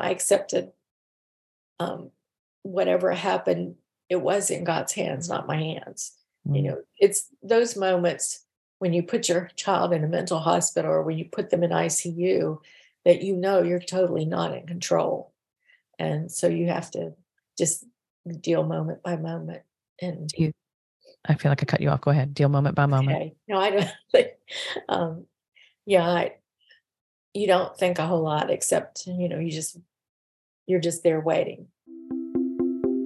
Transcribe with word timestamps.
I 0.00 0.10
accepted 0.10 0.72
um, 1.78 2.10
whatever 2.62 3.12
happened, 3.12 3.76
it 4.08 4.20
was 4.20 4.50
in 4.50 4.64
God's 4.64 4.92
hands, 4.92 5.28
not 5.28 5.46
my 5.46 5.56
hands. 5.56 6.12
Mm. 6.46 6.56
You 6.56 6.62
know, 6.62 6.82
it's 6.98 7.26
those 7.42 7.76
moments 7.76 8.44
when 8.78 8.92
you 8.92 9.02
put 9.02 9.28
your 9.28 9.50
child 9.56 9.92
in 9.92 10.04
a 10.04 10.08
mental 10.08 10.38
hospital 10.38 10.90
or 10.90 11.02
when 11.02 11.18
you 11.18 11.26
put 11.26 11.50
them 11.50 11.62
in 11.62 11.70
ICU 11.70 12.58
that 13.04 13.22
you 13.22 13.36
know 13.36 13.62
you're 13.62 13.78
totally 13.80 14.24
not 14.24 14.54
in 14.54 14.66
control. 14.66 15.32
And 15.98 16.30
so 16.30 16.48
you 16.48 16.68
have 16.68 16.90
to 16.92 17.12
just 17.58 17.84
deal 18.40 18.64
moment 18.64 19.02
by 19.02 19.16
moment. 19.16 19.62
And 20.00 20.30
you, 20.36 20.52
I 21.26 21.34
feel 21.34 21.50
like 21.50 21.62
I 21.62 21.66
cut 21.66 21.80
you 21.80 21.90
off. 21.90 22.00
Go 22.00 22.10
ahead. 22.10 22.34
Deal 22.34 22.48
moment 22.48 22.74
by 22.74 22.86
moment. 22.86 23.16
Okay. 23.16 23.34
No, 23.48 23.58
I 23.58 23.70
don't 23.70 23.90
think, 24.12 24.28
um, 24.88 25.26
yeah, 25.84 26.08
I, 26.08 26.34
you 27.34 27.46
don't 27.46 27.76
think 27.76 27.98
a 27.98 28.06
whole 28.06 28.22
lot 28.22 28.50
except, 28.50 29.06
you 29.06 29.28
know, 29.28 29.38
you 29.38 29.50
just, 29.50 29.78
you're 30.70 30.80
just 30.80 31.02
there 31.02 31.20
waiting. 31.20 31.66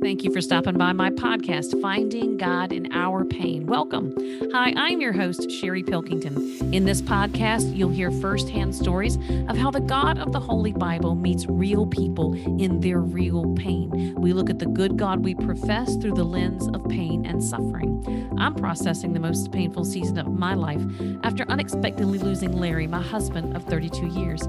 Thank 0.05 0.23
you 0.23 0.31
for 0.31 0.43
stopping 0.43 0.77
by 0.77 0.93
my 0.93 1.09
podcast, 1.09 1.81
Finding 1.81 2.37
God 2.37 2.75
in 2.75 2.93
Our 2.93 3.25
Pain. 3.25 3.65
Welcome. 3.65 4.15
Hi, 4.53 4.75
I'm 4.77 5.01
your 5.01 5.15
host, 5.15 5.51
Sherry 5.51 5.83
Pilkington. 5.83 6.75
In 6.75 6.85
this 6.85 7.01
podcast, 7.01 7.75
you'll 7.75 7.89
hear 7.89 8.11
firsthand 8.11 8.75
stories 8.75 9.17
of 9.49 9.57
how 9.57 9.71
the 9.71 9.81
God 9.81 10.19
of 10.19 10.31
the 10.33 10.41
Holy 10.41 10.73
Bible 10.75 11.15
meets 11.15 11.47
real 11.47 11.87
people 11.87 12.35
in 12.61 12.81
their 12.81 13.01
real 13.01 13.55
pain. 13.55 14.15
We 14.19 14.35
look 14.35 14.51
at 14.51 14.59
the 14.59 14.67
good 14.67 14.99
God 14.99 15.25
we 15.25 15.35
profess 15.37 15.97
through 15.97 16.17
the 16.17 16.25
lens 16.25 16.69
of 16.75 16.87
pain 16.91 17.25
and 17.25 17.43
suffering. 17.43 18.31
I'm 18.39 18.55
processing 18.57 19.15
the 19.15 19.21
most 19.21 19.53
painful 19.53 19.87
season 19.87 20.19
of 20.19 20.27
my 20.27 20.53
life 20.53 20.83
after 21.23 21.47
unexpectedly 21.49 22.19
losing 22.19 22.53
Larry, 22.53 22.87
my 22.87 23.01
husband 23.01 23.57
of 23.57 23.65
32 23.65 24.09
years. 24.09 24.43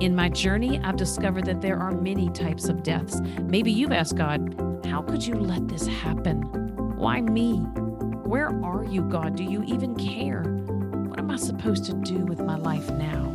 In 0.00 0.14
my 0.14 0.28
journey, 0.28 0.78
I've 0.84 0.96
discovered 0.96 1.46
that 1.46 1.62
there 1.62 1.80
are 1.80 1.90
many 1.90 2.30
types 2.30 2.68
of 2.68 2.84
deaths. 2.84 3.20
Maybe 3.40 3.72
you've 3.72 3.90
asked 3.90 4.14
God, 4.14 4.54
how 4.90 4.99
could 5.02 5.26
you 5.26 5.34
let 5.34 5.68
this 5.68 5.86
happen? 5.86 6.42
Why 6.96 7.20
me? 7.20 7.58
Where 8.24 8.48
are 8.64 8.84
you, 8.84 9.02
God? 9.02 9.36
Do 9.36 9.44
you 9.44 9.62
even 9.64 9.94
care? 9.94 10.42
What 10.42 11.18
am 11.18 11.30
I 11.30 11.36
supposed 11.36 11.84
to 11.86 11.94
do 11.94 12.18
with 12.18 12.40
my 12.40 12.56
life 12.56 12.90
now? 12.90 13.34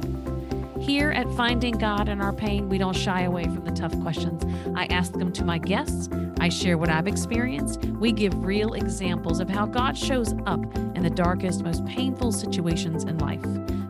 Here 0.85 1.09
at 1.09 1.27
Finding 1.31 1.79
God 1.79 2.09
in 2.09 2.21
Our 2.21 2.31
Pain, 2.31 2.69
we 2.69 2.77
don't 2.77 2.95
shy 2.95 3.21
away 3.21 3.45
from 3.45 3.65
the 3.65 3.71
tough 3.71 3.99
questions. 4.01 4.45
I 4.75 4.85
ask 4.85 5.13
them 5.13 5.33
to 5.33 5.43
my 5.43 5.57
guests. 5.57 6.09
I 6.39 6.47
share 6.47 6.77
what 6.77 6.89
I've 6.89 7.07
experienced. 7.07 7.83
We 7.85 8.11
give 8.11 8.45
real 8.45 8.75
examples 8.75 9.39
of 9.39 9.49
how 9.49 9.65
God 9.65 9.97
shows 9.97 10.35
up 10.45 10.63
in 10.75 11.01
the 11.01 11.09
darkest, 11.09 11.63
most 11.63 11.83
painful 11.87 12.31
situations 12.31 13.03
in 13.03 13.17
life. 13.17 13.43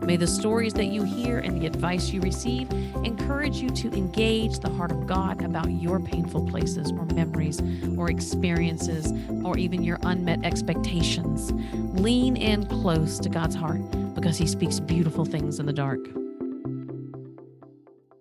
May 0.03 0.15
the 0.15 0.25
stories 0.25 0.73
that 0.75 0.85
you 0.85 1.03
hear 1.03 1.39
and 1.39 1.61
the 1.61 1.65
advice 1.65 2.11
you 2.11 2.21
receive 2.21 2.71
encourage 3.03 3.57
you 3.57 3.69
to 3.71 3.91
engage 3.91 4.59
the 4.59 4.69
heart 4.69 4.91
of 4.91 5.05
God 5.05 5.43
about 5.43 5.69
your 5.69 5.99
painful 5.99 6.47
places 6.47 6.93
or 6.93 7.03
memories 7.07 7.61
or 7.97 8.09
experiences 8.09 9.11
or 9.43 9.57
even 9.57 9.83
your 9.83 9.99
unmet 10.03 10.45
expectations. 10.45 11.51
Lean 11.99 12.37
in 12.37 12.65
close 12.67 13.19
to 13.19 13.27
God's 13.27 13.55
heart 13.55 13.81
because 14.13 14.37
He 14.37 14.47
speaks 14.47 14.79
beautiful 14.79 15.25
things 15.25 15.59
in 15.59 15.65
the 15.65 15.73
dark. 15.73 15.99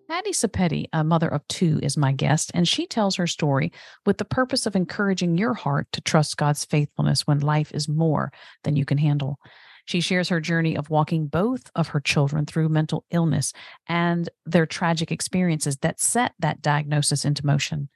Patty 0.09 0.32
Sepety, 0.32 0.87
a 0.92 1.03
mother 1.03 1.28
of 1.28 1.47
two, 1.48 1.81
is 1.82 1.97
my 1.97 2.12
guest, 2.12 2.50
and 2.53 2.69
she 2.69 2.87
tells 2.87 3.16
her 3.16 3.26
story 3.26 3.72
with 4.04 4.19
the 4.19 4.25
purpose 4.25 4.66
of 4.66 4.76
encouraging 4.76 5.38
your 5.38 5.54
heart 5.54 5.88
to 5.92 6.00
trust 6.03 6.37
God's 6.37 6.65
faithfulness 6.65 7.26
when 7.26 7.41
life 7.41 7.72
is 7.72 7.88
more 7.88 8.31
than 8.65 8.76
you 8.76 8.84
can 8.84 8.98
handle. 8.98 9.38
She 9.87 10.00
shares 10.00 10.28
her 10.28 10.41
journey 10.41 10.76
of 10.76 10.91
walking 10.91 11.26
both 11.26 11.70
of 11.75 11.88
her 11.88 12.00
children 12.00 12.44
through 12.47 12.69
mental 12.69 13.04
illness 13.10 13.53
and 13.88 14.28
their 14.44 14.66
tragic 14.66 15.10
experiences 15.10 15.78
that 15.78 16.00
set 16.00 16.32
that 16.38 16.62
diagnosis 16.62 17.25
into 17.25 17.47
motion 17.47 17.88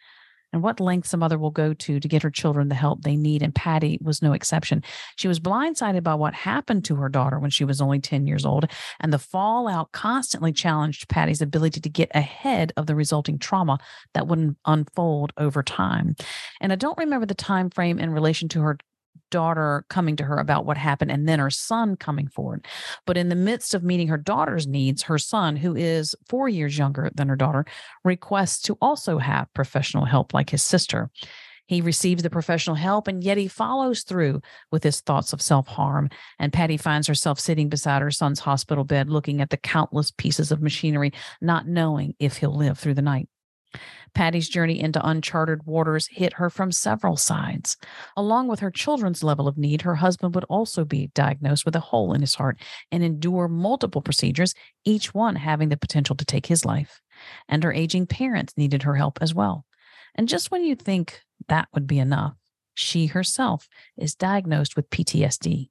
and 0.52 0.62
what 0.62 0.80
lengths 0.80 1.12
a 1.12 1.16
mother 1.16 1.38
will 1.38 1.50
go 1.50 1.74
to 1.74 2.00
to 2.00 2.08
get 2.08 2.22
her 2.22 2.30
children 2.30 2.68
the 2.68 2.74
help 2.74 3.02
they 3.02 3.16
need. 3.16 3.42
And 3.42 3.54
Patty 3.54 3.98
was 4.02 4.22
no 4.22 4.32
exception. 4.32 4.82
She 5.16 5.28
was 5.28 5.40
blindsided 5.40 6.02
by 6.02 6.14
what 6.14 6.34
happened 6.34 6.84
to 6.86 6.96
her 6.96 7.08
daughter 7.08 7.38
when 7.38 7.50
she 7.50 7.64
was 7.64 7.80
only 7.80 8.00
10 8.00 8.26
years 8.26 8.44
old, 8.44 8.66
and 9.00 9.12
the 9.12 9.18
fallout 9.18 9.92
constantly 9.92 10.52
challenged 10.52 11.08
Patty's 11.08 11.42
ability 11.42 11.80
to 11.80 11.88
get 11.88 12.10
ahead 12.14 12.72
of 12.76 12.86
the 12.86 12.94
resulting 12.94 13.38
trauma 13.38 13.78
that 14.14 14.26
wouldn't 14.26 14.56
unfold 14.64 15.32
over 15.36 15.62
time. 15.62 16.16
And 16.60 16.72
I 16.72 16.76
don't 16.76 16.98
remember 16.98 17.26
the 17.26 17.34
time 17.34 17.70
frame 17.70 17.98
in 17.98 18.10
relation 18.10 18.48
to 18.50 18.60
her 18.62 18.78
daughter 19.30 19.84
coming 19.88 20.16
to 20.16 20.24
her 20.24 20.38
about 20.38 20.64
what 20.64 20.76
happened 20.76 21.10
and 21.10 21.28
then 21.28 21.38
her 21.38 21.50
son 21.50 21.96
coming 21.96 22.28
forward. 22.28 22.66
But 23.06 23.16
in 23.16 23.28
the 23.28 23.34
midst 23.34 23.74
of 23.74 23.82
meeting 23.82 24.08
her 24.08 24.18
daughter's 24.18 24.66
needs, 24.66 25.02
her 25.02 25.18
son, 25.18 25.56
who 25.56 25.76
is 25.76 26.14
four 26.28 26.48
years 26.48 26.78
younger 26.78 27.10
than 27.14 27.28
her 27.28 27.36
daughter, 27.36 27.64
requests 28.04 28.62
to 28.62 28.78
also 28.80 29.18
have 29.18 29.52
professional 29.54 30.04
help 30.04 30.34
like 30.34 30.50
his 30.50 30.62
sister. 30.62 31.10
He 31.66 31.82
receives 31.82 32.22
the 32.22 32.30
professional 32.30 32.76
help 32.76 33.08
and 33.08 33.22
yet 33.22 33.36
he 33.36 33.46
follows 33.46 34.02
through 34.02 34.40
with 34.72 34.82
his 34.82 35.00
thoughts 35.00 35.34
of 35.34 35.42
self 35.42 35.68
harm. 35.68 36.08
And 36.38 36.52
Patty 36.52 36.78
finds 36.78 37.06
herself 37.06 37.38
sitting 37.38 37.68
beside 37.68 38.00
her 38.00 38.10
son's 38.10 38.40
hospital 38.40 38.84
bed, 38.84 39.10
looking 39.10 39.42
at 39.42 39.50
the 39.50 39.58
countless 39.58 40.10
pieces 40.10 40.50
of 40.50 40.62
machinery, 40.62 41.12
not 41.42 41.68
knowing 41.68 42.14
if 42.18 42.38
he'll 42.38 42.56
live 42.56 42.78
through 42.78 42.94
the 42.94 43.02
night. 43.02 43.28
Patty's 44.14 44.48
journey 44.48 44.80
into 44.80 45.06
uncharted 45.06 45.64
waters 45.64 46.08
hit 46.10 46.34
her 46.34 46.50
from 46.50 46.72
several 46.72 47.16
sides. 47.16 47.76
Along 48.16 48.48
with 48.48 48.60
her 48.60 48.70
children's 48.70 49.22
level 49.22 49.46
of 49.46 49.58
need, 49.58 49.82
her 49.82 49.96
husband 49.96 50.34
would 50.34 50.44
also 50.44 50.84
be 50.84 51.10
diagnosed 51.14 51.64
with 51.64 51.76
a 51.76 51.80
hole 51.80 52.12
in 52.12 52.20
his 52.20 52.34
heart 52.34 52.58
and 52.90 53.02
endure 53.02 53.48
multiple 53.48 54.02
procedures, 54.02 54.54
each 54.84 55.14
one 55.14 55.36
having 55.36 55.68
the 55.68 55.76
potential 55.76 56.16
to 56.16 56.24
take 56.24 56.46
his 56.46 56.64
life. 56.64 57.00
And 57.48 57.62
her 57.62 57.72
aging 57.72 58.06
parents 58.06 58.54
needed 58.56 58.82
her 58.84 58.96
help 58.96 59.18
as 59.20 59.34
well. 59.34 59.66
And 60.14 60.28
just 60.28 60.50
when 60.50 60.64
you 60.64 60.74
think 60.74 61.20
that 61.48 61.68
would 61.74 61.86
be 61.86 61.98
enough, 61.98 62.34
she 62.74 63.06
herself 63.06 63.68
is 63.96 64.14
diagnosed 64.14 64.76
with 64.76 64.90
PTSD. 64.90 65.70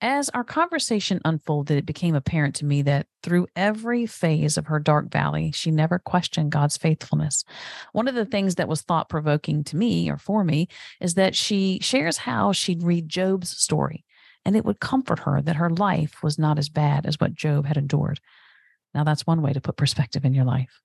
As 0.00 0.28
our 0.28 0.44
conversation 0.44 1.20
unfolded, 1.24 1.76
it 1.76 1.86
became 1.86 2.14
apparent 2.14 2.54
to 2.56 2.64
me 2.64 2.82
that 2.82 3.08
through 3.24 3.48
every 3.56 4.06
phase 4.06 4.56
of 4.56 4.66
her 4.66 4.78
dark 4.78 5.10
valley, 5.10 5.50
she 5.50 5.72
never 5.72 5.98
questioned 5.98 6.52
God's 6.52 6.76
faithfulness. 6.76 7.44
One 7.92 8.06
of 8.06 8.14
the 8.14 8.24
mm. 8.24 8.30
things 8.30 8.54
that 8.56 8.68
was 8.68 8.82
thought 8.82 9.08
provoking 9.08 9.64
to 9.64 9.76
me 9.76 10.08
or 10.08 10.16
for 10.16 10.44
me 10.44 10.68
is 11.00 11.14
that 11.14 11.34
she 11.34 11.80
shares 11.82 12.18
how 12.18 12.52
she'd 12.52 12.84
read 12.84 13.08
Job's 13.08 13.50
story, 13.50 14.04
and 14.44 14.56
it 14.56 14.64
would 14.64 14.78
comfort 14.78 15.20
her 15.20 15.42
that 15.42 15.56
her 15.56 15.70
life 15.70 16.22
was 16.22 16.38
not 16.38 16.58
as 16.58 16.68
bad 16.68 17.04
as 17.04 17.18
what 17.18 17.34
Job 17.34 17.66
had 17.66 17.76
endured. 17.76 18.20
Now, 18.94 19.02
that's 19.02 19.26
one 19.26 19.42
way 19.42 19.52
to 19.52 19.60
put 19.60 19.76
perspective 19.76 20.24
in 20.24 20.32
your 20.32 20.44
life. 20.44 20.80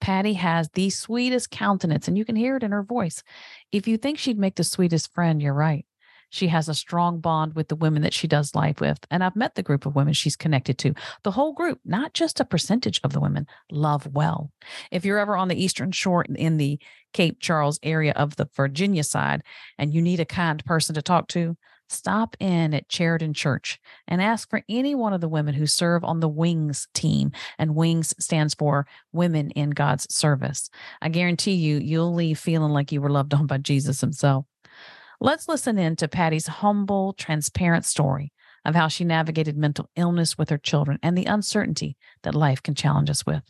Patty 0.00 0.34
has 0.34 0.68
the 0.70 0.90
sweetest 0.90 1.50
countenance, 1.50 2.06
and 2.06 2.16
you 2.16 2.24
can 2.24 2.36
hear 2.36 2.56
it 2.56 2.62
in 2.62 2.70
her 2.70 2.82
voice. 2.84 3.24
If 3.72 3.88
you 3.88 3.96
think 3.96 4.18
she'd 4.18 4.38
make 4.38 4.54
the 4.54 4.64
sweetest 4.64 5.12
friend, 5.12 5.42
you're 5.42 5.54
right. 5.54 5.86
She 6.34 6.48
has 6.48 6.68
a 6.68 6.74
strong 6.74 7.20
bond 7.20 7.54
with 7.54 7.68
the 7.68 7.76
women 7.76 8.02
that 8.02 8.12
she 8.12 8.26
does 8.26 8.56
life 8.56 8.80
with. 8.80 8.98
And 9.08 9.22
I've 9.22 9.36
met 9.36 9.54
the 9.54 9.62
group 9.62 9.86
of 9.86 9.94
women 9.94 10.14
she's 10.14 10.34
connected 10.34 10.78
to. 10.78 10.92
The 11.22 11.30
whole 11.30 11.52
group, 11.52 11.78
not 11.84 12.12
just 12.12 12.40
a 12.40 12.44
percentage 12.44 13.00
of 13.04 13.12
the 13.12 13.20
women, 13.20 13.46
love 13.70 14.08
well. 14.12 14.50
If 14.90 15.04
you're 15.04 15.20
ever 15.20 15.36
on 15.36 15.46
the 15.46 15.62
Eastern 15.62 15.92
Shore 15.92 16.24
in 16.24 16.56
the 16.56 16.80
Cape 17.12 17.38
Charles 17.38 17.78
area 17.84 18.12
of 18.14 18.34
the 18.34 18.48
Virginia 18.56 19.04
side 19.04 19.42
and 19.78 19.94
you 19.94 20.02
need 20.02 20.18
a 20.18 20.24
kind 20.24 20.64
person 20.64 20.96
to 20.96 21.02
talk 21.02 21.28
to, 21.28 21.56
stop 21.88 22.36
in 22.40 22.74
at 22.74 22.90
Sheridan 22.90 23.34
Church 23.34 23.78
and 24.08 24.20
ask 24.20 24.50
for 24.50 24.64
any 24.68 24.96
one 24.96 25.12
of 25.12 25.20
the 25.20 25.28
women 25.28 25.54
who 25.54 25.66
serve 25.66 26.02
on 26.02 26.18
the 26.18 26.28
WINGS 26.28 26.88
team. 26.94 27.30
And 27.60 27.76
WINGS 27.76 28.12
stands 28.18 28.54
for 28.54 28.88
Women 29.12 29.50
in 29.52 29.70
God's 29.70 30.12
Service. 30.12 30.68
I 31.00 31.10
guarantee 31.10 31.54
you, 31.54 31.76
you'll 31.76 32.12
leave 32.12 32.40
feeling 32.40 32.72
like 32.72 32.90
you 32.90 33.00
were 33.00 33.10
loved 33.10 33.34
on 33.34 33.46
by 33.46 33.58
Jesus 33.58 34.00
himself. 34.00 34.46
Let's 35.24 35.48
listen 35.48 35.78
in 35.78 35.96
to 35.96 36.06
Patty's 36.06 36.48
humble, 36.48 37.14
transparent 37.14 37.86
story 37.86 38.30
of 38.66 38.74
how 38.74 38.88
she 38.88 39.04
navigated 39.04 39.56
mental 39.56 39.88
illness 39.96 40.36
with 40.36 40.50
her 40.50 40.58
children 40.58 40.98
and 41.02 41.16
the 41.16 41.24
uncertainty 41.24 41.96
that 42.24 42.34
life 42.34 42.62
can 42.62 42.74
challenge 42.74 43.08
us 43.08 43.24
with. 43.24 43.42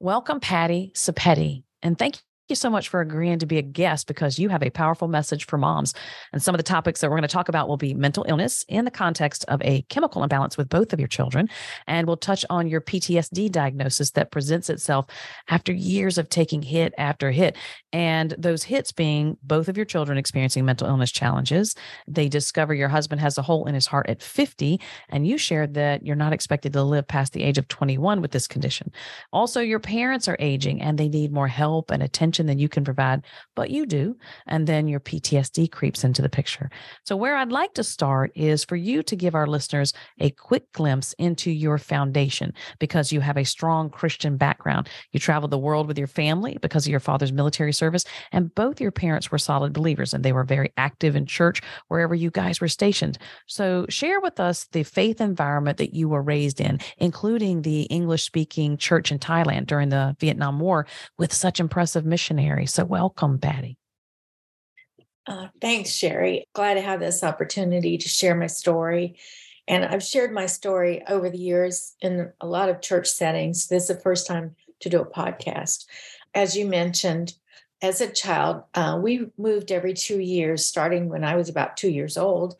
Welcome, 0.00 0.40
Patty 0.40 0.90
Sepety, 0.96 1.62
and 1.80 1.96
thank 1.96 2.16
you 2.52 2.56
so 2.56 2.68
much 2.68 2.90
for 2.90 3.00
agreeing 3.00 3.38
to 3.38 3.46
be 3.46 3.56
a 3.56 3.62
guest 3.62 4.06
because 4.06 4.38
you 4.38 4.50
have 4.50 4.62
a 4.62 4.68
powerful 4.68 5.08
message 5.08 5.46
for 5.46 5.56
moms. 5.56 5.94
And 6.34 6.42
some 6.42 6.54
of 6.54 6.58
the 6.58 6.62
topics 6.62 7.00
that 7.00 7.08
we're 7.08 7.16
going 7.16 7.22
to 7.22 7.28
talk 7.28 7.48
about 7.48 7.66
will 7.66 7.78
be 7.78 7.94
mental 7.94 8.26
illness 8.28 8.62
in 8.68 8.84
the 8.84 8.90
context 8.90 9.46
of 9.48 9.62
a 9.62 9.82
chemical 9.88 10.22
imbalance 10.22 10.58
with 10.58 10.68
both 10.68 10.92
of 10.92 11.00
your 11.00 11.08
children. 11.08 11.48
And 11.86 12.06
we'll 12.06 12.18
touch 12.18 12.44
on 12.50 12.68
your 12.68 12.82
PTSD 12.82 13.50
diagnosis 13.50 14.10
that 14.10 14.30
presents 14.30 14.68
itself 14.68 15.06
after 15.48 15.72
years 15.72 16.18
of 16.18 16.28
taking 16.28 16.60
hit 16.60 16.92
after 16.98 17.30
hit. 17.30 17.56
And 17.90 18.34
those 18.36 18.64
hits 18.64 18.92
being 18.92 19.38
both 19.42 19.68
of 19.68 19.78
your 19.78 19.86
children 19.86 20.18
experiencing 20.18 20.66
mental 20.66 20.88
illness 20.88 21.10
challenges. 21.10 21.74
They 22.06 22.28
discover 22.28 22.74
your 22.74 22.88
husband 22.88 23.22
has 23.22 23.38
a 23.38 23.42
hole 23.42 23.66
in 23.66 23.74
his 23.74 23.86
heart 23.86 24.10
at 24.10 24.22
50, 24.22 24.78
and 25.08 25.26
you 25.26 25.38
shared 25.38 25.72
that 25.74 26.04
you're 26.04 26.16
not 26.16 26.34
expected 26.34 26.74
to 26.74 26.82
live 26.82 27.08
past 27.08 27.32
the 27.32 27.42
age 27.42 27.56
of 27.56 27.68
21 27.68 28.20
with 28.20 28.32
this 28.32 28.46
condition. 28.46 28.92
Also, 29.32 29.60
your 29.60 29.80
parents 29.80 30.28
are 30.28 30.36
aging 30.38 30.82
and 30.82 30.98
they 30.98 31.08
need 31.08 31.32
more 31.32 31.48
help 31.48 31.90
and 31.90 32.02
attention 32.02 32.41
than 32.46 32.58
you 32.58 32.68
can 32.68 32.84
provide, 32.84 33.24
but 33.54 33.70
you 33.70 33.86
do. 33.86 34.16
And 34.46 34.66
then 34.66 34.88
your 34.88 35.00
PTSD 35.00 35.70
creeps 35.70 36.04
into 36.04 36.22
the 36.22 36.28
picture. 36.28 36.70
So, 37.04 37.16
where 37.16 37.36
I'd 37.36 37.52
like 37.52 37.74
to 37.74 37.84
start 37.84 38.32
is 38.34 38.64
for 38.64 38.76
you 38.76 39.02
to 39.04 39.16
give 39.16 39.34
our 39.34 39.46
listeners 39.46 39.92
a 40.18 40.30
quick 40.30 40.72
glimpse 40.72 41.12
into 41.14 41.50
your 41.50 41.78
foundation 41.78 42.52
because 42.78 43.12
you 43.12 43.20
have 43.20 43.36
a 43.36 43.44
strong 43.44 43.90
Christian 43.90 44.36
background. 44.36 44.88
You 45.12 45.20
traveled 45.20 45.50
the 45.50 45.58
world 45.58 45.86
with 45.86 45.98
your 45.98 46.06
family 46.06 46.58
because 46.60 46.86
of 46.86 46.90
your 46.90 47.00
father's 47.00 47.32
military 47.32 47.72
service, 47.72 48.04
and 48.32 48.54
both 48.54 48.80
your 48.80 48.90
parents 48.90 49.30
were 49.30 49.38
solid 49.38 49.72
believers 49.72 50.14
and 50.14 50.24
they 50.24 50.32
were 50.32 50.44
very 50.44 50.72
active 50.76 51.16
in 51.16 51.26
church 51.26 51.60
wherever 51.88 52.14
you 52.14 52.30
guys 52.30 52.60
were 52.60 52.68
stationed. 52.68 53.18
So, 53.46 53.86
share 53.88 54.20
with 54.20 54.40
us 54.40 54.64
the 54.72 54.82
faith 54.82 55.20
environment 55.20 55.78
that 55.78 55.94
you 55.94 56.08
were 56.08 56.22
raised 56.22 56.60
in, 56.60 56.80
including 56.98 57.62
the 57.62 57.82
English 57.82 58.24
speaking 58.24 58.76
church 58.76 59.10
in 59.12 59.18
Thailand 59.18 59.66
during 59.66 59.88
the 59.88 60.16
Vietnam 60.20 60.60
War 60.60 60.86
with 61.18 61.32
such 61.32 61.60
impressive 61.60 62.04
missionaries. 62.04 62.21
So, 62.66 62.84
welcome, 62.84 63.38
Patty. 63.38 63.76
Uh, 65.26 65.48
thanks, 65.60 65.90
Sherry. 65.90 66.46
Glad 66.52 66.74
to 66.74 66.80
have 66.80 67.00
this 67.00 67.22
opportunity 67.22 67.96
to 67.98 68.08
share 68.08 68.34
my 68.34 68.48
story. 68.48 69.16
And 69.68 69.84
I've 69.84 70.02
shared 70.02 70.32
my 70.32 70.46
story 70.46 71.02
over 71.08 71.30
the 71.30 71.38
years 71.38 71.94
in 72.00 72.32
a 72.40 72.46
lot 72.46 72.68
of 72.68 72.80
church 72.80 73.08
settings. 73.08 73.68
This 73.68 73.88
is 73.88 73.96
the 73.96 74.02
first 74.02 74.26
time 74.26 74.56
to 74.80 74.88
do 74.88 75.00
a 75.00 75.06
podcast. 75.06 75.86
As 76.34 76.56
you 76.56 76.66
mentioned, 76.66 77.34
as 77.80 78.00
a 78.00 78.10
child, 78.10 78.64
uh, 78.74 78.98
we 79.00 79.26
moved 79.38 79.70
every 79.70 79.94
two 79.94 80.20
years, 80.20 80.64
starting 80.64 81.08
when 81.08 81.24
I 81.24 81.36
was 81.36 81.48
about 81.48 81.76
two 81.76 81.90
years 81.90 82.16
old. 82.16 82.56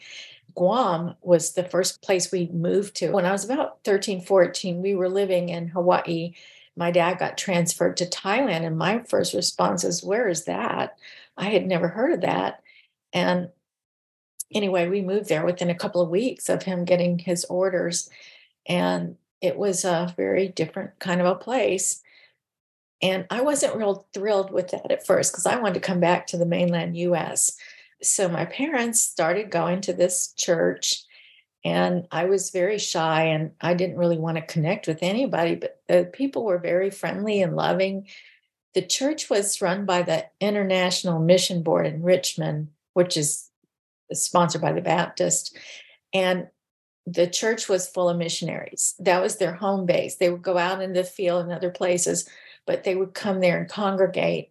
Guam 0.55 1.15
was 1.23 1.53
the 1.53 1.65
first 1.65 2.03
place 2.03 2.31
we 2.31 2.49
moved 2.53 2.97
to. 2.97 3.11
When 3.11 3.25
I 3.25 3.33
was 3.33 3.45
about 3.45 3.79
13, 3.85 4.21
14, 4.21 4.83
we 4.83 4.95
were 4.95 5.09
living 5.09 5.49
in 5.49 5.69
Hawaii. 5.69 6.35
My 6.77 6.91
dad 6.91 7.19
got 7.19 7.37
transferred 7.37 7.97
to 7.99 8.07
Thailand, 8.07 8.65
and 8.67 8.79
my 8.79 9.03
first 9.09 9.35
response 9.35 9.85
is, 9.85 10.03
Where 10.03 10.29
is 10.29 10.45
that? 10.45 10.97
I 11.37 11.51
had 11.51 11.67
never 11.67 11.89
heard 11.89 12.13
of 12.13 12.21
that. 12.23 12.63
And 13.13 13.49
anyway, 14.53 14.89
we 14.89 15.01
moved 15.01 15.29
there 15.29 15.45
within 15.45 15.71
a 15.71 15.75
couple 15.75 16.01
of 16.01 16.09
weeks 16.09 16.49
of 16.49 16.63
him 16.63 16.85
getting 16.85 17.19
his 17.19 17.45
orders. 17.45 18.09
And 18.67 19.17
it 19.41 19.59
was 19.59 19.85
a 19.85 20.15
very 20.17 20.49
different 20.49 20.99
kind 20.99 21.21
of 21.21 21.27
a 21.27 21.35
place. 21.35 22.03
And 23.03 23.27
I 23.31 23.41
wasn't 23.41 23.75
real 23.75 24.07
thrilled 24.15 24.53
with 24.53 24.71
that 24.71 24.91
at 24.91 25.05
first 25.05 25.33
because 25.33 25.47
I 25.47 25.57
wanted 25.57 25.75
to 25.75 25.81
come 25.81 26.01
back 26.01 26.29
to 26.29 26.37
the 26.37 26.47
mainland 26.47 26.97
US. 26.97 27.57
So 28.01 28.29
my 28.29 28.45
parents 28.45 29.01
started 29.01 29.51
going 29.51 29.81
to 29.83 29.93
this 29.93 30.33
church, 30.37 31.05
and 31.65 32.07
I 32.11 32.25
was 32.25 32.51
very 32.51 32.79
shy 32.79 33.25
and 33.25 33.53
I 33.61 33.75
didn't 33.75 33.97
really 33.97 34.19
want 34.19 34.37
to 34.37 34.43
connect 34.43 34.87
with 34.87 34.99
anybody, 35.03 35.55
but 35.55 35.81
the 35.89 36.11
people 36.13 36.45
were 36.45 36.59
very 36.59 36.91
friendly 36.91 37.41
and 37.41 37.55
loving. 37.55 38.09
The 38.75 38.83
church 38.83 39.31
was 39.31 39.61
run 39.61 39.87
by 39.87 40.03
the 40.03 40.27
International 40.41 41.21
Mission 41.21 41.63
Board 41.63 41.87
in 41.87 42.03
Richmond, 42.03 42.69
which 42.95 43.17
is 43.17 43.49
sponsored 44.13 44.63
by 44.63 44.73
the 44.73 44.81
Baptist. 44.81 45.57
And 46.13 46.49
the 47.07 47.27
church 47.27 47.69
was 47.69 47.89
full 47.89 48.09
of 48.09 48.17
missionaries. 48.17 48.95
That 48.99 49.23
was 49.23 49.37
their 49.37 49.55
home 49.55 49.87
base. 49.87 50.17
They 50.17 50.31
would 50.31 50.43
go 50.43 50.59
out 50.59 50.83
in 50.83 50.93
the 50.93 51.05
field 51.05 51.45
and 51.45 51.53
other 51.53 51.71
places 51.71 52.29
but 52.67 52.85
they 52.85 52.95
would 52.95 53.15
come 53.15 53.41
there 53.41 53.59
and 53.59 53.69
congregate. 53.69 54.51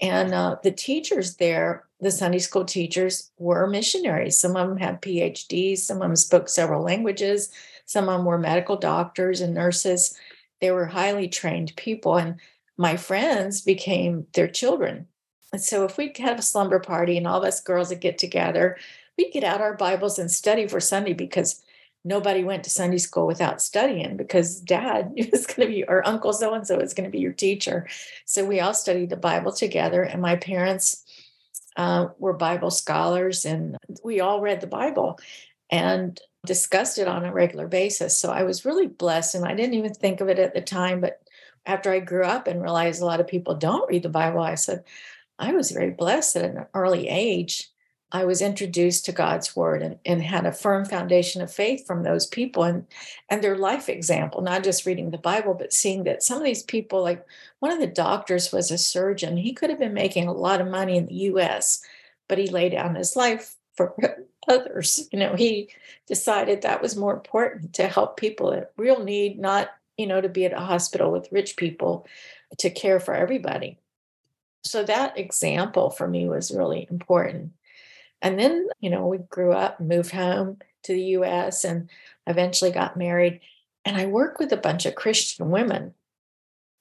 And 0.00 0.34
uh, 0.34 0.56
the 0.62 0.72
teachers 0.72 1.36
there, 1.36 1.84
the 2.02 2.10
Sunday 2.10 2.40
school 2.40 2.64
teachers, 2.64 3.30
were 3.38 3.66
missionaries. 3.68 4.36
Some 4.36 4.56
of 4.56 4.68
them 4.68 4.76
had 4.76 5.00
PhDs, 5.00 5.78
some 5.78 5.98
of 5.98 6.02
them 6.02 6.16
spoke 6.16 6.48
several 6.48 6.82
languages, 6.82 7.50
some 7.86 8.08
of 8.08 8.18
them 8.18 8.26
were 8.26 8.38
medical 8.38 8.76
doctors 8.76 9.40
and 9.40 9.54
nurses. 9.54 10.18
They 10.60 10.70
were 10.70 10.86
highly 10.86 11.28
trained 11.28 11.74
people. 11.76 12.16
And 12.16 12.40
my 12.76 12.96
friends 12.96 13.60
became 13.60 14.26
their 14.34 14.48
children. 14.48 15.06
And 15.52 15.62
so 15.62 15.84
if 15.84 15.96
we'd 15.96 16.16
have 16.18 16.38
a 16.38 16.42
slumber 16.42 16.80
party 16.80 17.16
and 17.16 17.26
all 17.26 17.38
of 17.38 17.46
us 17.46 17.60
girls 17.60 17.90
would 17.90 18.00
get 18.00 18.18
together, 18.18 18.78
we'd 19.16 19.32
get 19.32 19.44
out 19.44 19.60
our 19.60 19.74
Bibles 19.74 20.18
and 20.18 20.30
study 20.30 20.66
for 20.66 20.80
Sunday 20.80 21.12
because 21.12 21.62
nobody 22.04 22.42
went 22.42 22.64
to 22.64 22.70
Sunday 22.70 22.98
school 22.98 23.26
without 23.26 23.62
studying 23.62 24.16
because 24.16 24.60
dad 24.60 25.12
was 25.32 25.46
going 25.46 25.68
to 25.68 25.74
be, 25.74 25.84
or 25.84 26.06
uncle 26.06 26.32
so 26.32 26.54
and 26.54 26.66
so 26.66 26.80
is 26.80 26.94
going 26.94 27.04
to 27.04 27.12
be 27.12 27.20
your 27.20 27.32
teacher. 27.32 27.86
So 28.24 28.44
we 28.44 28.60
all 28.60 28.74
studied 28.74 29.10
the 29.10 29.16
Bible 29.16 29.52
together. 29.52 30.02
And 30.02 30.22
my 30.22 30.36
parents 30.36 31.04
uh, 31.76 32.08
were 32.18 32.32
Bible 32.32 32.70
scholars, 32.70 33.44
and 33.44 33.76
we 34.04 34.20
all 34.20 34.40
read 34.40 34.60
the 34.60 34.66
Bible 34.66 35.18
and 35.70 36.20
discussed 36.44 36.98
it 36.98 37.08
on 37.08 37.24
a 37.24 37.32
regular 37.32 37.68
basis. 37.68 38.16
So 38.16 38.30
I 38.30 38.42
was 38.42 38.64
really 38.64 38.86
blessed. 38.86 39.34
And 39.34 39.44
I 39.44 39.54
didn't 39.54 39.74
even 39.74 39.94
think 39.94 40.20
of 40.20 40.28
it 40.28 40.38
at 40.38 40.54
the 40.54 40.60
time. 40.60 41.00
But 41.00 41.22
after 41.66 41.92
I 41.92 42.00
grew 42.00 42.24
up 42.24 42.46
and 42.46 42.62
realized 42.62 43.00
a 43.00 43.06
lot 43.06 43.20
of 43.20 43.26
people 43.26 43.54
don't 43.54 43.88
read 43.88 44.02
the 44.02 44.08
Bible, 44.08 44.40
I 44.40 44.56
said, 44.56 44.84
I 45.38 45.52
was 45.52 45.70
very 45.70 45.90
blessed 45.90 46.36
at 46.36 46.44
an 46.44 46.66
early 46.74 47.08
age 47.08 47.70
I 48.14 48.26
was 48.26 48.42
introduced 48.42 49.06
to 49.06 49.12
God's 49.12 49.56
word 49.56 49.82
and, 49.82 49.98
and 50.04 50.22
had 50.22 50.44
a 50.44 50.52
firm 50.52 50.84
foundation 50.84 51.40
of 51.40 51.52
faith 51.52 51.86
from 51.86 52.02
those 52.02 52.26
people 52.26 52.62
and 52.62 52.86
and 53.30 53.42
their 53.42 53.56
life 53.56 53.88
example, 53.88 54.42
not 54.42 54.62
just 54.62 54.84
reading 54.84 55.10
the 55.10 55.18
Bible, 55.18 55.54
but 55.54 55.72
seeing 55.72 56.04
that 56.04 56.22
some 56.22 56.36
of 56.36 56.44
these 56.44 56.62
people, 56.62 57.02
like 57.02 57.26
one 57.60 57.72
of 57.72 57.80
the 57.80 57.86
doctors 57.86 58.52
was 58.52 58.70
a 58.70 58.76
surgeon. 58.76 59.38
He 59.38 59.54
could 59.54 59.70
have 59.70 59.78
been 59.78 59.94
making 59.94 60.28
a 60.28 60.32
lot 60.32 60.60
of 60.60 60.68
money 60.68 60.98
in 60.98 61.06
the 61.06 61.14
US, 61.14 61.82
but 62.28 62.36
he 62.36 62.48
laid 62.48 62.72
down 62.72 62.94
his 62.94 63.16
life 63.16 63.56
for 63.76 63.96
others. 64.48 65.08
You 65.10 65.18
know, 65.18 65.34
he 65.34 65.70
decided 66.06 66.62
that 66.62 66.82
was 66.82 66.96
more 66.96 67.14
important 67.14 67.72
to 67.74 67.88
help 67.88 68.18
people 68.18 68.52
at 68.52 68.72
real 68.76 69.02
need, 69.02 69.38
not, 69.38 69.70
you 69.96 70.06
know, 70.06 70.20
to 70.20 70.28
be 70.28 70.44
at 70.44 70.52
a 70.52 70.60
hospital 70.60 71.10
with 71.10 71.32
rich 71.32 71.56
people 71.56 72.06
to 72.58 72.68
care 72.68 73.00
for 73.00 73.14
everybody. 73.14 73.78
So 74.64 74.84
that 74.84 75.18
example 75.18 75.88
for 75.88 76.06
me 76.06 76.28
was 76.28 76.52
really 76.52 76.86
important. 76.90 77.52
And 78.22 78.38
then, 78.38 78.68
you 78.80 78.88
know, 78.88 79.06
we 79.06 79.18
grew 79.18 79.52
up, 79.52 79.80
moved 79.80 80.12
home 80.12 80.58
to 80.84 80.92
the 80.92 81.02
US, 81.16 81.64
and 81.64 81.90
eventually 82.26 82.70
got 82.70 82.96
married. 82.96 83.40
And 83.84 83.96
I 83.96 84.06
worked 84.06 84.38
with 84.38 84.52
a 84.52 84.56
bunch 84.56 84.86
of 84.86 84.94
Christian 84.94 85.50
women, 85.50 85.94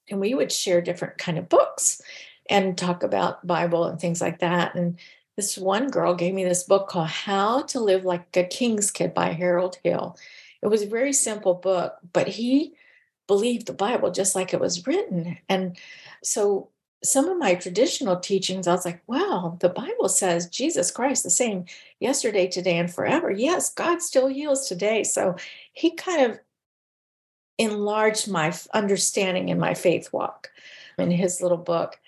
and 0.09 0.19
we 0.19 0.33
would 0.33 0.51
share 0.51 0.81
different 0.81 1.17
kind 1.17 1.37
of 1.37 1.49
books 1.49 2.01
and 2.49 2.77
talk 2.77 3.03
about 3.03 3.45
Bible 3.45 3.85
and 3.85 3.99
things 3.99 4.21
like 4.21 4.39
that. 4.39 4.75
And 4.75 4.97
this 5.35 5.57
one 5.57 5.89
girl 5.89 6.13
gave 6.13 6.33
me 6.33 6.43
this 6.43 6.63
book 6.63 6.87
called 6.87 7.07
How 7.07 7.63
to 7.63 7.79
Live 7.79 8.05
Like 8.05 8.35
a 8.37 8.43
King's 8.43 8.91
Kid 8.91 9.13
by 9.13 9.31
Harold 9.31 9.77
Hill. 9.83 10.17
It 10.61 10.67
was 10.67 10.83
a 10.83 10.87
very 10.87 11.13
simple 11.13 11.55
book, 11.55 11.95
but 12.13 12.27
he 12.27 12.73
believed 13.27 13.65
the 13.65 13.73
Bible 13.73 14.11
just 14.11 14.35
like 14.35 14.53
it 14.53 14.59
was 14.59 14.85
written. 14.85 15.37
And 15.49 15.77
so 16.23 16.69
some 17.03 17.27
of 17.27 17.37
my 17.37 17.55
traditional 17.55 18.19
teachings, 18.19 18.67
I 18.67 18.73
was 18.73 18.85
like, 18.85 19.01
wow, 19.07 19.57
the 19.59 19.69
Bible 19.69 20.07
says 20.07 20.49
Jesus 20.49 20.91
Christ 20.91 21.23
the 21.23 21.29
same 21.29 21.65
yesterday, 21.99 22.47
today, 22.47 22.77
and 22.77 22.93
forever. 22.93 23.31
Yes, 23.31 23.73
God 23.73 24.01
still 24.01 24.27
heals 24.27 24.67
today. 24.67 25.03
So 25.03 25.35
he 25.73 25.91
kind 25.91 26.31
of 26.31 26.39
enlarged 27.57 28.29
my 28.29 28.53
understanding 28.73 29.49
in 29.49 29.59
my 29.59 29.73
faith 29.73 30.13
walk 30.13 30.49
in 30.97 31.11
his 31.11 31.41
little 31.41 31.57
book. 31.57 31.99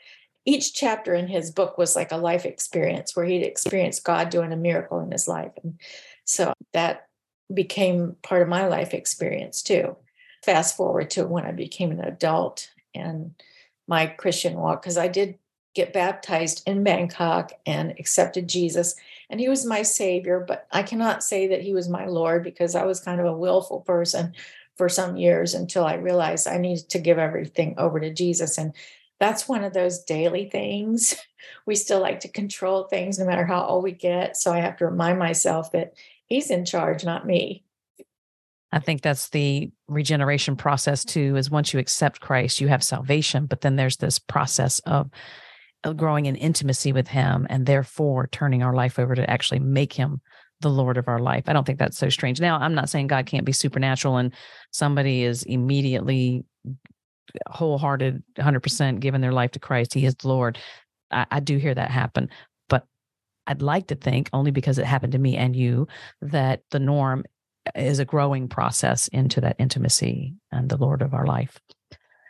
Each 0.45 0.73
chapter 0.73 1.13
in 1.15 1.27
his 1.27 1.51
book 1.51 1.77
was 1.77 1.95
like 1.95 2.11
a 2.11 2.17
life 2.17 2.45
experience 2.45 3.15
where 3.15 3.25
he'd 3.25 3.43
experienced 3.43 4.03
God 4.03 4.29
doing 4.29 4.51
a 4.51 4.57
miracle 4.57 4.99
in 4.99 5.11
his 5.11 5.27
life. 5.27 5.53
And 5.63 5.79
so 6.25 6.53
that 6.73 7.07
became 7.53 8.15
part 8.21 8.41
of 8.41 8.47
my 8.47 8.67
life 8.67 8.93
experience 8.93 9.63
too. 9.63 9.95
Fast 10.43 10.75
forward 10.75 11.09
to 11.11 11.25
when 11.25 11.45
I 11.45 11.51
became 11.51 11.91
an 11.91 12.01
adult 12.01 12.69
and 12.93 13.33
my 13.87 14.07
Christian 14.07 14.55
walk 14.55 14.81
because 14.81 14.97
I 14.97 15.07
did 15.07 15.37
get 15.73 15.93
baptized 15.93 16.61
in 16.67 16.83
Bangkok 16.83 17.51
and 17.65 17.91
accepted 17.99 18.47
Jesus. 18.47 18.95
And 19.29 19.39
he 19.39 19.49
was 19.49 19.65
my 19.65 19.81
savior, 19.81 20.39
but 20.39 20.67
I 20.71 20.83
cannot 20.83 21.23
say 21.23 21.47
that 21.47 21.61
he 21.61 21.73
was 21.73 21.89
my 21.89 22.05
Lord 22.05 22.43
because 22.43 22.75
I 22.75 22.85
was 22.85 22.99
kind 22.99 23.19
of 23.19 23.25
a 23.25 23.37
willful 23.37 23.81
person 23.81 24.33
for 24.75 24.89
some 24.89 25.17
years 25.17 25.53
until 25.53 25.85
I 25.85 25.95
realized 25.95 26.47
I 26.47 26.57
needed 26.57 26.89
to 26.89 26.99
give 26.99 27.17
everything 27.17 27.75
over 27.77 27.99
to 27.99 28.13
Jesus. 28.13 28.57
And 28.57 28.73
that's 29.19 29.47
one 29.47 29.63
of 29.63 29.73
those 29.73 30.03
daily 30.03 30.49
things. 30.49 31.15
We 31.65 31.75
still 31.75 31.99
like 31.99 32.21
to 32.21 32.29
control 32.29 32.85
things 32.85 33.19
no 33.19 33.25
matter 33.25 33.45
how 33.45 33.65
old 33.65 33.83
we 33.83 33.91
get. 33.91 34.37
So 34.37 34.53
I 34.53 34.61
have 34.61 34.77
to 34.77 34.85
remind 34.85 35.19
myself 35.19 35.73
that 35.73 35.93
he's 36.25 36.49
in 36.49 36.63
charge, 36.63 37.03
not 37.03 37.27
me. 37.27 37.65
I 38.73 38.79
think 38.79 39.03
that's 39.03 39.29
the 39.29 39.69
regeneration 39.87 40.55
process 40.55 41.05
too, 41.05 41.35
is 41.35 41.51
once 41.51 41.73
you 41.73 41.79
accept 41.79 42.21
Christ, 42.21 42.59
you 42.59 42.69
have 42.69 42.83
salvation, 42.83 43.45
but 43.45 43.61
then 43.61 43.75
there's 43.75 43.97
this 43.97 44.17
process 44.17 44.79
of 44.79 45.11
uh, 45.83 45.93
growing 45.93 46.25
in 46.25 46.35
intimacy 46.35 46.91
with 46.91 47.07
him 47.07 47.45
and 47.51 47.67
therefore 47.67 48.27
turning 48.31 48.63
our 48.63 48.73
life 48.73 48.97
over 48.97 49.13
to 49.13 49.29
actually 49.29 49.59
make 49.59 49.93
him 49.93 50.21
the 50.61 50.71
Lord 50.71 50.97
of 50.97 51.07
our 51.07 51.19
life. 51.19 51.43
I 51.45 51.53
don't 51.53 51.65
think 51.65 51.77
that's 51.77 51.99
so 51.99 52.09
strange. 52.09 52.41
Now, 52.41 52.57
I'm 52.57 52.73
not 52.73 52.89
saying 52.89 53.07
God 53.07 53.27
can't 53.27 53.45
be 53.45 53.51
supernatural 53.51 54.17
and 54.17 54.33
somebody 54.71 55.23
is 55.23 55.43
immediately 55.43 56.43
wholehearted, 57.47 58.23
100% 58.39 58.99
given 58.99 59.21
their 59.21 59.33
life 59.33 59.51
to 59.51 59.59
Christ. 59.59 59.93
He 59.93 60.05
is 60.07 60.15
the 60.15 60.29
Lord. 60.29 60.57
I, 61.11 61.27
I 61.29 61.39
do 61.41 61.57
hear 61.57 61.75
that 61.75 61.91
happen. 61.91 62.27
But 62.69 62.87
I'd 63.45 63.61
like 63.61 63.87
to 63.87 63.95
think, 63.95 64.31
only 64.33 64.49
because 64.49 64.79
it 64.79 64.85
happened 64.85 65.13
to 65.13 65.19
me 65.19 65.37
and 65.37 65.55
you, 65.55 65.87
that 66.21 66.61
the 66.71 66.79
norm 66.79 67.23
is 67.75 67.99
a 67.99 68.05
growing 68.05 68.47
process 68.47 69.07
into 69.09 69.41
that 69.41 69.55
intimacy 69.59 70.35
and 70.51 70.69
the 70.69 70.77
Lord 70.77 71.01
of 71.01 71.13
our 71.13 71.25
life. 71.25 71.59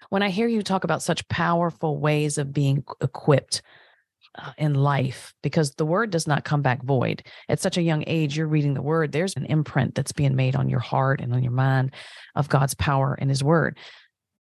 When 0.10 0.22
I 0.22 0.30
hear 0.30 0.48
you 0.48 0.62
talk 0.62 0.84
about 0.84 1.02
such 1.02 1.28
powerful 1.28 2.00
ways 2.00 2.38
of 2.38 2.54
being 2.54 2.84
equipped 3.02 3.62
uh, 4.38 4.52
in 4.58 4.74
life, 4.74 5.34
because 5.42 5.72
the 5.72 5.86
word 5.86 6.10
does 6.10 6.28
not 6.28 6.44
come 6.44 6.62
back 6.62 6.84
void. 6.84 7.24
At 7.50 7.60
such 7.60 7.78
a 7.78 7.84
young 7.84 8.04
age, 8.08 8.38
you're 8.38 8.48
reading 8.48 8.74
the 8.74 8.82
word, 8.82 9.12
there's 9.12 9.36
an 9.36 9.46
imprint 9.46 9.96
that's 9.96 10.12
being 10.12 10.36
made 10.36 10.56
on 10.56 10.70
your 10.70 10.80
heart 10.80 11.22
and 11.22 11.34
on 11.34 11.44
your 11.44 11.52
mind 11.52 11.94
of 12.36 12.50
God's 12.50 12.74
power 12.74 13.18
and 13.20 13.30
his 13.30 13.44
word. 13.44 13.78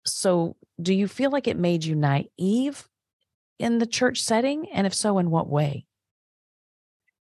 So, 0.05 0.55
do 0.81 0.93
you 0.93 1.07
feel 1.07 1.29
like 1.29 1.47
it 1.47 1.57
made 1.57 1.83
you 1.83 1.95
naive 1.95 2.87
in 3.59 3.77
the 3.77 3.85
church 3.85 4.21
setting? 4.21 4.67
And 4.73 4.87
if 4.87 4.93
so, 4.93 5.19
in 5.19 5.29
what 5.29 5.47
way? 5.47 5.85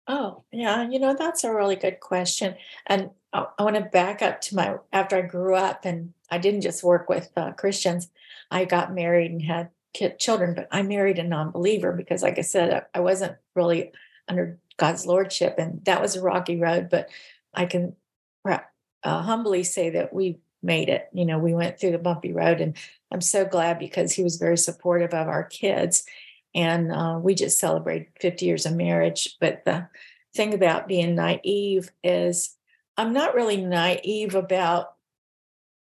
Oh, 0.09 0.45
yeah. 0.53 0.89
You 0.89 0.99
know, 1.01 1.15
that's 1.15 1.45
a 1.45 1.53
really 1.53 1.77
good 1.77 2.01
question. 2.01 2.55
And 2.87 3.11
I, 3.33 3.47
I 3.59 3.63
want 3.65 3.77
to 3.77 3.83
back 3.83 4.23
up 4.23 4.41
to 4.43 4.55
my 4.55 4.77
after 4.93 5.17
I 5.17 5.23
grew 5.23 5.55
up 5.55 5.85
and 5.85 6.13
I 6.31 6.39
didn't 6.39 6.61
just 6.61 6.85
work 6.85 7.09
with 7.09 7.31
uh, 7.37 7.53
Christians, 7.53 8.09
I 8.51 8.65
got 8.65 8.95
married 8.95 9.31
and 9.33 9.43
had 9.43 9.71
children, 10.19 10.55
but 10.55 10.69
I 10.71 10.83
married 10.83 11.19
a 11.19 11.25
non 11.25 11.51
believer 11.51 11.93
because, 11.93 12.23
like 12.23 12.39
I 12.39 12.43
said, 12.43 12.87
I 12.95 13.01
wasn't 13.01 13.37
really 13.55 13.93
under 14.29 14.59
God's 14.77 15.07
lordship. 15.07 15.57
And 15.59 15.85
that 15.87 16.01
was 16.01 16.17
a 16.17 16.23
rocky 16.23 16.57
road. 16.57 16.89
But 16.91 17.09
I 17.55 17.67
can 17.67 17.97
uh, 19.07 19.23
humbly 19.23 19.63
say 19.63 19.91
that 19.91 20.13
we 20.13 20.39
made 20.63 20.89
it. 20.89 21.09
You 21.13 21.25
know, 21.25 21.39
we 21.39 21.55
went 21.55 21.79
through 21.79 21.93
the 21.93 21.99
bumpy 21.99 22.33
road, 22.33 22.61
and 22.61 22.77
I'm 23.11 23.21
so 23.21 23.45
glad 23.45 23.79
because 23.79 24.13
he 24.13 24.25
was 24.25 24.37
very 24.37 24.59
supportive 24.59 25.15
of 25.15 25.29
our 25.29 25.45
kids. 25.45 26.05
And 26.57 26.91
uh, 26.91 27.21
we 27.23 27.35
just 27.35 27.61
celebrated 27.61 28.09
50 28.21 28.47
years 28.47 28.65
of 28.67 28.75
marriage. 28.75 29.37
But 29.41 29.65
the 29.67 29.89
thing 30.35 30.55
about 30.55 30.89
being 30.89 31.15
naive 31.15 31.93
is 32.03 32.57
I'm 32.97 33.13
not 33.13 33.35
really 33.35 33.59
naive 33.59 34.35
about 34.35 34.95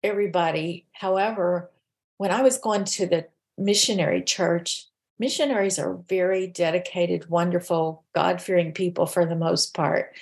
everybody. 0.02 0.86
However, 0.92 1.70
when 2.18 2.32
I 2.32 2.42
was 2.42 2.58
going 2.58 2.84
to 2.84 3.06
the 3.06 3.28
missionary 3.56 4.22
church, 4.22 4.86
missionaries 5.18 5.78
are 5.78 5.98
very 6.08 6.48
dedicated, 6.48 7.30
wonderful, 7.30 8.04
God 8.14 8.42
fearing 8.42 8.72
people 8.72 9.06
for 9.06 9.24
the 9.24 9.36
most 9.36 9.72
part. 9.72 10.14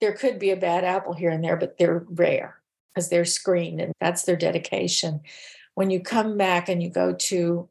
There 0.00 0.12
could 0.12 0.38
be 0.38 0.50
a 0.50 0.56
bad 0.56 0.84
apple 0.84 1.12
here 1.12 1.30
and 1.30 1.44
there, 1.44 1.56
but 1.56 1.78
they're 1.78 2.04
rare 2.08 2.56
because 2.94 3.10
they're 3.10 3.24
screened 3.24 3.80
and 3.80 3.92
that's 4.00 4.22
their 4.22 4.36
dedication. 4.36 5.20
When 5.74 5.90
you 5.90 6.00
come 6.00 6.38
back 6.38 6.68
and 6.68 6.82
you 6.82 6.88
go 6.88 7.12
to 7.12 7.68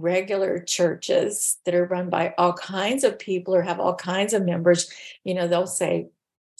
regular 0.00 0.58
churches 0.58 1.58
that 1.64 1.74
are 1.74 1.84
run 1.84 2.10
by 2.10 2.34
all 2.38 2.52
kinds 2.52 3.04
of 3.04 3.18
people 3.18 3.54
or 3.54 3.62
have 3.62 3.80
all 3.80 3.94
kinds 3.94 4.32
of 4.32 4.44
members, 4.44 4.90
you 5.24 5.34
know, 5.34 5.46
they'll 5.46 5.66
say 5.66 6.08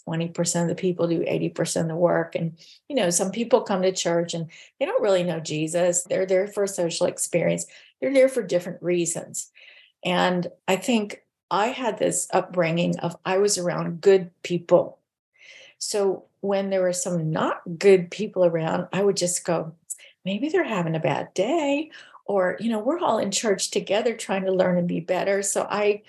20% 0.08 0.62
of 0.62 0.68
the 0.68 0.74
people 0.74 1.06
do 1.06 1.20
80% 1.20 1.82
of 1.82 1.88
the 1.88 1.96
work. 1.96 2.34
And, 2.34 2.56
you 2.88 2.96
know, 2.96 3.10
some 3.10 3.30
people 3.30 3.62
come 3.62 3.82
to 3.82 3.92
church 3.92 4.34
and 4.34 4.48
they 4.78 4.86
don't 4.86 5.02
really 5.02 5.22
know 5.22 5.40
Jesus. 5.40 6.04
They're 6.04 6.26
there 6.26 6.48
for 6.48 6.64
a 6.64 6.68
social 6.68 7.06
experience, 7.06 7.66
they're 8.00 8.14
there 8.14 8.28
for 8.28 8.42
different 8.42 8.82
reasons. 8.82 9.50
And 10.04 10.46
I 10.66 10.76
think 10.76 11.22
I 11.50 11.68
had 11.68 11.98
this 11.98 12.28
upbringing 12.32 12.98
of 13.00 13.16
I 13.24 13.38
was 13.38 13.58
around 13.58 14.00
good 14.00 14.30
people. 14.42 14.98
So 15.78 16.24
when 16.40 16.70
there 16.70 16.82
were 16.82 16.92
some 16.92 17.30
not 17.30 17.60
good 17.78 18.10
people 18.10 18.44
around, 18.44 18.88
I 18.92 19.02
would 19.02 19.16
just 19.16 19.44
go, 19.44 19.72
maybe 20.24 20.48
they're 20.48 20.64
having 20.64 20.94
a 20.94 21.00
bad 21.00 21.32
day. 21.34 21.90
Or, 22.26 22.56
you 22.60 22.70
know, 22.70 22.78
we're 22.78 22.98
all 22.98 23.18
in 23.18 23.30
church 23.30 23.70
together 23.70 24.14
trying 24.14 24.44
to 24.44 24.52
learn 24.52 24.78
and 24.78 24.86
be 24.88 25.00
better. 25.00 25.42
So 25.42 25.66
I 25.68 26.02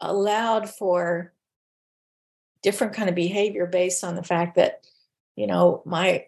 allowed 0.00 0.70
for 0.70 1.32
different 2.62 2.94
kind 2.94 3.08
of 3.08 3.14
behavior 3.14 3.66
based 3.66 4.04
on 4.04 4.14
the 4.14 4.22
fact 4.22 4.56
that 4.56 4.86
you 5.36 5.46
know 5.46 5.82
my 5.84 6.26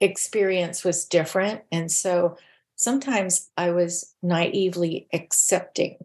experience 0.00 0.84
was 0.84 1.04
different. 1.04 1.62
And 1.70 1.90
so 1.90 2.36
sometimes 2.74 3.50
i 3.56 3.70
was 3.70 4.14
naively 4.22 5.06
accepting 5.12 5.96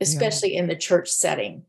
especially 0.00 0.56
in 0.56 0.68
the 0.68 0.76
church 0.76 1.10
setting. 1.10 1.64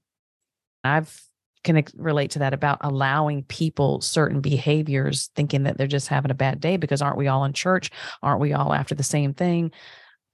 I've 0.84 1.24
can 1.64 1.84
relate 1.96 2.32
to 2.32 2.40
that 2.40 2.54
about 2.54 2.78
allowing 2.82 3.44
people 3.44 4.02
certain 4.02 4.42
behaviors 4.42 5.30
thinking 5.36 5.64
that 5.64 5.78
they're 5.78 5.88
just 5.88 6.08
having 6.08 6.32
a 6.32 6.36
bad 6.36 6.60
day 6.60 6.78
because 6.78 7.02
aren't 7.02 7.18
we 7.18 7.28
all 7.28 7.44
in 7.46 7.54
church 7.54 7.90
aren't 8.22 8.42
we 8.42 8.54
all 8.54 8.74
after 8.74 8.96
the 8.96 9.04
same 9.04 9.34
thing 9.34 9.72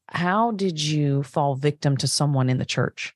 how 0.07 0.51
did 0.51 0.81
you 0.81 1.21
fall 1.23 1.55
victim 1.55 1.95
to 1.95 2.07
someone 2.07 2.49
in 2.49 2.57
the 2.57 2.65
church 2.65 3.15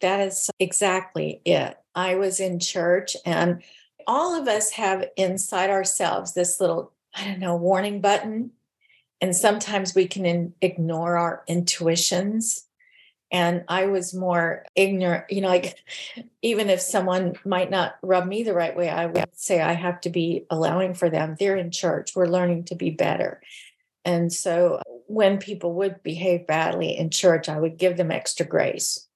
that 0.00 0.20
is 0.20 0.50
exactly 0.58 1.40
it. 1.44 1.76
I 1.94 2.14
was 2.14 2.40
in 2.40 2.60
church, 2.60 3.16
and 3.24 3.62
all 4.06 4.40
of 4.40 4.46
us 4.48 4.70
have 4.70 5.08
inside 5.16 5.70
ourselves 5.70 6.34
this 6.34 6.60
little, 6.60 6.92
I 7.14 7.24
don't 7.24 7.40
know, 7.40 7.56
warning 7.56 8.00
button. 8.00 8.52
And 9.20 9.34
sometimes 9.34 9.94
we 9.94 10.06
can 10.06 10.24
in, 10.24 10.54
ignore 10.62 11.16
our 11.16 11.42
intuitions. 11.48 12.66
And 13.30 13.64
I 13.68 13.86
was 13.86 14.14
more 14.14 14.64
ignorant, 14.74 15.24
you 15.30 15.42
know, 15.42 15.48
like 15.48 15.76
even 16.42 16.70
if 16.70 16.80
someone 16.80 17.34
might 17.44 17.70
not 17.70 17.96
rub 18.02 18.26
me 18.26 18.42
the 18.42 18.54
right 18.54 18.76
way, 18.76 18.88
I 18.88 19.06
would 19.06 19.28
say 19.32 19.60
I 19.60 19.72
have 19.72 20.00
to 20.02 20.10
be 20.10 20.46
allowing 20.50 20.94
for 20.94 21.10
them. 21.10 21.36
They're 21.38 21.56
in 21.56 21.70
church, 21.70 22.16
we're 22.16 22.26
learning 22.26 22.64
to 22.64 22.74
be 22.74 22.90
better. 22.90 23.40
And 24.04 24.32
so 24.32 24.80
when 25.06 25.38
people 25.38 25.74
would 25.74 26.02
behave 26.02 26.46
badly 26.46 26.96
in 26.96 27.10
church, 27.10 27.48
I 27.48 27.60
would 27.60 27.76
give 27.76 27.96
them 27.96 28.10
extra 28.10 28.46
grace 28.46 29.08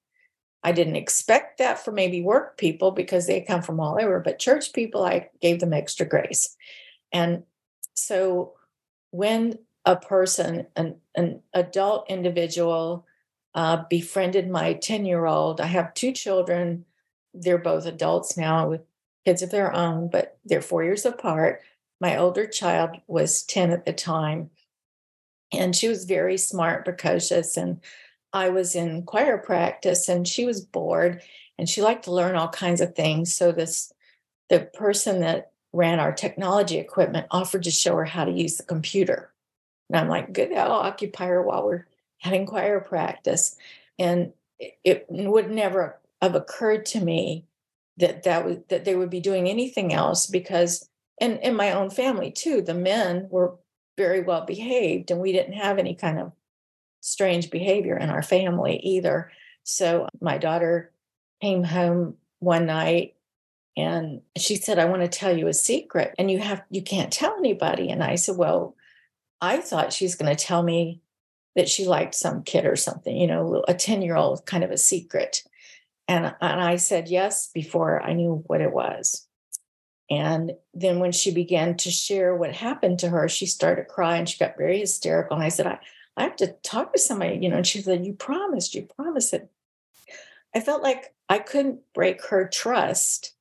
I 0.64 0.73
didn't 0.73 0.97
expect 0.97 1.59
that 1.59 1.85
for 1.85 1.90
maybe 1.90 2.23
work 2.23 2.57
people 2.57 2.92
because 2.92 3.26
they 3.26 3.40
come 3.40 3.62
from 3.62 3.81
all 3.81 3.99
over, 4.00 4.21
but 4.21 4.38
church 4.38 4.73
people, 4.73 5.04
I 5.04 5.28
gave 5.40 5.59
them 5.61 5.73
extra 5.73 6.07
grace. 6.07 6.57
And 7.12 7.42
so 7.95 8.52
when 9.11 9.59
a 9.85 9.97
person, 9.97 10.66
an, 10.76 10.97
an 11.16 11.40
adult 11.52 12.09
individual, 12.09 13.07
uh, 13.54 13.85
befriended 13.88 14.49
my 14.49 14.75
10 14.75 15.04
year 15.04 15.26
old, 15.26 15.61
I 15.61 15.66
have 15.66 15.94
two 15.94 16.12
children. 16.12 16.85
They're 17.35 17.59
both 17.59 17.87
adults 17.87 18.37
now 18.37 18.68
with 18.68 18.82
kids 19.25 19.42
of 19.42 19.50
their 19.50 19.73
own, 19.75 20.09
but 20.09 20.38
they're 20.44 20.62
four 20.62 20.85
years 20.85 21.04
apart. 21.04 21.62
My 22.00 22.16
older 22.16 22.47
child 22.47 22.97
was 23.06 23.42
10 23.42 23.71
at 23.71 23.85
the 23.85 23.92
time. 23.92 24.50
And 25.52 25.76
she 25.76 25.88
was 25.88 26.06
very 26.06 26.38
smart, 26.38 26.85
precocious, 26.85 27.59
and 27.59 27.80
I 28.32 28.49
was 28.49 28.75
in 28.75 29.02
choir 29.02 29.37
practice 29.37 30.09
and 30.09 30.26
she 30.26 30.47
was 30.47 30.62
bored 30.62 31.23
and 31.59 31.68
she 31.68 31.82
liked 31.82 32.04
to 32.04 32.12
learn 32.12 32.37
all 32.37 32.49
kinds 32.49 32.80
of 32.80 32.94
things. 32.94 33.35
So 33.35 33.52
this 33.52 33.92
the 34.49 34.61
person 34.61 35.21
that 35.21 35.52
ran 35.73 36.00
our 36.00 36.12
technology 36.12 36.78
equipment 36.78 37.26
offered 37.30 37.62
to 37.64 37.71
show 37.71 37.97
her 37.97 38.04
how 38.04 38.25
to 38.25 38.32
use 38.32 38.56
the 38.56 38.62
computer. 38.62 39.32
And 39.88 39.99
I'm 39.99 40.09
like, 40.09 40.32
good, 40.32 40.50
that'll 40.52 40.73
occupy 40.73 41.26
her 41.26 41.42
while 41.42 41.64
we're 41.64 41.87
having 42.23 42.47
choir 42.47 42.81
practice. 42.81 43.57
And 43.99 44.33
it 44.85 45.07
would 45.09 45.50
never 45.50 46.00
have 46.21 46.35
occurred 46.37 46.87
to 46.87 47.00
me 47.00 47.45
that 47.97 48.23
that 48.23 48.45
was 48.45 48.59
that 48.69 48.85
they 48.85 48.95
would 48.95 49.11
be 49.11 49.21
doing 49.21 49.49
anything 49.49 49.93
else 49.93 50.26
because 50.26 50.88
and 51.21 51.38
in 51.41 51.55
my 51.55 51.73
own 51.73 51.91
family 51.91 52.31
too, 52.31 52.62
the 52.62 52.75
men 52.75 53.26
were 53.29 53.57
very 53.97 54.23
well 54.23 54.47
behaved 54.47 55.11
and 55.11 55.21
we 55.21 55.33
didn't 55.33 55.55
have 55.55 55.79
any 55.79 55.95
kind 55.95 56.19
of 56.19 56.33
strange 57.00 57.50
behavior 57.50 57.97
in 57.97 58.09
our 58.09 58.23
family 58.23 58.76
either. 58.76 59.31
So 59.64 60.09
my 60.21 60.38
daughter 60.38 60.93
came 61.41 61.64
home 61.64 62.17
one 62.38 62.67
night 62.67 63.14
and 63.76 64.23
she 64.37 64.57
said, 64.57 64.79
I 64.79 64.87
want 64.87 65.02
to 65.02 65.09
tell 65.09 65.37
you 65.37 65.49
a 65.49 65.55
secret 65.55 66.14
and 66.19 66.31
you 66.31 66.38
have 66.38 66.62
you 66.71 66.83
can't 66.83 67.12
tell 67.12 67.37
anybody. 67.37 67.91
And 67.91 68.02
I 68.02 68.14
said, 68.14 68.37
Well, 68.37 68.76
I 69.41 69.59
thought 69.59 69.93
she's 69.93 70.14
going 70.14 70.35
to 70.35 70.45
tell 70.45 70.62
me 70.62 71.01
that 71.54 71.68
she 71.68 71.87
liked 71.87 72.14
some 72.14 72.42
kid 72.42 72.64
or 72.64 72.76
something, 72.76 73.16
you 73.16 73.26
know, 73.26 73.64
a 73.68 73.75
10 73.75 74.02
year 74.02 74.16
old 74.16 74.47
kind 74.47 74.64
of 74.64 74.71
a 74.71 74.78
secret. 74.78 75.42
And, 76.09 76.35
and 76.40 76.61
I 76.61 76.76
said 76.76 77.09
yes 77.09 77.50
before 77.52 78.02
I 78.02 78.12
knew 78.12 78.42
what 78.47 78.61
it 78.61 78.73
was. 78.73 79.26
And 80.11 80.52
then 80.75 80.99
when 80.99 81.12
she 81.12 81.32
began 81.32 81.76
to 81.78 81.90
share 81.90 82.35
what 82.35 82.54
happened 82.54 82.99
to 82.99 83.09
her, 83.09 83.28
she 83.28 83.47
started 83.47 83.88
crying. 83.88 84.26
She 84.26 84.38
got 84.38 84.59
very 84.59 84.80
hysterical. 84.80 85.37
And 85.37 85.44
I 85.44 85.49
said, 85.49 85.66
I, 85.66 85.78
I 86.16 86.25
have 86.25 86.37
to 86.37 86.49
talk 86.62 86.92
to 86.92 86.99
somebody, 86.99 87.38
you 87.40 87.49
know. 87.49 87.56
And 87.56 87.66
she 87.66 87.80
said, 87.80 88.04
You 88.04 88.12
promised, 88.12 88.75
you 88.75 88.87
promised 88.97 89.32
it. 89.32 89.49
I 90.54 90.61
felt 90.61 90.82
like 90.82 91.14
I 91.28 91.38
couldn't 91.38 91.80
break 91.94 92.26
her 92.26 92.47
trust 92.47 93.32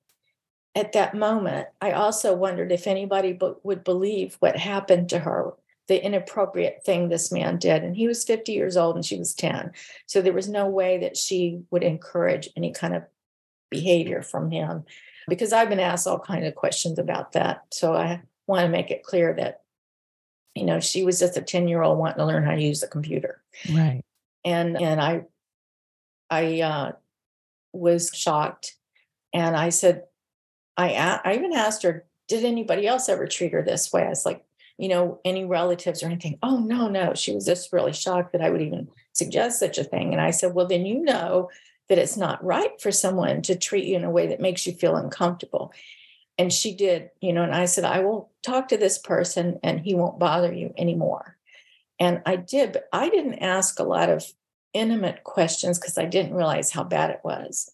at 0.75 0.94
that 0.94 1.13
moment. 1.13 1.68
I 1.82 1.91
also 1.91 2.34
wondered 2.34 2.72
if 2.72 2.88
anybody 2.88 3.38
would 3.63 3.84
believe 3.84 4.38
what 4.39 4.56
happened 4.56 5.10
to 5.10 5.20
her 5.20 5.53
the 5.88 6.04
inappropriate 6.04 6.84
thing 6.86 7.10
this 7.10 7.32
man 7.32 7.58
did. 7.58 7.84
And 7.84 7.96
he 7.96 8.08
was 8.08 8.24
50 8.24 8.52
years 8.52 8.78
old 8.78 8.96
and 8.96 9.06
she 9.06 9.18
was 9.18 9.34
10. 9.34 9.72
So 10.06 10.22
there 10.22 10.34
was 10.34 10.48
no 10.48 10.68
way 10.68 11.00
that 11.00 11.18
she 11.18 11.62
would 11.72 11.84
encourage 11.84 12.50
any 12.56 12.72
kind 12.72 12.96
of 12.96 13.04
behavior 13.70 14.22
from 14.22 14.52
him 14.52 14.84
because 15.28 15.54
I've 15.54 15.70
been 15.70 15.80
asked 15.80 16.08
all 16.08 16.20
kinds 16.20 16.48
of 16.48 16.56
questions 16.56 17.00
about 17.00 17.34
that. 17.34 17.66
So 17.72 17.94
I 17.94 18.22
want 18.48 18.66
to 18.66 18.70
make 18.70 18.92
it 18.92 19.04
clear 19.04 19.34
that, 19.34 19.62
you 20.56 20.66
know, 20.66 20.80
she 20.80 21.04
was 21.04 21.20
just 21.20 21.38
a 21.38 21.42
10 21.42 21.68
year 21.68 21.82
old 21.82 21.98
wanting 21.98 22.18
to 22.18 22.26
learn 22.26 22.44
how 22.44 22.56
to 22.56 22.62
use 22.62 22.82
the 22.82 22.88
computer. 22.88 23.42
Right. 23.74 24.04
And, 24.44 24.80
and 24.82 25.02
I, 25.02 25.26
I 26.30 26.62
uh, 26.62 26.92
was 27.74 28.12
shocked. 28.14 28.76
And 29.34 29.56
I 29.56 29.70
said, 29.70 30.04
I, 30.78 31.20
I 31.24 31.36
even 31.36 31.54
asked 31.54 31.84
her, 31.84 32.06
did 32.28 32.46
anybody 32.46 32.88
else 32.88 33.10
ever 33.10 33.28
treat 33.28 33.54
her 33.54 33.62
this 33.62 33.92
way? 33.92 34.04
I 34.04 34.10
was 34.10 34.26
like, 34.26 34.44
you 34.82 34.88
know, 34.88 35.20
any 35.24 35.46
relatives 35.46 36.02
or 36.02 36.08
anything. 36.08 36.40
Oh, 36.42 36.58
no, 36.58 36.88
no. 36.88 37.14
She 37.14 37.36
was 37.36 37.46
just 37.46 37.72
really 37.72 37.94
shocked 37.94 38.32
that 38.32 38.42
I 38.42 38.50
would 38.50 38.64
even 38.64 38.88
suggest 39.14 39.60
such 39.60 39.78
a 39.78 39.84
thing. 39.84 40.12
And 40.12 40.20
I 40.20 40.32
said, 40.32 40.56
well, 40.56 40.66
then 40.66 40.88
you 40.88 41.04
know 41.04 41.52
that 41.88 42.00
it's 42.00 42.18
not 42.18 42.44
right 42.44 42.82
for 42.82 42.92
someone 42.92 43.44
to 43.44 43.56
treat 43.56 43.86
you 43.86 43.96
in 43.96 44.04
a 44.04 44.10
way 44.10 44.26
that 44.26 44.42
makes 44.42 44.66
you 44.66 44.74
feel 44.74 44.96
uncomfortable. 44.96 45.72
And 46.40 46.52
she 46.52 46.74
did, 46.74 47.12
you 47.22 47.32
know, 47.32 47.44
and 47.44 47.54
I 47.54 47.66
said, 47.66 47.84
I 47.84 48.00
will 48.00 48.32
talk 48.44 48.70
to 48.70 48.78
this 48.78 48.98
person 48.98 49.60
and 49.62 49.82
he 49.82 49.94
won't 49.94 50.18
bother 50.18 50.52
you 50.52 50.74
anymore. 50.76 51.38
And 52.00 52.24
I 52.26 52.38
did, 52.38 52.74
but 52.74 52.90
I 52.92 53.10
didn't 53.10 53.38
ask 53.38 53.78
a 53.78 53.84
lot 53.84 54.10
of 54.10 54.26
intimate 54.74 55.24
questions 55.24 55.78
because 55.78 56.00
I 56.00 56.06
didn't 56.06 56.34
realize 56.34 56.72
how 56.72 56.84
bad 56.84 57.12
it 57.12 57.22
was. 57.24 57.72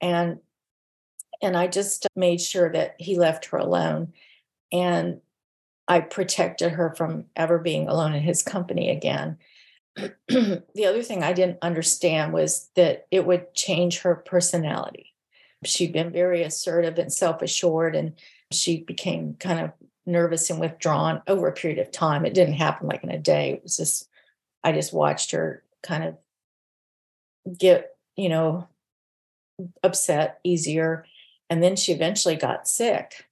And 0.00 0.38
and 1.42 1.56
I 1.56 1.66
just 1.66 2.06
made 2.14 2.40
sure 2.40 2.70
that 2.70 2.94
he 2.98 3.18
left 3.18 3.46
her 3.46 3.58
alone. 3.58 4.12
And 4.72 5.20
I 5.88 6.00
protected 6.00 6.72
her 6.72 6.94
from 6.94 7.24
ever 7.34 7.58
being 7.58 7.88
alone 7.88 8.14
in 8.14 8.22
his 8.22 8.42
company 8.42 8.90
again. 8.90 9.38
the 10.28 10.86
other 10.86 11.02
thing 11.02 11.22
I 11.22 11.32
didn't 11.32 11.58
understand 11.62 12.32
was 12.32 12.68
that 12.76 13.06
it 13.10 13.26
would 13.26 13.54
change 13.54 14.00
her 14.00 14.14
personality. 14.14 15.14
She'd 15.64 15.92
been 15.92 16.12
very 16.12 16.42
assertive 16.42 16.98
and 16.98 17.12
self 17.12 17.42
assured, 17.42 17.96
and 17.96 18.12
she 18.52 18.82
became 18.82 19.34
kind 19.40 19.60
of 19.60 19.72
nervous 20.06 20.50
and 20.50 20.60
withdrawn 20.60 21.22
over 21.26 21.48
a 21.48 21.52
period 21.52 21.78
of 21.78 21.90
time. 21.90 22.24
It 22.24 22.34
didn't 22.34 22.54
happen 22.54 22.86
like 22.86 23.02
in 23.02 23.10
a 23.10 23.18
day. 23.18 23.52
It 23.52 23.62
was 23.62 23.76
just, 23.76 24.08
I 24.62 24.72
just 24.72 24.92
watched 24.92 25.32
her 25.32 25.62
kind 25.82 26.04
of 26.04 27.58
get, 27.58 27.96
you 28.14 28.28
know, 28.28 28.68
upset 29.82 30.38
easier. 30.44 31.04
And 31.50 31.62
then 31.62 31.76
she 31.76 31.92
eventually 31.92 32.36
got 32.36 32.68
sick. 32.68 33.27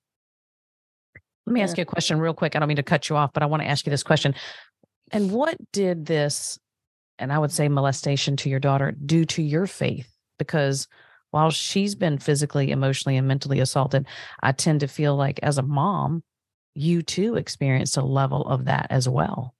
Let 1.47 1.53
me 1.53 1.63
ask 1.63 1.79
you 1.79 1.83
a 1.83 1.87
question 1.87 2.19
real 2.19 2.35
quick. 2.35 2.57
I 2.57 2.59
don't 2.59 2.69
mean 2.69 2.77
to 2.77 2.83
cut 2.83 3.09
you 3.09 3.17
off, 3.17 3.33
but 3.33 3.43
I 3.43 3.47
want 3.47 3.63
to 3.63 3.69
ask 3.69 3.87
you 3.87 3.91
this 3.91 4.03
question. 4.03 4.35
And 5.13 5.31
what 5.31 5.57
did 5.73 6.07
this, 6.07 6.59
and 7.19 7.33
I 7.33 7.39
would 7.39 7.53
say 7.53 7.69
molestation 7.69 8.37
to 8.39 8.51
your 8.51 8.59
daughter, 8.59 8.91
do 8.93 9.25
to 9.27 9.43
your 9.43 9.67
faith? 9.67 10.13
Because 10.39 10.89
while 11.31 11.51
she's 11.51 11.95
been 11.95 12.19
physically, 12.19 12.73
emotionally, 12.73 13.17
and 13.17 13.29
mentally 13.29 13.61
assaulted, 13.61 14.07
I 14.43 14.53
tend 14.53 14.81
to 14.81 14.89
feel 14.89 15.15
like 15.15 15.39
as 15.43 15.59
a 15.59 15.63
mom, 15.63 16.25
you 16.75 17.03
too 17.03 17.37
experienced 17.37 17.97
a 17.97 18.03
level 18.03 18.43
of 18.47 18.65
that 18.65 18.89
as 18.91 19.09
well. 19.09 19.55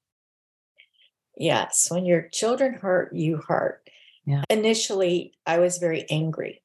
Yes. 1.37 1.87
When 1.91 2.05
your 2.05 2.29
children 2.33 2.75
hurt, 2.75 3.15
you 3.15 3.37
hurt. 3.37 3.89
Yeah. 4.25 4.43
Initially, 4.51 5.35
I 5.47 5.59
was 5.59 5.79
very 5.79 6.05
angry 6.11 6.63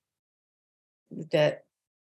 that 1.31 1.65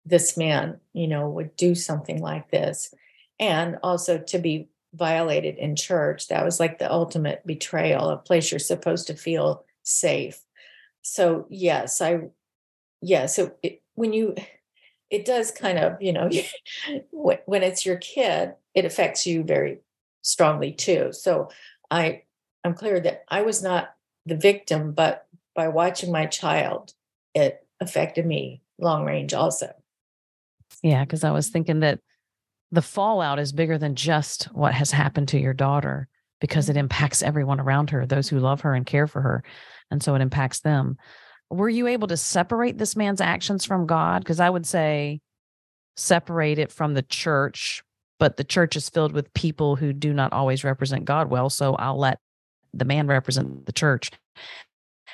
this 0.05 0.37
man, 0.37 0.79
you 0.93 1.09
know, 1.09 1.29
would 1.29 1.57
do 1.57 1.75
something 1.75 2.21
like 2.21 2.51
this. 2.51 2.95
And 3.41 3.79
also 3.83 4.19
to 4.19 4.39
be 4.39 4.69
violated 4.95 5.57
in 5.57 5.77
church. 5.77 6.29
That 6.29 6.45
was 6.45 6.61
like 6.61 6.79
the 6.79 6.91
ultimate 6.91 7.47
betrayal, 7.47 8.11
a 8.11 8.17
place 8.17 8.51
you're 8.51 8.59
supposed 8.59 9.07
to 9.07 9.15
feel 9.15 9.65
safe. 9.83 10.41
So, 11.03 11.47
yes, 11.49 12.01
I, 12.01 12.29
yeah. 13.01 13.27
So 13.27 13.53
it, 13.63 13.83
when 13.95 14.13
you, 14.13 14.35
it 15.09 15.25
does 15.25 15.51
kind 15.51 15.79
of, 15.79 16.01
you 16.03 16.13
know, 16.13 16.31
when 17.13 17.63
it's 17.63 17.87
your 17.87 17.97
kid, 17.97 18.55
it 18.75 18.85
affects 18.85 19.27
you 19.27 19.43
very 19.43 19.79
strongly 20.23 20.73
too. 20.73 21.13
So 21.13 21.51
I, 21.91 22.23
I'm 22.63 22.75
clear 22.75 23.01
that 23.01 23.25
I 23.29 23.43
was 23.43 23.63
not 23.63 23.95
the 24.27 24.37
victim, 24.37 24.93
but 24.93 25.27
by 25.55 25.69
watching 25.69 26.13
my 26.13 26.27
child, 26.27 26.95
it 27.35 27.67
affected 27.81 28.27
me 28.27 28.63
long 28.79 29.05
range 29.05 29.35
also. 29.35 29.73
Yeah, 30.83 31.05
because 31.05 31.25
I 31.25 31.31
was 31.31 31.49
thinking 31.49 31.81
that 31.81 32.01
the 32.73 32.83
fallout 32.83 33.39
is 33.39 33.53
bigger 33.53 33.79
than 33.79 33.95
just 33.95 34.45
what 34.53 34.75
has 34.75 34.91
happened 34.91 35.29
to 35.29 35.41
your 35.41 35.55
daughter 35.55 36.09
because 36.41 36.69
it 36.69 36.73
mm-hmm. 36.73 36.81
impacts 36.81 37.23
everyone 37.23 37.61
around 37.61 37.91
her, 37.91 38.07
those 38.07 38.29
who 38.29 38.39
love 38.39 38.63
her 38.63 38.75
and 38.75 38.87
care 38.87 39.07
for 39.07 39.21
her. 39.21 39.43
And 39.91 40.03
so 40.03 40.15
it 40.15 40.23
impacts 40.23 40.61
them. 40.61 40.97
Were 41.51 41.69
you 41.69 41.89
able 41.89 42.09
to 42.09 42.17
separate 42.17 42.79
this 42.79 42.95
man's 42.95 43.21
actions 43.21 43.65
from 43.65 43.87
God? 43.87 44.23
Because 44.23 44.41
I 44.41 44.49
would 44.49 44.67
say 44.67 45.21
separate 45.97 46.59
it 46.59 46.71
from 46.71 46.95
the 46.95 47.03
church, 47.03 47.83
but 48.19 48.37
the 48.37 48.45
church 48.45 48.77
is 48.77 48.89
filled 48.89 49.13
with 49.13 49.35
people 49.35 49.77
who 49.77 49.93
do 49.93 50.13
not 50.13 50.33
always 50.33 50.63
represent 50.63 51.05
God 51.05 51.29
well. 51.29 51.51
So 51.51 51.75
I'll 51.75 51.99
let 51.99 52.19
the 52.73 52.85
man 52.85 53.09
represent 53.09 53.67
the 53.67 53.73
church 53.73 54.13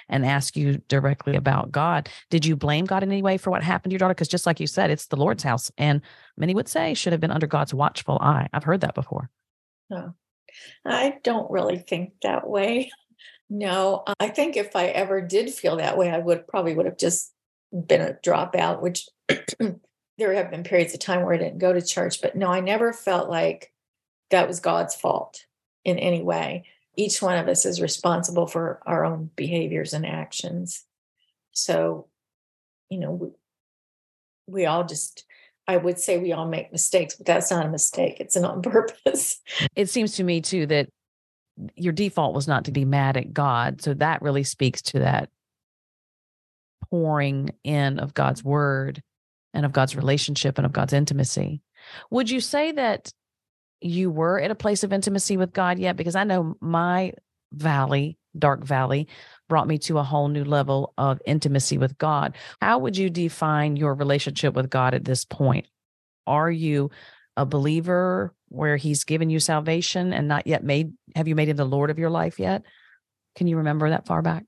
and 0.08 0.24
ask 0.24 0.56
you 0.56 0.78
directly 0.88 1.36
about 1.36 1.72
God. 1.72 2.08
Did 2.30 2.46
you 2.46 2.56
blame 2.56 2.84
God 2.84 3.02
in 3.02 3.10
any 3.10 3.22
way 3.22 3.38
for 3.38 3.50
what 3.50 3.62
happened 3.62 3.90
to 3.90 3.94
your 3.94 3.98
daughter? 3.98 4.14
Because 4.14 4.28
just 4.28 4.46
like 4.46 4.60
you 4.60 4.66
said, 4.66 4.90
it's 4.90 5.06
the 5.06 5.16
Lord's 5.16 5.42
house. 5.42 5.70
And 5.78 6.00
many 6.36 6.54
would 6.54 6.68
say 6.68 6.94
should 6.94 7.12
have 7.12 7.20
been 7.20 7.30
under 7.30 7.46
God's 7.46 7.74
watchful 7.74 8.18
eye. 8.20 8.48
I've 8.52 8.64
heard 8.64 8.82
that 8.82 8.94
before. 8.94 9.30
No, 9.90 10.14
I 10.84 11.18
don't 11.22 11.50
really 11.50 11.78
think 11.78 12.12
that 12.22 12.48
way. 12.48 12.90
No, 13.48 14.02
I 14.18 14.26
think 14.26 14.56
if 14.56 14.74
I 14.74 14.86
ever 14.86 15.20
did 15.20 15.54
feel 15.54 15.76
that 15.76 15.96
way, 15.96 16.10
I 16.10 16.18
would 16.18 16.48
probably 16.48 16.74
would 16.74 16.86
have 16.86 16.98
just 16.98 17.32
been 17.70 18.00
a 18.00 18.14
dropout, 18.14 18.82
which 18.82 19.08
there 20.18 20.34
have 20.34 20.50
been 20.50 20.64
periods 20.64 20.94
of 20.94 20.98
time 20.98 21.22
where 21.22 21.32
I 21.32 21.38
didn't 21.38 21.58
go 21.58 21.72
to 21.72 21.80
church. 21.80 22.20
But 22.20 22.34
no, 22.34 22.48
I 22.48 22.58
never 22.58 22.92
felt 22.92 23.30
like 23.30 23.72
that 24.30 24.48
was 24.48 24.58
God's 24.58 24.96
fault 24.96 25.46
in 25.84 25.96
any 26.00 26.24
way 26.24 26.64
each 26.96 27.20
one 27.20 27.36
of 27.36 27.48
us 27.48 27.64
is 27.66 27.80
responsible 27.80 28.46
for 28.46 28.80
our 28.86 29.04
own 29.04 29.30
behaviors 29.36 29.92
and 29.92 30.06
actions. 30.06 30.84
So, 31.52 32.08
you 32.88 32.98
know, 32.98 33.10
we, 33.12 33.28
we 34.46 34.66
all 34.66 34.84
just, 34.84 35.24
I 35.68 35.76
would 35.76 35.98
say 35.98 36.18
we 36.18 36.32
all 36.32 36.46
make 36.46 36.72
mistakes, 36.72 37.14
but 37.14 37.26
that's 37.26 37.50
not 37.50 37.66
a 37.66 37.70
mistake. 37.70 38.18
It's 38.18 38.36
an 38.36 38.44
on 38.44 38.62
purpose. 38.62 39.40
It 39.74 39.90
seems 39.90 40.16
to 40.16 40.24
me 40.24 40.40
too 40.40 40.66
that 40.66 40.88
your 41.74 41.92
default 41.92 42.34
was 42.34 42.48
not 42.48 42.64
to 42.64 42.72
be 42.72 42.84
mad 42.84 43.16
at 43.16 43.32
God. 43.32 43.82
So 43.82 43.94
that 43.94 44.22
really 44.22 44.44
speaks 44.44 44.82
to 44.82 45.00
that 45.00 45.30
pouring 46.90 47.50
in 47.64 47.98
of 47.98 48.14
God's 48.14 48.44
word 48.44 49.02
and 49.54 49.64
of 49.64 49.72
God's 49.72 49.96
relationship 49.96 50.58
and 50.58 50.66
of 50.66 50.72
God's 50.72 50.92
intimacy. 50.92 51.62
Would 52.10 52.30
you 52.30 52.40
say 52.40 52.72
that 52.72 53.12
you 53.80 54.10
were 54.10 54.40
at 54.40 54.50
a 54.50 54.56
place 54.56 54.84
of 54.84 54.92
intimacy 54.92 55.36
with 55.36 55.52
God 55.52 55.78
yet? 55.78 55.96
Because 55.96 56.16
I 56.16 56.24
know 56.24 56.56
my 56.60 57.12
valley, 57.52 58.18
dark 58.38 58.64
valley, 58.64 59.08
brought 59.48 59.68
me 59.68 59.78
to 59.78 59.98
a 59.98 60.02
whole 60.02 60.28
new 60.28 60.44
level 60.44 60.92
of 60.98 61.20
intimacy 61.26 61.78
with 61.78 61.96
God. 61.98 62.36
How 62.60 62.78
would 62.78 62.96
you 62.96 63.10
define 63.10 63.76
your 63.76 63.94
relationship 63.94 64.54
with 64.54 64.70
God 64.70 64.94
at 64.94 65.04
this 65.04 65.24
point? 65.24 65.66
Are 66.26 66.50
you 66.50 66.90
a 67.36 67.46
believer 67.46 68.34
where 68.48 68.76
he's 68.76 69.04
given 69.04 69.30
you 69.30 69.40
salvation 69.40 70.12
and 70.12 70.28
not 70.28 70.46
yet 70.46 70.64
made 70.64 70.92
have 71.14 71.28
you 71.28 71.34
made 71.34 71.48
him 71.48 71.56
the 71.56 71.64
lord 71.64 71.90
of 71.90 71.98
your 71.98 72.10
life 72.10 72.38
yet 72.38 72.62
can 73.34 73.46
you 73.46 73.56
remember 73.56 73.90
that 73.90 74.06
far 74.06 74.22
back 74.22 74.44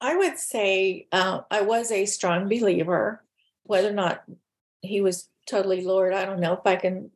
i 0.00 0.14
would 0.14 0.38
say 0.38 1.06
uh, 1.12 1.40
i 1.50 1.62
was 1.62 1.90
a 1.90 2.06
strong 2.06 2.48
believer 2.48 3.24
whether 3.64 3.88
or 3.88 3.94
not 3.94 4.22
he 4.80 5.00
was 5.00 5.28
totally 5.46 5.82
lord 5.82 6.12
i 6.12 6.24
don't 6.24 6.40
know 6.40 6.52
if 6.52 6.66
i 6.66 6.76
can 6.76 7.10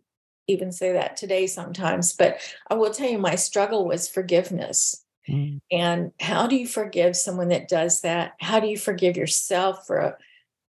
even 0.49 0.73
say 0.73 0.93
that 0.93 1.17
today 1.17 1.47
sometimes, 1.47 2.13
but 2.13 2.39
I 2.69 2.75
will 2.75 2.91
tell 2.91 3.09
you 3.09 3.19
my 3.19 3.35
struggle 3.35 3.87
was 3.87 4.09
forgiveness. 4.09 5.05
Mm. 5.29 5.61
And 5.73 6.13
how 6.21 6.47
do 6.47 6.57
you 6.57 6.67
forgive 6.67 7.17
someone 7.17 7.49
that 7.49 7.69
does 7.69 8.03
that? 8.03 8.35
How 8.41 8.61
do 8.61 8.69
you 8.69 8.79
forgive 8.79 9.17
yourself 9.17 9.87
for 9.87 10.01
uh, 10.01 10.13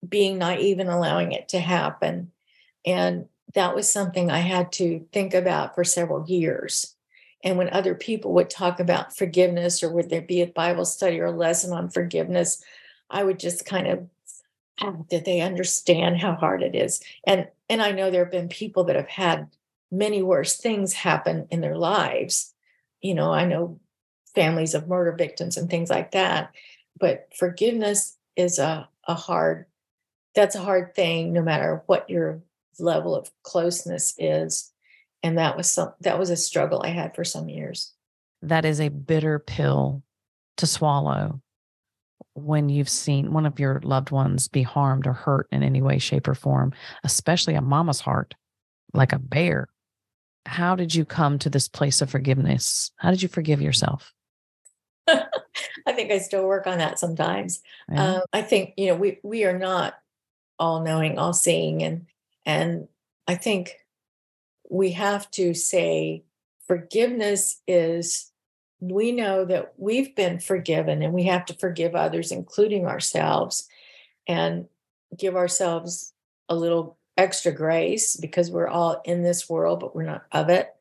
being 0.08 0.38
naive 0.38 0.80
and 0.80 0.90
allowing 0.90 1.32
it 1.32 1.50
to 1.50 1.60
happen? 1.60 2.32
And 2.86 3.28
that 3.54 3.76
was 3.76 3.92
something 3.92 4.30
I 4.30 4.40
had 4.40 4.72
to 4.74 5.06
think 5.12 5.34
about 5.34 5.76
for 5.76 5.84
several 5.84 6.28
years. 6.28 6.96
And 7.44 7.58
when 7.58 7.70
other 7.70 7.94
people 7.94 8.34
would 8.34 8.50
talk 8.50 8.80
about 8.80 9.16
forgiveness, 9.16 9.84
or 9.84 9.92
would 9.92 10.10
there 10.10 10.22
be 10.22 10.42
a 10.42 10.48
Bible 10.48 10.86
study 10.86 11.20
or 11.20 11.28
a 11.28 11.32
lesson 11.32 11.72
on 11.72 11.90
forgiveness, 11.90 12.64
I 13.10 13.24
would 13.24 13.40
just 13.40 13.66
kind 13.66 13.88
of, 13.88 14.08
oh, 14.82 15.06
did 15.10 15.24
they 15.24 15.42
understand 15.42 16.18
how 16.18 16.34
hard 16.34 16.64
it 16.64 16.76
is? 16.76 17.02
And 17.26 17.48
and 17.70 17.82
I 17.82 17.92
know 17.92 18.10
there 18.10 18.24
have 18.24 18.32
been 18.32 18.50
people 18.50 18.86
that 18.86 18.96
have 18.96 19.08
had 19.08 19.48
many 19.92 20.22
worse 20.22 20.58
things 20.58 20.94
happen 20.94 21.48
in 21.50 21.62
their 21.62 21.78
lives. 21.78 22.54
You 23.02 23.14
know, 23.14 23.32
I 23.32 23.46
know 23.46 23.80
families 24.36 24.74
of 24.74 24.88
murder 24.88 25.12
victims 25.12 25.58
and 25.58 25.70
things 25.70 25.90
like 25.90 26.12
that. 26.12 26.54
But 27.00 27.30
forgiveness 27.36 28.18
is 28.36 28.60
a, 28.60 28.90
a 29.08 29.14
hard, 29.14 29.66
that's 30.36 30.56
a 30.56 30.62
hard 30.62 30.96
thing 30.96 31.34
no 31.34 31.42
matter 31.42 31.84
what 31.86 32.10
your 32.10 32.42
level 32.80 33.16
of 33.16 33.32
closeness 33.44 34.14
is. 34.18 34.72
and 35.24 35.38
that 35.38 35.58
was 35.58 35.72
some 35.72 35.94
that 36.02 36.20
was 36.20 36.30
a 36.30 36.36
struggle 36.36 36.82
I 36.84 36.90
had 36.90 37.16
for 37.16 37.24
some 37.24 37.50
years. 37.50 37.94
That 38.42 38.66
is 38.66 38.80
a 38.80 38.90
bitter 38.90 39.40
pill 39.40 40.04
to 40.58 40.68
swallow 40.68 41.42
when 42.34 42.70
you've 42.70 42.90
seen 42.90 43.34
one 43.34 43.46
of 43.46 43.60
your 43.60 43.82
loved 43.84 44.12
ones 44.12 44.48
be 44.48 44.62
harmed 44.62 45.08
or 45.08 45.14
hurt 45.14 45.48
in 45.52 45.64
any 45.64 45.82
way, 45.82 45.98
shape, 45.98 46.28
or 46.28 46.36
form, 46.36 46.72
especially 47.04 47.56
a 47.56 47.62
mama's 47.62 48.00
heart, 48.00 48.36
like 48.94 49.12
a 49.12 49.20
bear. 49.20 49.70
How 50.48 50.76
did 50.76 50.96
you 50.96 51.06
come 51.06 51.38
to 51.40 51.50
this 51.50 51.68
place 51.68 52.02
of 52.02 52.10
forgiveness? 52.10 52.92
How 52.98 53.12
did 53.12 53.22
you 53.22 53.28
forgive 53.28 53.62
yourself? 53.62 54.14
I 55.08 55.92
think 55.94 56.12
I 56.12 56.20
still 56.20 56.46
work 56.46 56.68
on 56.68 56.78
that 56.80 57.00
sometimes. 57.00 57.62
Yeah. 57.92 58.16
Um, 58.16 58.22
I 58.34 58.42
think 58.42 58.74
you 58.78 58.88
know 58.88 58.96
we 58.96 59.20
we 59.24 59.46
are 59.46 59.58
not 59.58 59.96
all 60.60 60.82
knowing, 60.82 61.20
all 61.20 61.34
seeing, 61.34 61.84
and 61.84 62.08
and 62.46 62.88
I 63.28 63.36
think 63.36 63.76
we 64.70 64.92
have 64.92 65.30
to 65.32 65.54
say 65.54 66.24
forgiveness 66.66 67.62
is 67.68 68.32
we 68.80 69.12
know 69.12 69.46
that 69.46 69.74
we've 69.78 70.16
been 70.16 70.40
forgiven 70.40 71.02
and 71.02 71.14
we 71.14 71.24
have 71.24 71.46
to 71.46 71.54
forgive 71.54 71.96
others, 71.96 72.32
including 72.32 72.86
ourselves, 72.86 73.68
and 74.28 74.68
give 75.18 75.36
ourselves 75.36 76.14
a 76.50 76.56
little 76.56 76.98
extra 77.18 77.52
grace 77.52 78.16
because 78.16 78.52
we're 78.52 78.68
all 78.68 79.02
in 79.04 79.24
this 79.24 79.50
world, 79.50 79.80
but 79.80 79.96
we're 79.96 80.04
not 80.04 80.26
of 80.32 80.50
it. 80.50 80.74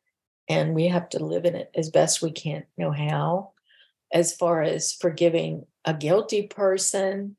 And 0.49 0.75
we 0.75 0.88
have 0.88 1.09
to 1.11 1.25
live 1.25 1.44
in 1.44 1.57
it 1.57 1.70
as 1.75 1.90
best 1.90 2.22
we 2.22 2.31
can 2.31 2.64
know 2.77 2.92
how. 2.92 3.53
As 4.12 4.37
far 4.37 4.62
as 4.62 4.92
forgiving 4.92 5.66
a 5.85 5.92
guilty 5.92 6.46
person, 6.46 7.37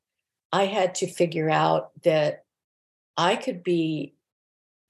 I 0.51 0.65
had 0.65 0.95
to 0.95 1.07
figure 1.07 1.49
out 1.49 1.91
that 2.03 2.43
I 3.15 3.35
could 3.35 3.63
be 3.63 4.15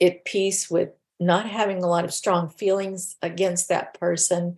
at 0.02 0.26
peace 0.26 0.70
with 0.70 0.90
not 1.20 1.48
having 1.48 1.84
a 1.84 1.88
lot 1.88 2.06
of 2.06 2.14
strong 2.14 2.50
feelings 2.50 3.16
against 3.22 3.70
that 3.70 4.00
person, 4.00 4.58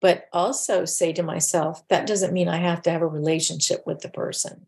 but 0.00 0.28
also 0.32 0.84
say 0.84 1.12
to 1.12 1.22
myself, 1.22 1.86
that 1.88 2.06
doesn't 2.06 2.32
mean 2.32 2.48
I 2.48 2.56
have 2.56 2.82
to 2.82 2.90
have 2.90 3.02
a 3.02 3.06
relationship 3.06 3.86
with 3.86 4.00
the 4.00 4.08
person. 4.08 4.66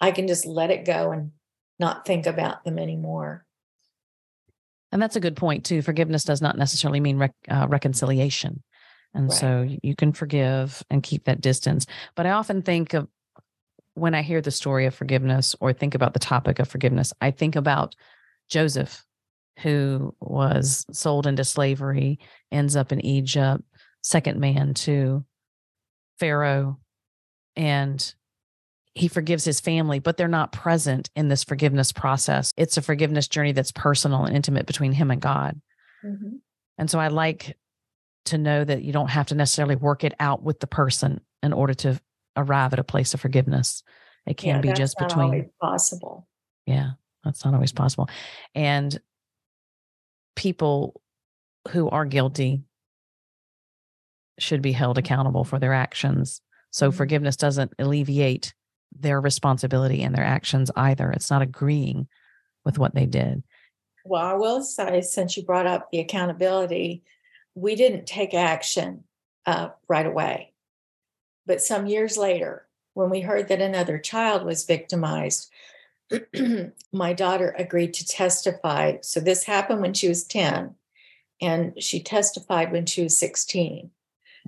I 0.00 0.10
can 0.10 0.26
just 0.26 0.44
let 0.44 0.70
it 0.70 0.84
go 0.84 1.12
and 1.12 1.32
not 1.78 2.04
think 2.04 2.26
about 2.26 2.64
them 2.64 2.78
anymore. 2.78 3.45
And 4.96 5.02
that's 5.02 5.14
a 5.14 5.20
good 5.20 5.36
point, 5.36 5.62
too. 5.66 5.82
Forgiveness 5.82 6.24
does 6.24 6.40
not 6.40 6.56
necessarily 6.56 7.00
mean 7.00 7.18
rec- 7.18 7.34
uh, 7.50 7.66
reconciliation. 7.68 8.62
And 9.12 9.28
right. 9.28 9.38
so 9.38 9.68
you 9.82 9.94
can 9.94 10.10
forgive 10.10 10.82
and 10.88 11.02
keep 11.02 11.24
that 11.24 11.42
distance. 11.42 11.84
But 12.14 12.24
I 12.24 12.30
often 12.30 12.62
think 12.62 12.94
of 12.94 13.06
when 13.92 14.14
I 14.14 14.22
hear 14.22 14.40
the 14.40 14.50
story 14.50 14.86
of 14.86 14.94
forgiveness 14.94 15.54
or 15.60 15.74
think 15.74 15.94
about 15.94 16.14
the 16.14 16.18
topic 16.18 16.60
of 16.60 16.68
forgiveness, 16.68 17.12
I 17.20 17.30
think 17.30 17.56
about 17.56 17.94
Joseph 18.48 19.04
who 19.58 20.14
was 20.18 20.86
sold 20.90 21.26
into 21.26 21.44
slavery, 21.44 22.18
ends 22.50 22.74
up 22.74 22.90
in 22.90 23.04
Egypt, 23.04 23.62
second 24.02 24.40
man 24.40 24.72
to 24.72 25.26
Pharaoh, 26.18 26.78
and 27.54 28.14
he 28.96 29.08
forgives 29.08 29.44
his 29.44 29.60
family, 29.60 29.98
but 29.98 30.16
they're 30.16 30.26
not 30.26 30.52
present 30.52 31.10
in 31.14 31.28
this 31.28 31.44
forgiveness 31.44 31.92
process. 31.92 32.52
It's 32.56 32.78
a 32.78 32.82
forgiveness 32.82 33.28
journey 33.28 33.52
that's 33.52 33.70
personal 33.72 34.24
and 34.24 34.34
intimate 34.34 34.66
between 34.66 34.92
him 34.92 35.10
and 35.10 35.20
God. 35.20 35.60
Mm-hmm. 36.04 36.36
And 36.78 36.90
so 36.90 36.98
I 36.98 37.08
like 37.08 37.58
to 38.26 38.38
know 38.38 38.64
that 38.64 38.82
you 38.82 38.92
don't 38.92 39.10
have 39.10 39.26
to 39.26 39.34
necessarily 39.34 39.76
work 39.76 40.02
it 40.02 40.14
out 40.18 40.42
with 40.42 40.60
the 40.60 40.66
person 40.66 41.20
in 41.42 41.52
order 41.52 41.74
to 41.74 42.00
arrive 42.36 42.72
at 42.72 42.78
a 42.78 42.84
place 42.84 43.12
of 43.12 43.20
forgiveness. 43.20 43.82
It 44.26 44.38
can 44.38 44.56
yeah, 44.56 44.60
be 44.60 44.72
just 44.72 44.96
between 44.98 45.50
possible. 45.60 46.26
Yeah, 46.64 46.92
that's 47.22 47.44
not 47.44 47.52
always 47.52 47.72
possible. 47.72 48.08
And 48.54 48.98
people 50.36 51.00
who 51.68 51.90
are 51.90 52.06
guilty 52.06 52.62
should 54.38 54.62
be 54.62 54.72
held 54.72 54.96
accountable 54.96 55.44
for 55.44 55.58
their 55.58 55.74
actions. 55.74 56.40
So 56.70 56.88
mm-hmm. 56.88 56.96
forgiveness 56.96 57.36
doesn't 57.36 57.74
alleviate 57.78 58.54
their 58.92 59.20
responsibility 59.20 60.02
and 60.02 60.14
their 60.14 60.24
actions 60.24 60.70
either. 60.76 61.10
It's 61.10 61.30
not 61.30 61.42
agreeing 61.42 62.08
with 62.64 62.78
what 62.78 62.94
they 62.94 63.06
did. 63.06 63.42
Well, 64.04 64.24
I 64.24 64.34
will 64.34 64.62
say, 64.62 65.00
since 65.02 65.36
you 65.36 65.42
brought 65.42 65.66
up 65.66 65.90
the 65.90 65.98
accountability, 65.98 67.02
we 67.54 67.74
didn't 67.74 68.06
take 68.06 68.34
action 68.34 69.04
uh, 69.46 69.70
right 69.88 70.06
away. 70.06 70.52
But 71.46 71.62
some 71.62 71.86
years 71.86 72.16
later, 72.16 72.66
when 72.94 73.10
we 73.10 73.20
heard 73.20 73.48
that 73.48 73.60
another 73.60 73.98
child 73.98 74.44
was 74.44 74.64
victimized, 74.64 75.50
my 76.92 77.12
daughter 77.12 77.54
agreed 77.58 77.94
to 77.94 78.06
testify. 78.06 78.96
So 79.02 79.20
this 79.20 79.44
happened 79.44 79.80
when 79.80 79.94
she 79.94 80.08
was 80.08 80.24
10, 80.24 80.74
and 81.40 81.82
she 81.82 82.02
testified 82.02 82.72
when 82.72 82.86
she 82.86 83.02
was 83.02 83.18
16. 83.18 83.90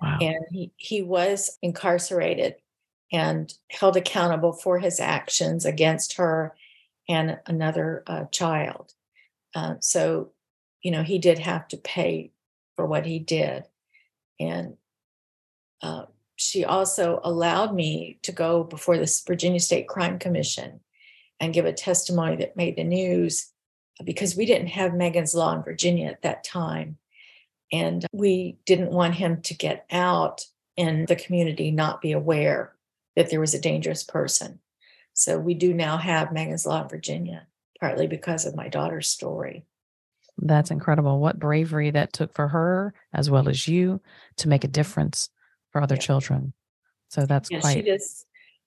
Wow. 0.00 0.18
And 0.20 0.44
he, 0.50 0.72
he 0.76 1.02
was 1.02 1.58
incarcerated 1.62 2.56
and 3.12 3.52
held 3.70 3.96
accountable 3.96 4.52
for 4.52 4.78
his 4.78 5.00
actions 5.00 5.64
against 5.64 6.14
her 6.14 6.54
and 7.08 7.38
another 7.46 8.02
uh, 8.06 8.24
child. 8.26 8.92
Uh, 9.54 9.74
so, 9.80 10.30
you 10.82 10.90
know, 10.90 11.02
he 11.02 11.18
did 11.18 11.38
have 11.38 11.66
to 11.68 11.76
pay 11.76 12.32
for 12.76 12.86
what 12.86 13.06
he 13.06 13.18
did. 13.18 13.64
And 14.38 14.76
uh, 15.82 16.04
she 16.36 16.64
also 16.64 17.20
allowed 17.24 17.74
me 17.74 18.18
to 18.22 18.32
go 18.32 18.62
before 18.62 18.98
the 18.98 19.22
Virginia 19.26 19.60
State 19.60 19.88
Crime 19.88 20.18
Commission 20.18 20.80
and 21.40 21.54
give 21.54 21.64
a 21.64 21.72
testimony 21.72 22.36
that 22.36 22.56
made 22.56 22.76
the 22.76 22.84
news 22.84 23.50
because 24.04 24.36
we 24.36 24.46
didn't 24.46 24.68
have 24.68 24.94
Megan's 24.94 25.34
Law 25.34 25.56
in 25.56 25.62
Virginia 25.62 26.08
at 26.08 26.22
that 26.22 26.44
time. 26.44 26.98
And 27.72 28.06
we 28.12 28.58
didn't 28.66 28.90
want 28.90 29.14
him 29.14 29.42
to 29.42 29.54
get 29.54 29.86
out 29.90 30.44
and 30.76 31.08
the 31.08 31.16
community 31.16 31.70
not 31.70 32.00
be 32.00 32.12
aware 32.12 32.72
that 33.18 33.30
there 33.30 33.40
was 33.40 33.52
a 33.52 33.60
dangerous 33.60 34.04
person. 34.04 34.60
So 35.12 35.40
we 35.40 35.54
do 35.54 35.74
now 35.74 35.96
have 35.96 36.32
Megan's 36.32 36.64
Law 36.64 36.82
in 36.82 36.88
Virginia, 36.88 37.48
partly 37.80 38.06
because 38.06 38.46
of 38.46 38.54
my 38.54 38.68
daughter's 38.68 39.08
story. 39.08 39.64
That's 40.40 40.70
incredible. 40.70 41.18
What 41.18 41.40
bravery 41.40 41.90
that 41.90 42.12
took 42.12 42.32
for 42.32 42.46
her, 42.46 42.94
as 43.12 43.28
well 43.28 43.48
as 43.48 43.66
you, 43.66 44.00
to 44.36 44.48
make 44.48 44.62
a 44.62 44.68
difference 44.68 45.30
for 45.72 45.82
other 45.82 45.96
yeah. 45.96 46.00
children. 46.00 46.52
So 47.08 47.26
that's 47.26 47.50
yeah, 47.50 47.58
quite. 47.58 47.78
She 47.78 47.82
just 47.82 48.24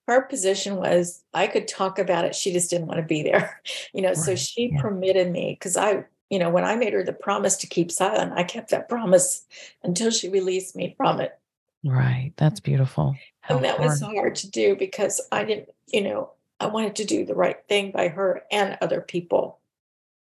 her 0.10 0.24
position 0.24 0.76
was 0.76 1.24
I 1.34 1.48
could 1.48 1.70
talk 1.70 1.98
about 1.98 2.26
it. 2.26 2.36
She 2.36 2.52
just 2.52 2.70
didn't 2.70 2.88
want 2.88 3.00
to 3.00 3.06
be 3.06 3.24
there. 3.32 3.62
You 3.94 4.02
know, 4.02 4.10
right. 4.10 4.18
so 4.18 4.36
she 4.36 4.72
yeah. 4.74 4.82
permitted 4.82 5.32
me 5.32 5.56
because 5.58 5.78
I, 5.78 6.04
you 6.30 6.40
know, 6.40 6.50
when 6.50 6.66
I 6.66 6.76
made 6.76 6.92
her 6.92 7.06
the 7.06 7.14
promise 7.14 7.56
to 7.60 7.68
keep 7.68 7.90
silent, 7.90 8.34
I 8.36 8.44
kept 8.44 8.72
that 8.72 8.90
promise 8.90 9.46
until 9.82 10.12
she 10.12 10.28
released 10.28 10.76
me 10.76 10.94
from 10.98 11.22
it. 11.22 11.40
Right. 11.86 12.34
That's 12.36 12.60
beautiful. 12.60 13.16
How 13.52 13.58
and 13.58 13.66
that 13.66 13.80
was 13.80 14.02
hard 14.02 14.36
to 14.36 14.50
do 14.50 14.76
because 14.76 15.22
I 15.32 15.44
didn't, 15.44 15.70
you 15.88 16.02
know, 16.02 16.32
I 16.60 16.68
wanted 16.68 16.96
to 16.98 17.06
do 17.06 17.26
the 17.26 17.36
right 17.36 17.58
thing 17.68 17.92
by 17.92 18.08
her 18.10 18.44
and 18.52 18.78
other 18.82 19.02
people. 19.02 19.60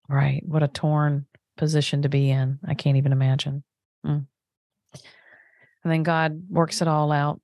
Right. 0.08 0.42
What 0.46 0.62
a 0.62 0.68
torn 0.68 1.26
position 1.56 2.02
to 2.02 2.08
be 2.08 2.30
in. 2.30 2.58
I 2.66 2.74
can't 2.74 2.96
even 2.96 3.12
imagine. 3.12 3.62
Mm. 4.06 4.26
And 5.84 5.92
then 5.92 6.02
God 6.02 6.42
works 6.48 6.80
it 6.80 6.88
all 6.88 7.12
out 7.12 7.40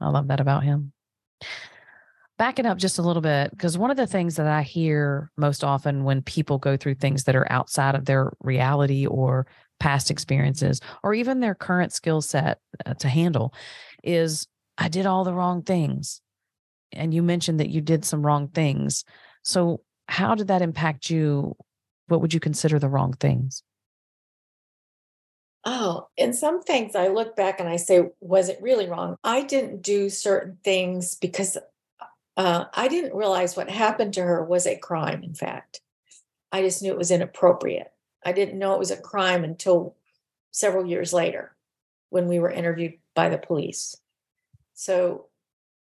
I 0.00 0.08
love 0.08 0.28
that 0.28 0.40
about 0.40 0.64
him. 0.64 0.92
Backing 2.38 2.64
up 2.64 2.78
just 2.78 2.98
a 2.98 3.02
little 3.02 3.20
bit, 3.20 3.50
because 3.50 3.76
one 3.76 3.90
of 3.90 3.98
the 3.98 4.06
things 4.06 4.36
that 4.36 4.46
I 4.46 4.62
hear 4.62 5.30
most 5.36 5.62
often 5.62 6.04
when 6.04 6.22
people 6.22 6.58
go 6.58 6.76
through 6.76 6.94
things 6.94 7.24
that 7.24 7.36
are 7.36 7.50
outside 7.52 7.94
of 7.94 8.06
their 8.06 8.32
reality 8.40 9.06
or 9.06 9.46
past 9.80 10.10
experiences, 10.10 10.80
or 11.02 11.14
even 11.14 11.40
their 11.40 11.54
current 11.54 11.92
skill 11.92 12.20
set 12.20 12.58
uh, 12.86 12.94
to 12.94 13.08
handle, 13.08 13.52
is 14.04 14.46
I 14.78 14.88
did 14.88 15.06
all 15.06 15.24
the 15.24 15.34
wrong 15.34 15.62
things. 15.62 16.20
And 16.92 17.12
you 17.12 17.22
mentioned 17.22 17.60
that 17.60 17.70
you 17.70 17.80
did 17.80 18.04
some 18.04 18.24
wrong 18.24 18.48
things. 18.48 19.04
So, 19.42 19.82
how 20.06 20.34
did 20.34 20.48
that 20.48 20.62
impact 20.62 21.10
you? 21.10 21.56
What 22.08 22.20
would 22.20 22.34
you 22.34 22.40
consider 22.40 22.78
the 22.78 22.88
wrong 22.88 23.12
things? 23.12 23.62
Oh, 25.64 26.08
in 26.16 26.32
some 26.32 26.62
things 26.62 26.96
I 26.96 27.08
look 27.08 27.36
back 27.36 27.60
and 27.60 27.68
I 27.68 27.76
say, 27.76 28.02
was 28.20 28.48
it 28.48 28.58
really 28.62 28.88
wrong? 28.88 29.16
I 29.22 29.42
didn't 29.42 29.82
do 29.82 30.08
certain 30.08 30.58
things 30.64 31.16
because 31.16 31.58
uh, 32.36 32.64
I 32.72 32.88
didn't 32.88 33.14
realize 33.14 33.56
what 33.56 33.68
happened 33.68 34.14
to 34.14 34.22
her 34.22 34.42
was 34.42 34.66
a 34.66 34.78
crime, 34.78 35.22
in 35.22 35.34
fact. 35.34 35.80
I 36.50 36.62
just 36.62 36.82
knew 36.82 36.90
it 36.90 36.98
was 36.98 37.10
inappropriate. 37.10 37.92
I 38.24 38.32
didn't 38.32 38.58
know 38.58 38.74
it 38.74 38.78
was 38.78 38.90
a 38.90 38.96
crime 38.96 39.44
until 39.44 39.94
several 40.50 40.86
years 40.86 41.12
later 41.12 41.52
when 42.10 42.28
we 42.28 42.38
were 42.38 42.50
interviewed 42.50 42.94
by 43.14 43.28
the 43.28 43.38
police. 43.38 43.96
So 44.74 45.26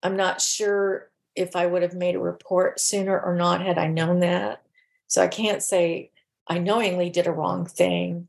I'm 0.04 0.16
not 0.16 0.42
sure 0.42 1.10
if 1.36 1.56
I 1.56 1.66
would 1.66 1.82
have 1.82 1.94
made 1.94 2.16
a 2.16 2.20
report 2.20 2.80
sooner 2.80 3.20
or 3.20 3.36
not 3.36 3.66
had 3.66 3.78
I 3.78 3.88
known 3.88 4.20
that. 4.20 4.62
So 5.08 5.24
I 5.24 5.28
can't 5.28 5.64
say 5.64 6.12
I 6.48 6.58
knowingly 6.58 7.10
did 7.10 7.28
a 7.28 7.32
wrong 7.32 7.66
thing 7.66 8.28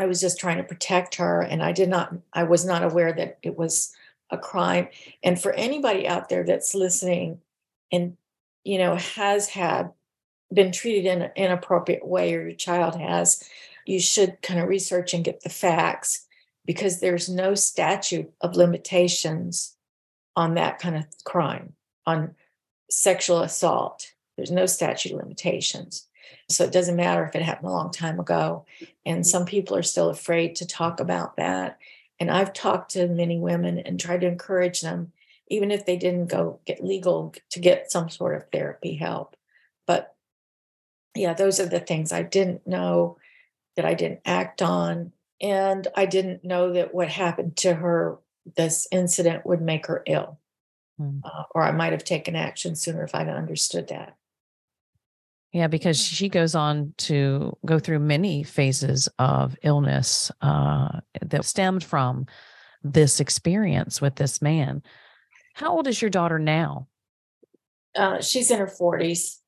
I 0.00 0.06
was 0.06 0.20
just 0.20 0.40
trying 0.40 0.56
to 0.56 0.64
protect 0.64 1.16
her, 1.16 1.42
and 1.42 1.62
I 1.62 1.72
did 1.72 1.90
not, 1.90 2.14
I 2.32 2.44
was 2.44 2.64
not 2.64 2.82
aware 2.82 3.12
that 3.12 3.38
it 3.42 3.58
was 3.58 3.94
a 4.30 4.38
crime. 4.38 4.88
And 5.22 5.40
for 5.40 5.52
anybody 5.52 6.08
out 6.08 6.30
there 6.30 6.42
that's 6.42 6.74
listening 6.74 7.42
and, 7.92 8.16
you 8.64 8.78
know, 8.78 8.96
has 8.96 9.48
had 9.50 9.92
been 10.52 10.72
treated 10.72 11.06
in 11.06 11.22
an 11.22 11.30
inappropriate 11.36 12.06
way 12.06 12.34
or 12.34 12.42
your 12.42 12.52
child 12.52 12.96
has, 12.96 13.48
you 13.86 14.00
should 14.00 14.40
kind 14.42 14.60
of 14.60 14.68
research 14.68 15.14
and 15.14 15.24
get 15.24 15.42
the 15.42 15.48
facts 15.48 16.26
because 16.66 17.00
there's 17.00 17.28
no 17.28 17.54
statute 17.54 18.32
of 18.40 18.56
limitations 18.56 19.76
on 20.36 20.54
that 20.54 20.78
kind 20.78 20.96
of 20.96 21.06
crime, 21.24 21.74
on 22.06 22.34
sexual 22.90 23.40
assault. 23.40 24.12
There's 24.36 24.50
no 24.50 24.66
statute 24.66 25.12
of 25.12 25.18
limitations. 25.18 26.06
So 26.48 26.64
it 26.64 26.72
doesn't 26.72 26.96
matter 26.96 27.24
if 27.24 27.34
it 27.34 27.42
happened 27.42 27.68
a 27.68 27.72
long 27.72 27.90
time 27.90 28.20
ago. 28.20 28.64
And 29.06 29.26
some 29.26 29.44
people 29.44 29.76
are 29.76 29.82
still 29.82 30.10
afraid 30.10 30.56
to 30.56 30.66
talk 30.66 31.00
about 31.00 31.36
that. 31.36 31.78
And 32.18 32.30
I've 32.30 32.52
talked 32.52 32.92
to 32.92 33.08
many 33.08 33.38
women 33.38 33.78
and 33.78 33.98
tried 33.98 34.20
to 34.20 34.26
encourage 34.26 34.80
them, 34.80 35.12
even 35.48 35.70
if 35.70 35.86
they 35.86 35.96
didn't 35.96 36.26
go 36.26 36.60
get 36.66 36.84
legal, 36.84 37.34
to 37.50 37.60
get 37.60 37.90
some 37.90 38.10
sort 38.10 38.36
of 38.36 38.48
therapy 38.50 38.94
help. 38.94 39.36
But 39.86 40.14
yeah, 41.14 41.34
those 41.34 41.60
are 41.60 41.66
the 41.66 41.80
things 41.80 42.12
I 42.12 42.22
didn't 42.22 42.66
know 42.66 43.18
that 43.76 43.84
I 43.84 43.94
didn't 43.94 44.20
act 44.24 44.62
on. 44.62 45.12
And 45.40 45.88
I 45.96 46.06
didn't 46.06 46.44
know 46.44 46.72
that 46.72 46.94
what 46.94 47.08
happened 47.08 47.56
to 47.58 47.74
her, 47.74 48.18
this 48.56 48.86
incident 48.92 49.46
would 49.46 49.62
make 49.62 49.86
her 49.86 50.02
ill. 50.06 50.38
Mm. 51.00 51.20
Uh, 51.24 51.44
or 51.54 51.62
I 51.62 51.72
might 51.72 51.92
have 51.92 52.04
taken 52.04 52.36
action 52.36 52.76
sooner 52.76 53.02
if 53.02 53.14
I'd 53.14 53.28
understood 53.28 53.88
that. 53.88 54.16
Yeah, 55.52 55.66
because 55.66 55.98
she 55.98 56.28
goes 56.28 56.54
on 56.54 56.94
to 56.98 57.56
go 57.66 57.80
through 57.80 57.98
many 57.98 58.44
phases 58.44 59.08
of 59.18 59.56
illness 59.62 60.30
uh, 60.42 61.00
that 61.22 61.44
stemmed 61.44 61.82
from 61.82 62.26
this 62.84 63.18
experience 63.18 64.00
with 64.00 64.14
this 64.14 64.40
man. 64.40 64.82
How 65.54 65.72
old 65.72 65.88
is 65.88 66.00
your 66.00 66.10
daughter 66.10 66.38
now? 66.38 66.86
Uh, 67.96 68.20
she's 68.20 68.50
in 68.50 68.60
her 68.60 68.68
40s. 68.68 69.38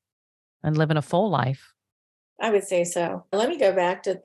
And 0.63 0.77
living 0.77 0.97
a 0.97 1.01
full 1.01 1.29
life. 1.29 1.73
I 2.39 2.49
would 2.49 2.63
say 2.63 2.83
so. 2.83 3.25
Let 3.31 3.49
me 3.49 3.57
go 3.57 3.73
back 3.73 4.03
to, 4.03 4.21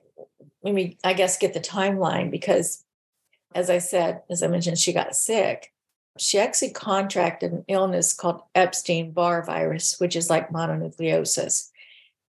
let 0.63 0.73
me, 0.73 0.97
I 1.03 1.13
guess, 1.13 1.37
get 1.37 1.53
the 1.53 1.59
timeline 1.59 2.31
because, 2.31 2.83
as 3.53 3.69
I 3.69 3.79
said, 3.79 4.23
as 4.29 4.41
I 4.41 4.47
mentioned, 4.47 4.79
she 4.79 4.93
got 4.93 5.15
sick. 5.15 5.73
She 6.17 6.39
actually 6.39 6.71
contracted 6.71 7.51
an 7.51 7.65
illness 7.67 8.13
called 8.13 8.41
Epstein 8.55 9.11
Barr 9.11 9.43
virus, 9.43 9.99
which 9.99 10.15
is 10.15 10.29
like 10.29 10.49
mononucleosis. 10.49 11.69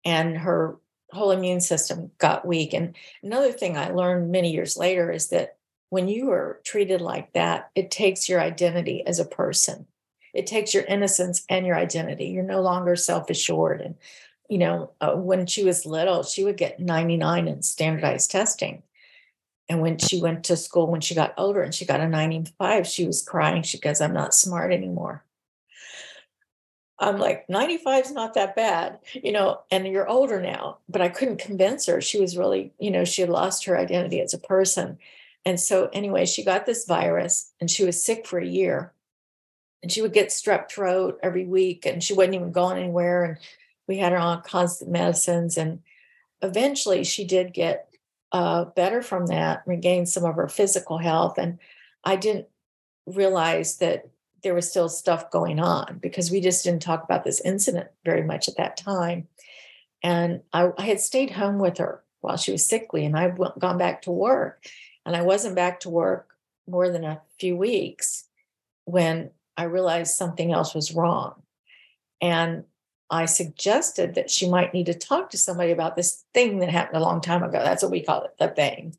And 0.05 0.39
her 0.39 0.77
whole 1.13 1.31
immune 1.31 1.61
system 1.61 2.11
got 2.19 2.47
weak. 2.47 2.75
And 2.75 2.95
another 3.23 3.53
thing 3.53 3.77
I 3.77 3.91
learned 3.91 4.31
many 4.31 4.53
years 4.53 4.77
later 4.77 5.11
is 5.11 5.29
that 5.29 5.57
when 5.91 6.09
you 6.09 6.31
are 6.31 6.61
treated 6.65 7.01
like 7.01 7.33
that, 7.33 7.71
it 7.75 7.91
takes 7.91 8.29
your 8.29 8.41
identity 8.41 9.07
as 9.07 9.19
a 9.19 9.25
person. 9.25 9.87
It 10.35 10.47
takes 10.47 10.75
your 10.75 10.85
innocence 10.85 11.45
and 11.49 11.67
your 11.67 11.77
identity. 11.77 12.27
You're 12.27 12.43
no 12.43 12.61
longer 12.61 12.97
self 12.97 13.31
assured. 13.31 13.81
And, 13.81 13.95
you 14.49 14.59
know, 14.59 14.91
uh, 15.01 15.15
when 15.15 15.47
she 15.47 15.65
was 15.65 15.87
little, 15.87 16.23
she 16.23 16.45
would 16.45 16.57
get 16.57 16.81
99 16.81 17.49
in 17.49 17.63
standardized 17.63 18.31
testing. 18.31 18.83
And 19.69 19.83
when 19.83 19.99
she 19.99 20.21
went 20.21 20.45
to 20.45 20.57
school, 20.57 20.87
when 20.87 21.03
she 21.03 21.15
got 21.15 21.35
older 21.37 21.61
and 21.61 21.75
she 21.75 21.85
got 21.85 22.01
a 22.01 22.09
95, 22.09 22.87
she 22.87 23.07
was 23.07 23.23
crying. 23.23 23.63
She 23.63 23.79
goes, 23.79 24.01
I'm 24.01 24.15
not 24.15 24.35
smart 24.35 24.73
anymore. 24.73 25.25
I'm 27.01 27.19
like, 27.19 27.49
95 27.49 28.07
is 28.07 28.13
not 28.13 28.35
that 28.35 28.57
bad, 28.57 28.99
you 29.13 29.31
know, 29.31 29.61
and 29.71 29.87
you're 29.87 30.09
older 30.09 30.41
now. 30.41 30.79
But 30.89 31.03
I 31.03 31.09
couldn't 31.09 31.39
convince 31.39 31.87
her. 31.87 32.01
She 32.01 32.21
was 32.21 32.37
really, 32.37 32.73
you 32.79 32.91
know, 32.91 33.05
she 33.05 33.21
had 33.21 33.31
lost 33.31 33.67
her 33.67 33.79
identity 33.79 34.21
as 34.21 34.35
a 34.35 34.39
person. 34.39 34.99
And 35.45 35.61
so, 35.61 35.89
anyway, 35.93 36.27
she 36.27 36.45
got 36.45 36.67
this 36.67 36.87
virus 36.87 37.53
and 37.61 37.71
she 37.71 37.85
was 37.85 38.03
sick 38.03 38.27
for 38.27 38.39
a 38.39 38.47
year. 38.47 38.93
And 39.83 39.93
she 39.93 40.03
would 40.03 40.13
get 40.13 40.29
strep 40.29 40.69
throat 40.69 41.21
every 41.23 41.45
week 41.45 41.87
and 41.87 42.03
she 42.03 42.15
wasn't 42.15 42.35
even 42.35 42.53
going 42.53 42.79
anywhere. 42.79 43.25
And 43.25 43.39
we 43.87 43.99
had 43.99 44.13
her 44.13 44.19
on 44.19 44.43
constant 44.43 44.91
medicines. 44.91 45.57
And 45.57 45.81
eventually 46.43 47.05
she 47.05 47.25
did 47.25 47.55
get 47.55 47.89
uh, 48.33 48.65
better 48.65 49.03
from 49.03 49.27
that, 49.27 49.63
regained 49.67 50.09
some 50.09 50.25
of 50.25 50.35
her 50.35 50.49
physical 50.49 50.99
health. 50.99 51.39
And 51.39 51.59
I 52.05 52.17
didn't 52.17 52.49
realize 53.07 53.79
that 53.79 54.09
there 54.43 54.55
was 54.55 54.71
still 54.71 54.89
stuff 54.89 55.31
going 55.31 55.59
on 55.61 55.99
because 56.01 56.31
we 56.31 56.41
just 56.41 56.65
didn't 56.65 56.83
talk 56.83 57.03
about 57.03 57.25
this 57.25 57.41
incident 57.41 57.89
very 58.05 58.23
much 58.23 58.49
at 58.49 58.57
that 58.57 58.77
time. 58.77 59.27
And 60.03 60.43
I, 60.53 60.71
I 60.79 60.83
had 60.83 61.01
stayed 61.01 61.31
home 61.31 61.59
with 61.59 61.79
her 61.79 62.03
while 62.21 62.37
she 62.37 62.53
was 62.53 62.67
sickly, 62.67 63.05
and 63.05 63.17
I 63.17 63.29
went, 63.29 63.59
gone 63.59 63.79
back 63.79 64.03
to 64.03 64.13
work. 64.13 64.67
And 65.05 65.17
I 65.17 65.23
wasn't 65.23 65.57
back 65.57 65.81
to 65.81 65.89
work 65.89 66.29
more 66.69 66.91
than 66.91 67.05
a 67.05 67.23
few 67.39 67.57
weeks 67.57 68.25
when 68.85 69.31
I 69.59 69.65
realized 69.65 70.15
something 70.15 70.53
else 70.53 70.75
was 70.75 70.95
wrong. 70.95 71.43
And 72.23 72.65
I 73.11 73.27
suggested 73.27 74.15
that 74.15 74.31
she 74.31 74.49
might 74.49 74.73
need 74.73 74.87
to 74.87 74.95
talk 74.95 75.31
to 75.31 75.39
somebody 75.39 75.73
about 75.73 75.97
this 75.97 76.25
thing 76.33 76.61
that 76.61 76.71
happened 76.71 76.99
a 76.99 77.05
long 77.05 77.21
time 77.21 77.43
ago. 77.43 77.61
That's 77.63 77.83
what 77.83 77.91
we 77.91 78.03
call 78.03 78.23
it, 78.23 78.39
the 78.39 78.49
thing. 78.49 78.97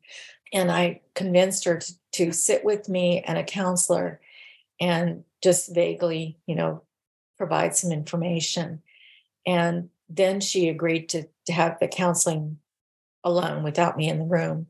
And 0.52 0.70
I 0.70 1.00
convinced 1.14 1.64
her 1.64 1.78
to, 1.78 1.92
to 2.12 2.32
sit 2.32 2.64
with 2.64 2.88
me 2.88 3.22
and 3.26 3.38
a 3.38 3.44
counselor 3.44 4.20
and 4.80 5.24
just 5.42 5.74
vaguely, 5.74 6.38
you 6.46 6.56
know, 6.56 6.82
provide 7.38 7.74
some 7.74 7.90
information. 7.90 8.82
And 9.46 9.88
then 10.08 10.40
she 10.40 10.68
agreed 10.68 11.08
to, 11.10 11.26
to 11.46 11.52
have 11.52 11.78
the 11.78 11.88
counseling 11.88 12.58
alone 13.24 13.62
without 13.62 13.96
me 13.96 14.08
in 14.08 14.18
the 14.18 14.24
room. 14.24 14.66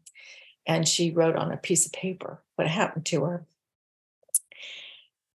And 0.66 0.86
she 0.86 1.10
wrote 1.10 1.34
on 1.34 1.50
a 1.50 1.56
piece 1.56 1.86
of 1.86 1.92
paper 1.92 2.42
what 2.54 2.68
happened 2.68 3.06
to 3.06 3.24
her. 3.24 3.46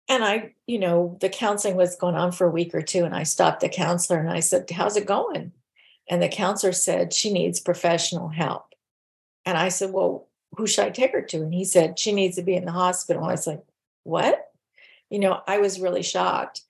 And 0.09 0.25
I, 0.25 0.53
you 0.67 0.79
know, 0.79 1.17
the 1.21 1.29
counseling 1.29 1.77
was 1.77 1.97
going 1.97 2.14
on 2.14 2.33
for 2.33 2.47
a 2.47 2.51
week 2.51 2.75
or 2.75 2.83
two. 2.83 3.05
And 3.05 3.14
I 3.14 3.23
stopped 3.23 3.61
the 3.61 3.69
counselor 3.69 4.21
and 4.21 4.31
I 4.31 4.40
said, 4.40 4.71
How's 4.71 4.97
it 4.97 5.07
going? 5.07 5.53
And 6.09 6.23
the 6.23 6.29
counselor 6.29 6.73
said, 6.73 7.12
She 7.12 7.33
needs 7.33 7.61
professional 7.61 8.29
help. 8.29 8.75
And 9.47 9.57
I 9.57 9.69
said, 9.69 9.93
Well, 9.93 10.29
who 10.57 10.67
should 10.67 10.85
I 10.85 10.90
take 10.90 11.12
her 11.12 11.23
to? 11.23 11.38
And 11.38 11.55
he 11.55 11.64
said, 11.64 11.99
She 11.99 12.12
needs 12.12 12.37
to 12.37 12.43
be 12.43 12.55
in 12.55 12.67
the 12.67 12.73
hospital. 12.73 13.25
I 13.25 13.33
was 13.33 13.47
like, 13.47 13.64
What? 14.03 14.51
You 15.11 15.21
know, 15.21 15.40
I 15.47 15.59
was 15.59 15.81
really 15.81 16.03
shocked. 16.03 16.62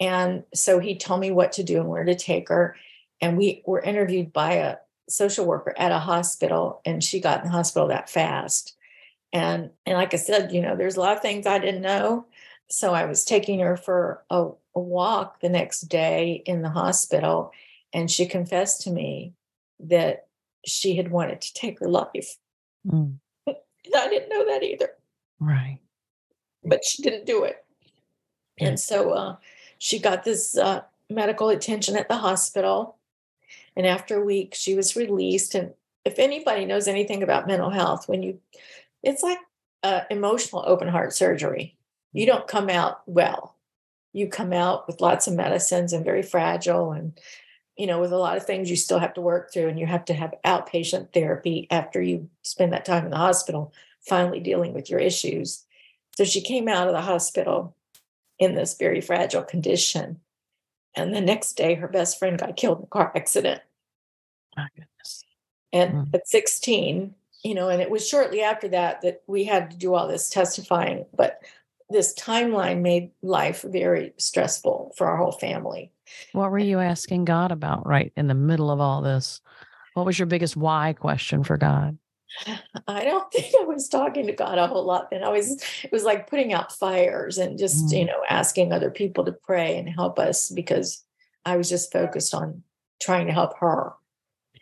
And 0.00 0.44
so 0.54 0.78
he 0.78 0.96
told 0.96 1.20
me 1.20 1.30
what 1.30 1.52
to 1.52 1.62
do 1.62 1.80
and 1.80 1.88
where 1.88 2.04
to 2.04 2.14
take 2.14 2.48
her. 2.48 2.76
And 3.20 3.38
we 3.38 3.62
were 3.66 3.80
interviewed 3.80 4.32
by 4.32 4.54
a 4.54 4.76
social 5.08 5.44
worker 5.44 5.74
at 5.76 5.92
a 5.92 5.98
hospital, 5.98 6.80
and 6.84 7.04
she 7.04 7.20
got 7.20 7.40
in 7.40 7.46
the 7.46 7.52
hospital 7.52 7.88
that 7.88 8.10
fast. 8.10 8.74
And 9.32 9.70
and 9.86 9.96
like 9.96 10.12
I 10.12 10.18
said, 10.18 10.52
you 10.52 10.60
know, 10.60 10.76
there's 10.76 10.96
a 10.96 11.00
lot 11.00 11.16
of 11.16 11.22
things 11.22 11.46
I 11.46 11.58
didn't 11.58 11.82
know. 11.82 12.26
So 12.72 12.94
I 12.94 13.04
was 13.04 13.22
taking 13.22 13.60
her 13.60 13.76
for 13.76 14.24
a, 14.30 14.48
a 14.74 14.80
walk 14.80 15.40
the 15.40 15.50
next 15.50 15.82
day 15.82 16.42
in 16.46 16.62
the 16.62 16.70
hospital, 16.70 17.52
and 17.92 18.10
she 18.10 18.24
confessed 18.24 18.80
to 18.82 18.90
me 18.90 19.34
that 19.78 20.26
she 20.64 20.96
had 20.96 21.10
wanted 21.10 21.42
to 21.42 21.52
take 21.52 21.78
her 21.80 21.88
life. 21.88 22.38
Mm. 22.86 23.18
And 23.84 23.96
I 23.96 24.08
didn't 24.08 24.28
know 24.28 24.46
that 24.46 24.62
either. 24.62 24.90
Right. 25.40 25.80
But 26.62 26.84
she 26.84 27.02
didn't 27.02 27.26
do 27.26 27.42
it. 27.42 27.64
And 28.60 28.78
so 28.78 29.10
uh, 29.10 29.36
she 29.78 29.98
got 29.98 30.22
this 30.22 30.56
uh, 30.56 30.82
medical 31.10 31.48
attention 31.48 31.96
at 31.96 32.08
the 32.08 32.16
hospital. 32.16 32.96
And 33.74 33.84
after 33.84 34.20
a 34.20 34.24
week, 34.24 34.54
she 34.54 34.76
was 34.76 34.94
released. 34.94 35.56
And 35.56 35.74
if 36.04 36.20
anybody 36.20 36.64
knows 36.64 36.86
anything 36.86 37.24
about 37.24 37.48
mental 37.48 37.70
health, 37.70 38.08
when 38.08 38.22
you, 38.22 38.38
it's 39.02 39.24
like 39.24 39.40
uh, 39.82 40.02
emotional 40.08 40.62
open 40.64 40.86
heart 40.86 41.12
surgery. 41.12 41.76
You 42.12 42.26
don't 42.26 42.46
come 42.46 42.68
out 42.68 43.02
well. 43.06 43.56
You 44.12 44.28
come 44.28 44.52
out 44.52 44.86
with 44.86 45.00
lots 45.00 45.26
of 45.26 45.34
medicines 45.34 45.92
and 45.92 46.04
very 46.04 46.22
fragile 46.22 46.92
and, 46.92 47.18
you 47.76 47.86
know, 47.86 48.00
with 48.00 48.12
a 48.12 48.18
lot 48.18 48.36
of 48.36 48.44
things 48.44 48.68
you 48.68 48.76
still 48.76 48.98
have 48.98 49.14
to 49.14 49.22
work 49.22 49.52
through. 49.52 49.68
And 49.68 49.78
you 49.78 49.86
have 49.86 50.04
to 50.06 50.14
have 50.14 50.34
outpatient 50.44 51.12
therapy 51.12 51.66
after 51.70 52.02
you 52.02 52.28
spend 52.42 52.72
that 52.72 52.84
time 52.84 53.04
in 53.04 53.10
the 53.10 53.16
hospital, 53.16 53.72
finally 54.06 54.40
dealing 54.40 54.74
with 54.74 54.90
your 54.90 55.00
issues. 55.00 55.64
So 56.16 56.24
she 56.24 56.42
came 56.42 56.68
out 56.68 56.88
of 56.88 56.92
the 56.92 57.00
hospital 57.00 57.74
in 58.38 58.54
this 58.54 58.76
very 58.76 59.00
fragile 59.00 59.42
condition. 59.42 60.20
And 60.94 61.14
the 61.14 61.20
next 61.20 61.54
day, 61.54 61.74
her 61.74 61.88
best 61.88 62.18
friend 62.18 62.38
got 62.38 62.56
killed 62.56 62.78
in 62.78 62.84
a 62.84 62.88
car 62.88 63.12
accident. 63.16 63.62
My 64.56 64.68
goodness. 64.74 65.24
And 65.72 66.08
mm. 66.08 66.14
at 66.14 66.28
16, 66.28 67.14
you 67.42 67.54
know, 67.54 67.68
and 67.68 67.80
it 67.80 67.90
was 67.90 68.06
shortly 68.06 68.42
after 68.42 68.68
that 68.68 69.00
that 69.02 69.22
we 69.26 69.44
had 69.44 69.70
to 69.70 69.76
do 69.76 69.94
all 69.94 70.06
this 70.06 70.28
testifying. 70.28 71.06
But 71.14 71.40
this 71.92 72.14
timeline 72.14 72.80
made 72.80 73.10
life 73.22 73.62
very 73.62 74.12
stressful 74.18 74.94
for 74.96 75.06
our 75.06 75.16
whole 75.16 75.32
family. 75.32 75.90
What 76.32 76.50
were 76.50 76.58
you 76.58 76.78
asking 76.78 77.24
God 77.24 77.52
about 77.52 77.86
right 77.86 78.12
in 78.16 78.26
the 78.26 78.34
middle 78.34 78.70
of 78.70 78.80
all 78.80 79.02
this? 79.02 79.40
What 79.94 80.06
was 80.06 80.18
your 80.18 80.26
biggest 80.26 80.56
why 80.56 80.94
question 80.94 81.44
for 81.44 81.56
God? 81.56 81.98
I 82.88 83.04
don't 83.04 83.30
think 83.32 83.54
I 83.60 83.64
was 83.64 83.88
talking 83.88 84.26
to 84.26 84.32
God 84.32 84.58
a 84.58 84.66
whole 84.66 84.84
lot 84.84 85.08
And 85.12 85.24
I 85.24 85.28
was 85.28 85.62
it 85.82 85.92
was 85.92 86.04
like 86.04 86.28
putting 86.28 86.52
out 86.52 86.72
fires 86.72 87.38
and 87.38 87.58
just, 87.58 87.86
mm. 87.86 88.00
you 88.00 88.04
know, 88.06 88.22
asking 88.28 88.72
other 88.72 88.90
people 88.90 89.24
to 89.24 89.32
pray 89.32 89.78
and 89.78 89.88
help 89.88 90.18
us 90.18 90.50
because 90.50 91.04
I 91.44 91.56
was 91.56 91.68
just 91.68 91.92
focused 91.92 92.34
on 92.34 92.62
trying 93.00 93.26
to 93.26 93.32
help 93.32 93.58
her. 93.58 93.92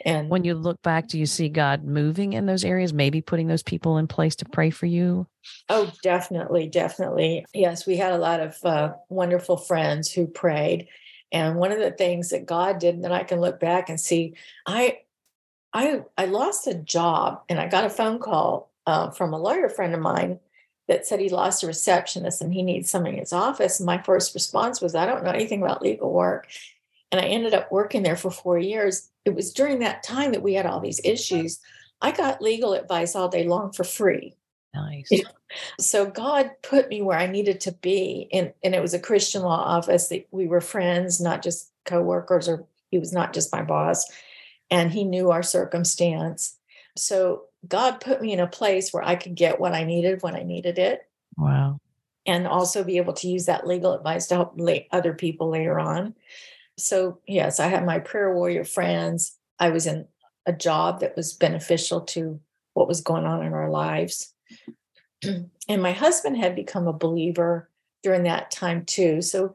And 0.04 0.30
when 0.30 0.44
you 0.44 0.54
look 0.54 0.80
back, 0.82 1.08
do 1.08 1.18
you 1.18 1.26
see 1.26 1.48
God 1.48 1.84
moving 1.84 2.32
in 2.32 2.46
those 2.46 2.64
areas, 2.64 2.92
maybe 2.92 3.20
putting 3.20 3.48
those 3.48 3.62
people 3.62 3.98
in 3.98 4.06
place 4.06 4.36
to 4.36 4.44
pray 4.46 4.70
for 4.70 4.86
you? 4.86 5.26
Oh, 5.68 5.92
definitely, 6.02 6.68
definitely. 6.68 7.44
Yes, 7.52 7.86
we 7.86 7.96
had 7.96 8.12
a 8.12 8.18
lot 8.18 8.40
of 8.40 8.56
uh, 8.64 8.94
wonderful 9.08 9.56
friends 9.56 10.10
who 10.10 10.26
prayed. 10.26 10.88
And 11.32 11.56
one 11.56 11.72
of 11.72 11.78
the 11.78 11.92
things 11.92 12.30
that 12.30 12.46
God 12.46 12.78
did 12.78 13.02
that 13.02 13.12
I 13.12 13.24
can 13.24 13.40
look 13.40 13.60
back 13.60 13.88
and 13.88 14.00
see, 14.00 14.34
I 14.66 15.00
I 15.72 16.02
I 16.18 16.24
lost 16.26 16.66
a 16.66 16.74
job 16.74 17.42
and 17.48 17.60
I 17.60 17.68
got 17.68 17.84
a 17.84 17.90
phone 17.90 18.18
call 18.18 18.72
uh, 18.86 19.10
from 19.10 19.32
a 19.32 19.38
lawyer 19.38 19.68
friend 19.68 19.94
of 19.94 20.00
mine 20.00 20.40
that 20.88 21.06
said 21.06 21.20
he 21.20 21.28
lost 21.28 21.62
a 21.62 21.68
receptionist 21.68 22.42
and 22.42 22.52
he 22.52 22.62
needs 22.62 22.90
somebody 22.90 23.14
in 23.14 23.20
his 23.20 23.32
office. 23.32 23.78
And 23.78 23.86
my 23.86 24.02
first 24.02 24.34
response 24.34 24.80
was, 24.80 24.96
I 24.96 25.06
don't 25.06 25.22
know 25.22 25.30
anything 25.30 25.62
about 25.62 25.82
legal 25.82 26.12
work. 26.12 26.48
And 27.12 27.20
I 27.20 27.24
ended 27.24 27.54
up 27.54 27.70
working 27.70 28.02
there 28.02 28.16
for 28.16 28.30
four 28.30 28.58
years. 28.58 29.09
It 29.24 29.34
was 29.34 29.52
during 29.52 29.80
that 29.80 30.02
time 30.02 30.32
that 30.32 30.42
we 30.42 30.54
had 30.54 30.66
all 30.66 30.80
these 30.80 31.00
issues. 31.04 31.60
I 32.00 32.12
got 32.12 32.42
legal 32.42 32.72
advice 32.72 33.14
all 33.14 33.28
day 33.28 33.46
long 33.46 33.72
for 33.72 33.84
free. 33.84 34.34
Nice. 34.74 35.08
You 35.10 35.22
know? 35.24 35.30
So 35.78 36.06
God 36.06 36.50
put 36.62 36.88
me 36.88 37.02
where 37.02 37.18
I 37.18 37.26
needed 37.26 37.60
to 37.62 37.72
be. 37.72 38.28
And, 38.32 38.52
and 38.62 38.74
it 38.74 38.82
was 38.82 38.94
a 38.94 39.00
Christian 39.00 39.42
law 39.42 39.62
office 39.62 40.08
that 40.08 40.26
we 40.30 40.46
were 40.46 40.60
friends, 40.60 41.20
not 41.20 41.42
just 41.42 41.70
co-workers, 41.84 42.48
or 42.48 42.64
he 42.90 42.98
was 42.98 43.12
not 43.12 43.32
just 43.32 43.52
my 43.52 43.62
boss. 43.62 44.10
And 44.70 44.92
he 44.92 45.04
knew 45.04 45.30
our 45.30 45.42
circumstance. 45.42 46.56
So 46.96 47.44
God 47.66 48.00
put 48.00 48.22
me 48.22 48.32
in 48.32 48.40
a 48.40 48.46
place 48.46 48.92
where 48.92 49.02
I 49.02 49.16
could 49.16 49.34
get 49.34 49.60
what 49.60 49.74
I 49.74 49.84
needed 49.84 50.22
when 50.22 50.34
I 50.34 50.42
needed 50.42 50.78
it. 50.78 51.02
Wow. 51.36 51.80
And 52.26 52.46
also 52.46 52.84
be 52.84 52.98
able 52.98 53.14
to 53.14 53.28
use 53.28 53.46
that 53.46 53.66
legal 53.66 53.92
advice 53.92 54.28
to 54.28 54.36
help 54.36 54.60
other 54.92 55.14
people 55.14 55.50
later 55.50 55.80
on. 55.80 56.14
So, 56.80 57.18
yes, 57.26 57.60
I 57.60 57.68
had 57.68 57.84
my 57.84 57.98
prayer 57.98 58.34
warrior 58.34 58.64
friends. 58.64 59.36
I 59.58 59.70
was 59.70 59.86
in 59.86 60.06
a 60.46 60.52
job 60.52 61.00
that 61.00 61.16
was 61.16 61.32
beneficial 61.32 62.00
to 62.02 62.40
what 62.74 62.88
was 62.88 63.00
going 63.00 63.24
on 63.24 63.44
in 63.44 63.52
our 63.52 63.70
lives. 63.70 64.34
and 65.22 65.82
my 65.82 65.92
husband 65.92 66.38
had 66.38 66.54
become 66.54 66.86
a 66.86 66.92
believer 66.92 67.68
during 68.02 68.22
that 68.24 68.50
time 68.50 68.84
too. 68.84 69.20
So 69.22 69.54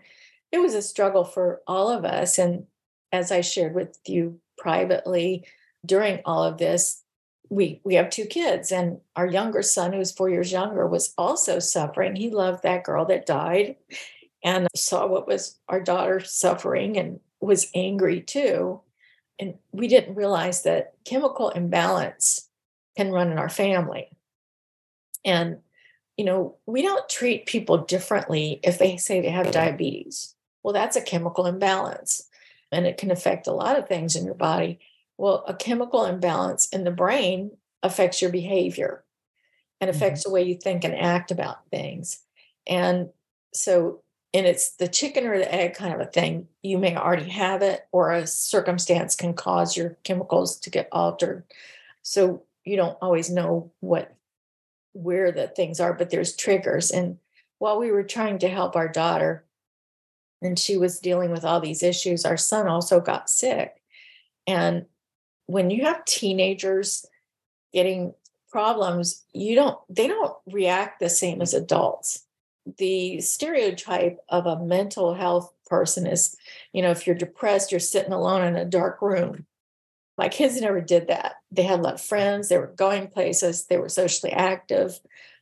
it 0.52 0.60
was 0.60 0.76
a 0.76 0.82
struggle 0.82 1.24
for 1.24 1.62
all 1.68 1.90
of 1.90 2.06
us. 2.06 2.38
And 2.38 2.66
as 3.12 3.32
I 3.32 3.42
shared 3.42 3.74
with 3.74 3.98
you 4.08 4.40
privately 4.58 5.46
during 5.86 6.22
all 6.26 6.44
of 6.44 6.58
this, 6.58 7.02
we 7.50 7.80
we 7.84 7.96
have 7.96 8.10
two 8.10 8.26
kids 8.26 8.72
and 8.72 9.00
our 9.16 9.28
younger 9.28 9.62
son 9.62 9.94
who's 9.94 10.12
four 10.12 10.30
years 10.30 10.52
younger 10.52 10.88
was 10.88 11.14
also 11.18 11.60
suffering 11.60 12.16
he 12.16 12.30
loved 12.30 12.64
that 12.64 12.84
girl 12.84 13.06
that 13.06 13.26
died 13.26 13.76
and 14.45 14.67
saw 14.73 15.05
what 15.05 15.27
was 15.27 15.60
our 15.67 15.81
daughter 15.81 16.21
suffering 16.21 16.97
and 16.97 17.19
was 17.41 17.69
angry 17.75 18.21
too 18.21 18.79
and 19.38 19.55
we 19.73 19.89
didn't 19.89 20.15
realize 20.15 20.63
that 20.63 20.93
chemical 21.03 21.49
imbalance 21.49 22.47
can 22.95 23.12
run 23.12 23.29
in 23.29 23.38
our 23.38 23.49
family 23.49 24.08
and 25.25 25.58
you 26.15 26.23
know 26.23 26.55
we 26.65 26.81
don't 26.81 27.10
treat 27.10 27.45
people 27.45 27.79
differently 27.79 28.62
if 28.63 28.79
they 28.79 28.95
say 28.95 29.19
they 29.19 29.29
have 29.29 29.51
diabetes 29.51 30.36
well 30.63 30.73
that's 30.73 30.95
a 30.95 31.01
chemical 31.01 31.45
imbalance 31.45 32.29
and 32.71 32.88
it 32.88 32.97
can 32.97 33.12
affect 33.12 33.47
a 33.47 33.51
lot 33.51 33.77
of 33.77 33.88
things 33.88 34.15
in 34.15 34.25
your 34.25 34.36
body 34.36 34.79
well, 35.17 35.43
a 35.47 35.53
chemical 35.53 36.05
imbalance 36.05 36.67
in 36.69 36.84
the 36.84 36.91
brain 36.91 37.51
affects 37.84 38.21
your 38.21 38.31
behavior 38.31 39.03
and 39.79 39.89
affects 39.89 40.21
mm-hmm. 40.21 40.29
the 40.29 40.34
way 40.34 40.43
you 40.43 40.55
think 40.55 40.84
and 40.84 40.95
act 40.95 41.31
about 41.31 41.69
things. 41.69 42.19
And 42.67 43.10
so, 43.53 44.01
and 44.36 44.45
it's 44.45 44.71
the 44.71 44.89
chicken 44.89 45.26
or 45.26 45.38
the 45.38 45.56
egg 45.56 45.76
kind 45.76 45.93
of 45.93 46.02
a 46.02 46.12
thing. 46.12 46.50
You 46.62 46.78
may 46.78 46.98
already 46.98 47.30
have 47.30 47.62
it, 47.62 47.88
or 47.93 48.12
a 48.12 48.28
circumstance 48.28 49.15
can 49.15 49.34
cause 49.34 49.78
your 49.78 49.98
chemicals 50.04 50.60
to 50.60 50.69
get 50.69 50.89
altered. 50.91 51.45
So 52.02 52.43
you 52.65 52.76
don't 52.76 52.98
always 53.02 53.30
know 53.30 53.71
what 53.80 54.13
where 54.91 55.32
the 55.32 55.48
things 55.48 55.80
are, 55.80 55.93
but 55.93 56.10
there's 56.10 56.36
triggers. 56.36 56.91
And 56.91 57.17
while 57.60 57.80
we 57.80 57.91
were 57.91 58.04
trying 58.04 58.39
to 58.39 58.50
help 58.50 58.76
our 58.76 58.89
daughter, 58.89 59.45
and 60.41 60.60
she 60.60 60.76
was 60.76 61.00
dealing 61.00 61.32
with 61.32 61.45
all 61.45 61.62
these 61.62 61.82
issues, 61.82 62.26
our 62.26 62.38
son 62.38 62.67
also 62.67 63.00
got 63.00 63.30
sick. 63.30 63.82
And 64.45 64.86
when 65.45 65.69
you 65.69 65.86
have 65.86 66.04
teenagers 66.04 67.06
getting 67.71 68.13
problems, 68.52 69.24
you 69.32 69.56
don't 69.56 69.78
they 69.89 70.10
don't 70.10 70.36
react 70.45 71.00
the 71.00 71.10
same 71.10 71.41
as 71.41 71.54
adults. 71.54 72.25
The 72.78 73.21
stereotype 73.21 74.19
of 74.30 74.45
a 74.45 74.63
mental 74.63 75.13
health 75.13 75.54
person 75.67 76.08
is, 76.08 76.36
you 76.73 76.82
know, 76.82 76.91
if 76.91 77.06
you're 77.06 77.15
depressed, 77.15 77.71
you're 77.71 77.80
sitting 77.80 78.13
alone 78.13 78.43
in 78.43 78.56
a 78.56 78.65
dark 78.65 79.01
room. 79.01 79.45
My 80.17 80.30
kids 80.30 80.60
never 80.60 80.82
did 80.82 81.08
that. 81.08 81.36
They 81.51 81.63
had 81.63 81.80
a 81.80 81.82
lot 81.82 81.95
of 81.95 82.01
friends, 82.01 82.49
they 82.49 82.58
were 82.58 82.67
going 82.67 83.08
places, 83.08 83.65
they 83.65 83.78
were 83.78 83.89
socially 83.89 84.32
active. 84.32 84.99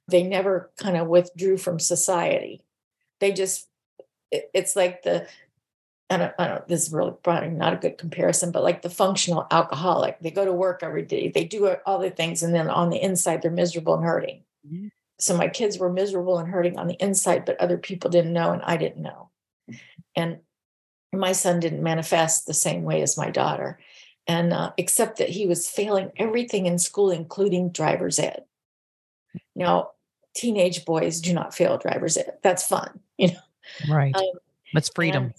They 0.08 0.24
never 0.24 0.72
kind 0.78 0.98
of 0.98 1.08
withdrew 1.08 1.58
from 1.58 1.80
society. 1.80 2.62
They 3.20 3.32
just 3.32 3.68
it's 4.32 4.76
like 4.76 5.04
the 5.04 5.28
I 6.10 6.18
don't, 6.18 6.34
I 6.38 6.48
don't, 6.48 6.68
this 6.68 6.88
is 6.88 6.94
really 6.94 7.14
probably 7.24 7.50
not 7.50 7.74
a 7.74 7.78
good 7.78 7.98
comparison, 7.98 8.52
but 8.52 8.64
like 8.64 8.82
the 8.82 8.90
functional 8.90 9.48
alcoholic, 9.50 10.20
they 10.20 10.32
go 10.32 10.46
to 10.46 10.54
work 10.54 10.82
every 10.84 11.04
day, 11.04 11.30
they 11.30 11.46
do 11.46 11.76
all 11.86 11.98
the 11.98 12.12
things, 12.12 12.44
and 12.44 12.54
then 12.54 12.70
on 12.70 12.90
the 12.90 13.02
inside, 13.02 13.42
they're 13.42 13.50
miserable 13.50 13.96
and 13.96 14.04
hurting. 14.04 14.44
Mm-hmm. 14.68 14.88
So 15.24 15.38
my 15.38 15.48
kids 15.48 15.78
were 15.78 15.92
miserable 15.92 16.38
and 16.38 16.50
hurting 16.50 16.78
on 16.78 16.88
the 16.88 17.02
inside, 17.02 17.46
but 17.46 17.60
other 17.60 17.78
people 17.78 18.10
didn't 18.10 18.34
know, 18.34 18.52
and 18.52 18.62
I 18.64 18.78
didn't 18.78 19.02
know. 19.02 19.30
And 20.16 20.40
my 21.14 21.32
son 21.32 21.60
didn't 21.60 21.84
manifest 21.84 22.46
the 22.46 22.54
same 22.54 22.84
way 22.84 23.02
as 23.02 23.18
my 23.18 23.30
daughter, 23.30 23.80
and 24.28 24.54
uh, 24.54 24.72
except 24.78 25.18
that 25.18 25.30
he 25.30 25.48
was 25.48 25.70
failing 25.70 26.12
everything 26.18 26.66
in 26.66 26.80
school, 26.80 27.12
including 27.12 27.70
driver's 27.70 28.20
ed. 28.20 28.44
Now, 29.56 29.92
teenage 30.34 30.86
boys 30.86 31.22
do 31.22 31.34
not 31.34 31.56
fail 31.56 31.78
driver's 31.78 32.18
ed. 32.18 32.38
That's 32.44 32.68
fun, 32.68 33.00
you 33.18 33.30
know. 33.30 33.90
Right. 33.90 34.16
Um, 34.16 34.24
That's 34.74 34.90
freedom. 34.94 35.26
And, 35.26 35.34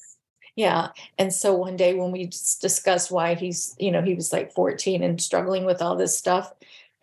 yeah. 0.56 0.88
And 1.18 1.32
so 1.32 1.54
one 1.54 1.76
day 1.76 1.94
when 1.94 2.12
we 2.12 2.26
discussed 2.26 3.10
why 3.10 3.34
he's, 3.34 3.74
you 3.78 3.90
know, 3.90 4.02
he 4.02 4.14
was 4.14 4.32
like 4.32 4.52
14 4.52 5.02
and 5.02 5.20
struggling 5.20 5.64
with 5.64 5.82
all 5.82 5.96
this 5.96 6.16
stuff. 6.16 6.52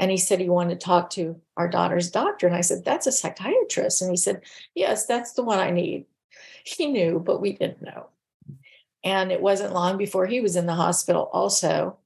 And 0.02 0.10
he 0.10 0.18
said 0.18 0.40
he 0.40 0.50
wanted 0.50 0.80
to 0.80 0.84
talk 0.84 1.12
to 1.12 1.40
our 1.56 1.70
daughter's 1.70 2.10
doctor. 2.10 2.48
And 2.48 2.56
I 2.56 2.62
said, 2.62 2.84
That's 2.84 3.06
a 3.06 3.12
psychiatrist. 3.12 4.02
And 4.02 4.10
he 4.10 4.18
said, 4.18 4.42
Yes, 4.74 5.06
that's 5.06 5.34
the 5.34 5.44
one 5.44 5.60
I 5.60 5.70
need. 5.70 6.06
He 6.64 6.88
knew, 6.88 7.20
but 7.20 7.40
we 7.40 7.54
didn't 7.54 7.84
know. 7.84 8.08
And 9.04 9.32
it 9.32 9.42
wasn't 9.42 9.76
long 9.76 9.98
before 9.98 10.26
he 10.26 10.42
was 10.42 10.56
in 10.56 10.66
the 10.66 10.74
hospital 10.74 11.30
also 11.32 11.98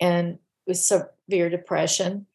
and 0.00 0.38
with 0.66 0.78
severe 0.78 1.50
depression. 1.50 2.26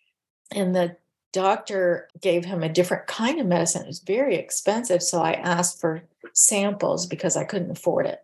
And 0.51 0.75
the 0.75 0.97
doctor 1.33 2.09
gave 2.21 2.45
him 2.45 2.61
a 2.61 2.69
different 2.69 3.07
kind 3.07 3.39
of 3.39 3.47
medicine. 3.47 3.83
It 3.83 3.87
was 3.87 3.99
very 3.99 4.35
expensive. 4.35 5.01
So 5.01 5.19
I 5.19 5.33
asked 5.33 5.81
for 5.81 6.03
samples 6.33 7.07
because 7.07 7.35
I 7.35 7.43
couldn't 7.43 7.71
afford 7.71 8.05
it. 8.05 8.23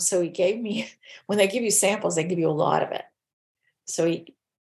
So 0.00 0.20
he 0.20 0.30
gave 0.30 0.60
me, 0.60 0.90
when 1.26 1.38
they 1.38 1.46
give 1.46 1.62
you 1.62 1.70
samples, 1.70 2.16
they 2.16 2.24
give 2.24 2.40
you 2.40 2.50
a 2.50 2.50
lot 2.50 2.82
of 2.82 2.90
it. 2.90 3.04
So 3.86 4.04
he 4.06 4.34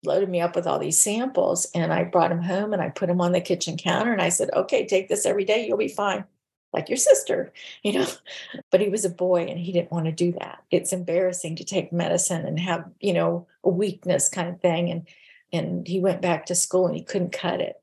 loaded 0.05 0.29
me 0.29 0.41
up 0.41 0.55
with 0.55 0.67
all 0.67 0.79
these 0.79 0.99
samples 0.99 1.67
and 1.73 1.93
I 1.93 2.03
brought 2.03 2.31
him 2.31 2.41
home 2.41 2.73
and 2.73 2.81
I 2.81 2.89
put 2.89 3.09
him 3.09 3.21
on 3.21 3.31
the 3.31 3.41
kitchen 3.41 3.77
counter 3.77 4.11
and 4.11 4.21
I 4.21 4.29
said, 4.29 4.49
okay, 4.53 4.85
take 4.85 5.09
this 5.09 5.25
every 5.25 5.45
day. 5.45 5.67
You'll 5.67 5.77
be 5.77 5.87
fine. 5.87 6.25
Like 6.71 6.89
your 6.89 6.97
sister, 6.97 7.53
you 7.83 7.93
know, 7.93 8.07
but 8.71 8.81
he 8.81 8.89
was 8.89 9.05
a 9.05 9.09
boy 9.09 9.45
and 9.45 9.59
he 9.59 9.71
didn't 9.71 9.91
want 9.91 10.05
to 10.05 10.11
do 10.11 10.31
that. 10.33 10.63
It's 10.71 10.93
embarrassing 10.93 11.57
to 11.57 11.63
take 11.63 11.93
medicine 11.93 12.45
and 12.45 12.59
have, 12.59 12.89
you 12.99 13.13
know, 13.13 13.47
a 13.63 13.69
weakness 13.69 14.29
kind 14.29 14.49
of 14.49 14.59
thing. 14.59 14.89
And, 14.89 15.07
and 15.51 15.87
he 15.87 15.99
went 15.99 16.21
back 16.21 16.47
to 16.47 16.55
school 16.55 16.87
and 16.87 16.95
he 16.95 17.03
couldn't 17.03 17.31
cut 17.31 17.61
it. 17.61 17.75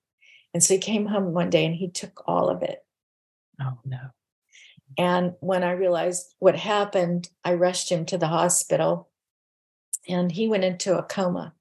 And 0.52 0.62
so 0.62 0.74
he 0.74 0.80
came 0.80 1.06
home 1.06 1.32
one 1.32 1.50
day 1.50 1.64
and 1.64 1.74
he 1.74 1.88
took 1.88 2.24
all 2.26 2.48
of 2.48 2.62
it. 2.62 2.84
Oh 3.60 3.78
no. 3.84 4.10
And 4.98 5.34
when 5.40 5.62
I 5.62 5.72
realized 5.72 6.34
what 6.40 6.56
happened, 6.56 7.28
I 7.44 7.54
rushed 7.54 7.90
him 7.90 8.04
to 8.06 8.18
the 8.18 8.26
hospital 8.26 9.08
and 10.08 10.32
he 10.32 10.48
went 10.48 10.64
into 10.64 10.98
a 10.98 11.02
coma. 11.02 11.54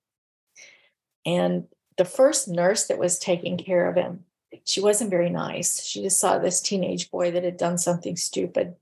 And 1.30 1.68
the 1.98 2.06
first 2.06 2.48
nurse 2.48 2.88
that 2.88 2.98
was 2.98 3.20
taking 3.20 3.58
care 3.58 3.88
of 3.88 3.96
him, 3.96 4.26
she 4.64 4.82
wasn't 4.82 5.12
very 5.12 5.30
nice. 5.30 5.84
She 5.86 6.02
just 6.02 6.20
saw 6.20 6.40
this 6.40 6.60
teenage 6.60 7.12
boy 7.12 7.30
that 7.32 7.44
had 7.44 7.58
done 7.58 7.78
something 7.78 8.16
stupid. 8.16 8.76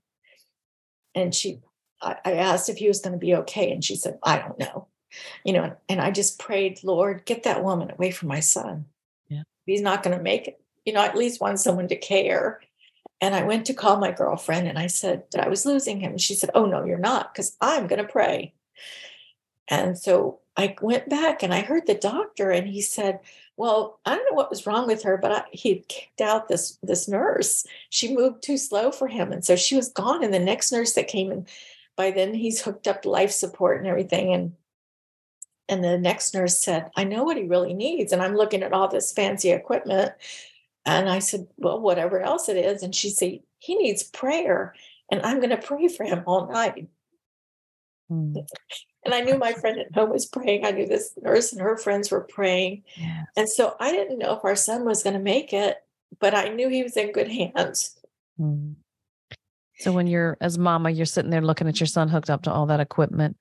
And 1.14 1.34
she, 1.34 1.60
I, 2.00 2.16
asked 2.24 2.70
if 2.70 2.78
he 2.78 2.88
was 2.88 3.00
going 3.00 3.12
to 3.12 3.18
be 3.18 3.34
okay. 3.34 3.70
And 3.70 3.84
she 3.84 3.96
said, 3.96 4.18
I 4.22 4.38
don't 4.38 4.58
know. 4.58 4.88
You 5.44 5.52
know, 5.52 5.76
and 5.88 6.00
I 6.00 6.10
just 6.10 6.38
prayed, 6.38 6.84
Lord, 6.84 7.26
get 7.26 7.42
that 7.42 7.62
woman 7.62 7.90
away 7.90 8.12
from 8.12 8.28
my 8.28 8.40
son. 8.40 8.86
Yeah. 9.28 9.42
He's 9.66 9.82
not 9.82 10.02
going 10.02 10.16
to 10.16 10.22
make 10.22 10.48
it. 10.48 10.60
You 10.86 10.94
know, 10.94 11.02
at 11.02 11.16
least 11.16 11.40
want 11.40 11.60
someone 11.60 11.88
to 11.88 11.96
care 11.96 12.60
and 13.20 13.34
I 13.34 13.42
went 13.44 13.66
to 13.66 13.74
call 13.74 13.98
my 13.98 14.12
girlfriend 14.12 14.68
and 14.68 14.78
I 14.78 14.86
said 14.86 15.24
that 15.32 15.44
I 15.44 15.48
was 15.48 15.66
losing 15.66 16.00
him. 16.00 16.12
And 16.12 16.20
She 16.20 16.34
said, 16.34 16.50
Oh, 16.54 16.66
no, 16.66 16.84
you're 16.84 16.98
not, 16.98 17.34
because 17.34 17.56
I'm 17.60 17.86
going 17.86 18.00
to 18.00 18.10
pray. 18.10 18.54
And 19.68 19.98
so 19.98 20.40
I 20.58 20.74
went 20.82 21.08
back 21.08 21.44
and 21.44 21.54
I 21.54 21.60
heard 21.60 21.86
the 21.86 21.94
doctor, 21.94 22.50
and 22.50 22.66
he 22.66 22.82
said, 22.82 23.20
Well, 23.56 24.00
I 24.04 24.16
don't 24.16 24.28
know 24.28 24.36
what 24.36 24.50
was 24.50 24.66
wrong 24.66 24.88
with 24.88 25.04
her, 25.04 25.16
but 25.16 25.32
I, 25.32 25.44
he 25.52 25.84
kicked 25.88 26.20
out 26.20 26.48
this, 26.48 26.78
this 26.82 27.06
nurse. 27.08 27.64
She 27.90 28.14
moved 28.14 28.42
too 28.42 28.58
slow 28.58 28.90
for 28.90 29.06
him. 29.06 29.32
And 29.32 29.44
so 29.44 29.54
she 29.54 29.76
was 29.76 29.88
gone. 29.88 30.24
And 30.24 30.34
the 30.34 30.40
next 30.40 30.72
nurse 30.72 30.94
that 30.94 31.06
came 31.06 31.30
in, 31.30 31.46
by 31.96 32.10
then 32.10 32.34
he's 32.34 32.60
hooked 32.60 32.88
up 32.88 33.06
life 33.06 33.30
support 33.30 33.78
and 33.78 33.86
everything. 33.86 34.34
And 34.34 34.52
and 35.68 35.84
the 35.84 35.98
next 35.98 36.34
nurse 36.34 36.58
said, 36.58 36.90
I 36.96 37.04
know 37.04 37.22
what 37.22 37.36
he 37.36 37.44
really 37.44 37.74
needs. 37.74 38.12
And 38.12 38.22
I'm 38.22 38.34
looking 38.34 38.62
at 38.62 38.72
all 38.72 38.88
this 38.88 39.12
fancy 39.12 39.50
equipment. 39.50 40.12
And 40.84 41.08
I 41.08 41.20
said, 41.20 41.46
Well, 41.56 41.80
whatever 41.80 42.20
else 42.20 42.48
it 42.48 42.56
is. 42.56 42.82
And 42.82 42.94
she 42.94 43.10
said, 43.10 43.40
He 43.58 43.76
needs 43.76 44.02
prayer. 44.02 44.74
And 45.10 45.22
I'm 45.22 45.38
going 45.38 45.50
to 45.50 45.56
pray 45.56 45.86
for 45.88 46.04
him 46.04 46.24
all 46.26 46.50
night. 46.50 46.88
Hmm. 48.08 48.38
And 49.08 49.14
I 49.14 49.22
knew 49.22 49.38
my 49.38 49.52
friend 49.54 49.78
at 49.78 49.94
home 49.94 50.10
was 50.10 50.26
praying. 50.26 50.66
I 50.66 50.70
knew 50.70 50.86
this 50.86 51.12
nurse 51.22 51.52
and 51.52 51.62
her 51.62 51.76
friends 51.76 52.10
were 52.10 52.20
praying. 52.20 52.82
Yes. 52.96 53.26
And 53.36 53.48
so 53.48 53.74
I 53.80 53.90
didn't 53.90 54.18
know 54.18 54.36
if 54.36 54.44
our 54.44 54.56
son 54.56 54.84
was 54.84 55.02
going 55.02 55.14
to 55.14 55.22
make 55.22 55.52
it, 55.52 55.78
but 56.20 56.34
I 56.34 56.48
knew 56.48 56.68
he 56.68 56.82
was 56.82 56.96
in 56.96 57.12
good 57.12 57.28
hands. 57.28 57.96
Mm. 58.38 58.74
So 59.78 59.92
when 59.92 60.06
you're 60.06 60.36
as 60.40 60.58
mama, 60.58 60.90
you're 60.90 61.06
sitting 61.06 61.30
there 61.30 61.40
looking 61.40 61.68
at 61.68 61.80
your 61.80 61.86
son 61.86 62.08
hooked 62.08 62.30
up 62.30 62.42
to 62.42 62.52
all 62.52 62.66
that 62.66 62.80
equipment 62.80 63.38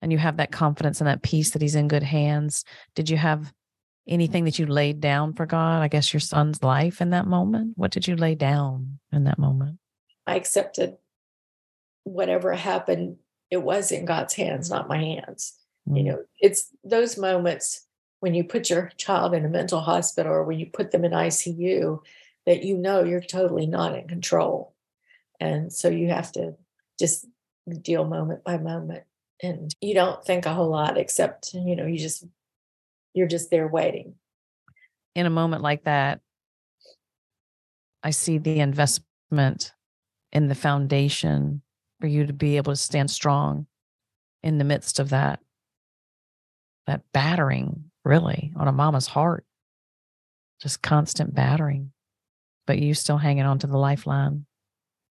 and 0.00 0.10
you 0.10 0.18
have 0.18 0.38
that 0.38 0.50
confidence 0.50 1.00
and 1.00 1.08
that 1.08 1.22
peace 1.22 1.50
that 1.50 1.62
he's 1.62 1.74
in 1.74 1.88
good 1.88 2.02
hands. 2.02 2.64
Did 2.94 3.10
you 3.10 3.16
have 3.16 3.52
anything 4.08 4.44
that 4.44 4.58
you 4.58 4.66
laid 4.66 5.00
down 5.00 5.34
for 5.34 5.44
God? 5.44 5.82
I 5.82 5.88
guess 5.88 6.12
your 6.12 6.20
son's 6.20 6.62
life 6.62 7.00
in 7.00 7.10
that 7.10 7.26
moment. 7.26 7.74
What 7.76 7.90
did 7.90 8.08
you 8.08 8.16
lay 8.16 8.34
down 8.34 8.98
in 9.12 9.24
that 9.24 9.38
moment? 9.38 9.78
I 10.26 10.36
accepted 10.36 10.96
whatever 12.04 12.52
happened, 12.52 13.16
it 13.52 13.62
was 13.62 13.92
in 13.92 14.06
God's 14.06 14.32
hands, 14.32 14.70
not 14.70 14.88
my 14.88 14.96
hands. 14.96 15.52
Mm. 15.86 15.98
You 15.98 16.04
know, 16.04 16.24
it's 16.40 16.70
those 16.82 17.18
moments 17.18 17.86
when 18.20 18.32
you 18.32 18.44
put 18.44 18.70
your 18.70 18.90
child 18.96 19.34
in 19.34 19.44
a 19.44 19.48
mental 19.48 19.80
hospital 19.80 20.32
or 20.32 20.44
when 20.44 20.58
you 20.58 20.66
put 20.66 20.90
them 20.90 21.04
in 21.04 21.12
ICU 21.12 22.00
that 22.46 22.64
you 22.64 22.78
know 22.78 23.04
you're 23.04 23.20
totally 23.20 23.66
not 23.66 23.94
in 23.94 24.08
control. 24.08 24.74
And 25.38 25.70
so 25.70 25.90
you 25.90 26.08
have 26.08 26.32
to 26.32 26.54
just 26.98 27.26
deal 27.82 28.06
moment 28.06 28.42
by 28.42 28.56
moment. 28.56 29.04
And 29.42 29.74
you 29.82 29.92
don't 29.92 30.24
think 30.24 30.46
a 30.46 30.54
whole 30.54 30.70
lot 30.70 30.96
except, 30.96 31.52
you 31.52 31.76
know, 31.76 31.84
you 31.84 31.98
just, 31.98 32.24
you're 33.12 33.28
just 33.28 33.50
there 33.50 33.68
waiting. 33.68 34.14
In 35.14 35.26
a 35.26 35.30
moment 35.30 35.62
like 35.62 35.84
that, 35.84 36.20
I 38.02 38.12
see 38.12 38.38
the 38.38 38.60
investment 38.60 39.74
in 40.32 40.48
the 40.48 40.54
foundation 40.54 41.60
for 42.02 42.08
you 42.08 42.26
to 42.26 42.32
be 42.32 42.56
able 42.56 42.72
to 42.72 42.76
stand 42.76 43.08
strong 43.08 43.64
in 44.42 44.58
the 44.58 44.64
midst 44.64 44.98
of 44.98 45.10
that 45.10 45.38
that 46.88 47.00
battering 47.12 47.92
really 48.04 48.52
on 48.56 48.66
a 48.66 48.72
mama's 48.72 49.06
heart. 49.06 49.46
Just 50.60 50.82
constant 50.82 51.32
battering. 51.32 51.92
But 52.66 52.80
you 52.80 52.92
still 52.94 53.18
hanging 53.18 53.44
on 53.44 53.60
to 53.60 53.68
the 53.68 53.78
lifeline 53.78 54.46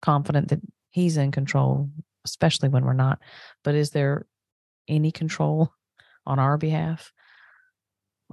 confident 0.01 0.49
that 0.49 0.59
he's 0.89 1.15
in 1.15 1.31
control 1.31 1.89
especially 2.25 2.67
when 2.67 2.83
we're 2.83 2.91
not. 2.91 3.19
But 3.63 3.75
is 3.75 3.91
there 3.91 4.27
any 4.89 5.13
control 5.13 5.71
on 6.27 6.39
our 6.39 6.57
behalf? 6.57 7.13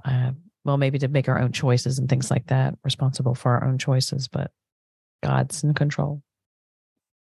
Uh, 0.03 0.31
well 0.65 0.75
maybe 0.75 0.99
to 0.99 1.07
make 1.07 1.29
our 1.29 1.39
own 1.39 1.53
choices 1.53 1.97
and 1.97 2.09
things 2.09 2.29
like 2.29 2.47
that 2.47 2.77
responsible 2.83 3.35
for 3.35 3.51
our 3.51 3.63
own 3.65 3.77
choices 3.77 4.27
but 4.27 4.51
god's 5.21 5.63
in 5.63 5.73
control 5.73 6.21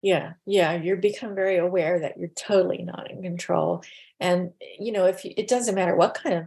yeah 0.02 0.32
yeah 0.44 0.74
you 0.74 0.96
become 0.96 1.34
very 1.34 1.56
aware 1.56 2.00
that 2.00 2.18
you're 2.18 2.28
totally 2.28 2.82
not 2.82 3.10
in 3.10 3.22
control 3.22 3.82
and 4.20 4.50
you 4.78 4.92
know 4.92 5.06
if 5.06 5.24
you, 5.24 5.32
it 5.36 5.48
doesn't 5.48 5.76
matter 5.76 5.96
what 5.96 6.14
kind 6.14 6.34
of 6.34 6.46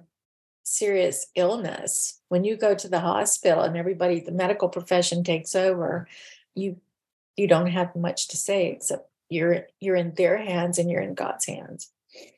serious 0.64 1.28
illness 1.36 2.20
when 2.30 2.44
you 2.44 2.58
go 2.58 2.76
to 2.76 2.90
the 2.90 3.00
hospital 3.00 3.64
and 3.64 3.78
everybody 3.78 4.20
the 4.20 4.32
medical 4.32 4.68
profession 4.68 5.24
takes 5.24 5.56
over 5.56 6.08
you 6.54 6.76
you 7.38 7.48
don't 7.48 7.68
have 7.68 7.96
much 7.96 8.28
to 8.28 8.38
say 8.38 8.68
except 8.68 9.08
you're 9.30 9.68
you're 9.80 9.96
in 9.96 10.14
their 10.16 10.38
hands 10.38 10.78
and 10.78 10.90
you're 10.90 11.02
in 11.02 11.14
god's 11.14 11.46
hands 11.46 11.92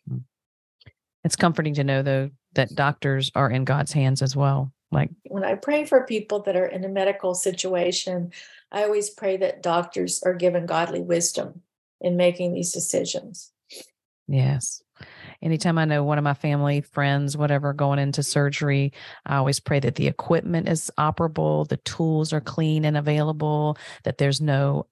hmm. 0.08 0.18
it's 1.24 1.36
comforting 1.36 1.74
to 1.74 1.84
know 1.84 2.02
though 2.02 2.30
that 2.54 2.76
doctors 2.76 3.32
are 3.34 3.50
in 3.50 3.64
god's 3.64 3.94
hands 3.94 4.22
as 4.22 4.36
well 4.36 4.74
like 4.92 5.10
when 5.24 5.46
i 5.46 5.56
pray 5.56 5.86
for 5.86 6.06
people 6.06 6.42
that 6.42 6.58
are 6.58 6.68
in 6.68 6.84
a 6.84 6.90
medical 6.90 7.34
situation 7.34 8.32
I 8.72 8.84
always 8.84 9.10
pray 9.10 9.38
that 9.38 9.64
doctors 9.64 10.22
are 10.24 10.34
given 10.34 10.66
godly 10.66 11.02
wisdom 11.02 11.62
in 12.02 12.18
making 12.18 12.54
these 12.54 12.74
decisions. 12.74 13.52
Yes. 14.28 14.82
Anytime 15.42 15.78
I 15.78 15.86
know 15.86 16.04
one 16.04 16.18
of 16.18 16.24
my 16.24 16.34
family, 16.34 16.82
friends, 16.82 17.38
whatever, 17.38 17.72
going 17.72 18.00
into 18.00 18.24
surgery, 18.24 18.92
I 19.26 19.38
always 19.38 19.60
pray 19.60 19.80
that 19.80 19.96
the 19.96 20.08
equipment 20.08 20.68
is 20.68 20.92
operable, 20.98 21.68
the 21.68 21.78
tools 21.78 22.34
are 22.34 22.42
clean 22.42 22.84
and 22.84 22.98
available, 22.98 23.78
that 24.04 24.18
there's 24.18 24.42
no 24.42 24.88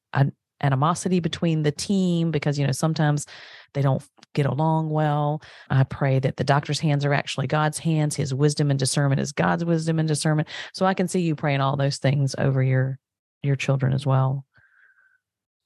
animosity 0.61 1.19
between 1.19 1.63
the 1.63 1.71
team 1.71 2.31
because, 2.31 2.57
you 2.57 2.65
know, 2.65 2.71
sometimes 2.71 3.25
they 3.73 3.81
don't 3.81 4.03
get 4.33 4.45
along 4.45 4.89
well. 4.89 5.41
I 5.69 5.83
pray 5.83 6.19
that 6.19 6.37
the 6.37 6.43
doctor's 6.43 6.79
hands 6.79 7.03
are 7.03 7.13
actually 7.13 7.47
God's 7.47 7.79
hands, 7.79 8.15
his 8.15 8.33
wisdom 8.33 8.69
and 8.69 8.79
discernment 8.79 9.19
is 9.19 9.33
God's 9.33 9.65
wisdom 9.65 9.99
and 9.99 10.07
discernment. 10.07 10.47
So 10.73 10.85
I 10.85 10.93
can 10.93 11.07
see 11.07 11.21
you 11.21 11.35
praying 11.35 11.61
all 11.61 11.75
those 11.75 11.97
things 11.97 12.35
over 12.37 12.63
your 12.63 12.99
your 13.45 13.55
children 13.55 13.93
as 13.93 14.05
well? 14.05 14.45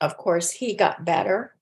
Of 0.02 0.18
course, 0.18 0.52
he 0.52 0.76
got 0.76 1.06
better, 1.06 1.56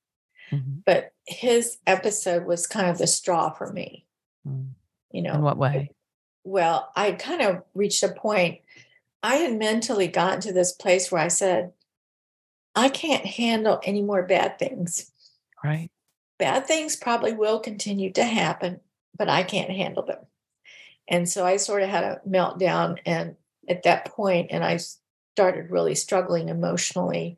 mm-hmm. 0.52 0.80
but 0.86 1.14
his 1.26 1.78
episode 1.88 2.46
was 2.46 2.68
kind 2.68 2.88
of 2.90 2.98
the 2.98 3.08
straw 3.08 3.52
for 3.52 3.72
me. 3.72 4.06
Mm. 4.48 4.70
You 5.12 5.22
know, 5.24 5.34
in 5.34 5.42
what 5.42 5.58
way? 5.58 5.92
Well, 6.44 6.92
I 6.96 7.14
kind 7.14 7.42
of 7.42 7.64
reached 7.74 8.04
a 8.04 8.10
point. 8.10 8.60
I 9.24 9.38
had 9.38 9.58
mentally 9.58 10.08
gotten 10.08 10.42
to 10.42 10.54
this 10.54 10.72
place 10.72 11.12
where 11.12 11.22
I 11.22 11.30
said, 11.30 11.74
I 12.76 12.90
can't 12.90 13.26
handle 13.26 13.80
any 13.84 14.02
more 14.02 14.24
bad 14.24 14.60
things. 14.60 15.12
Right. 15.64 15.90
Bad 16.38 16.68
things 16.68 16.96
probably 16.96 17.34
will 17.34 17.60
continue 17.60 18.12
to 18.14 18.24
happen, 18.24 18.80
but 19.18 19.28
I 19.28 19.44
can't 19.44 19.72
handle 19.72 20.06
them. 20.06 20.20
And 21.08 21.28
so 21.28 21.46
I 21.46 21.58
sort 21.58 21.82
of 21.82 21.90
had 21.90 22.04
a 22.04 22.22
meltdown 22.28 23.00
and 23.06 23.36
at 23.68 23.84
that 23.84 24.06
point, 24.06 24.48
and 24.52 24.64
I 24.64 24.80
started 25.38 25.70
really 25.70 25.94
struggling 25.94 26.50
emotionally, 26.50 27.38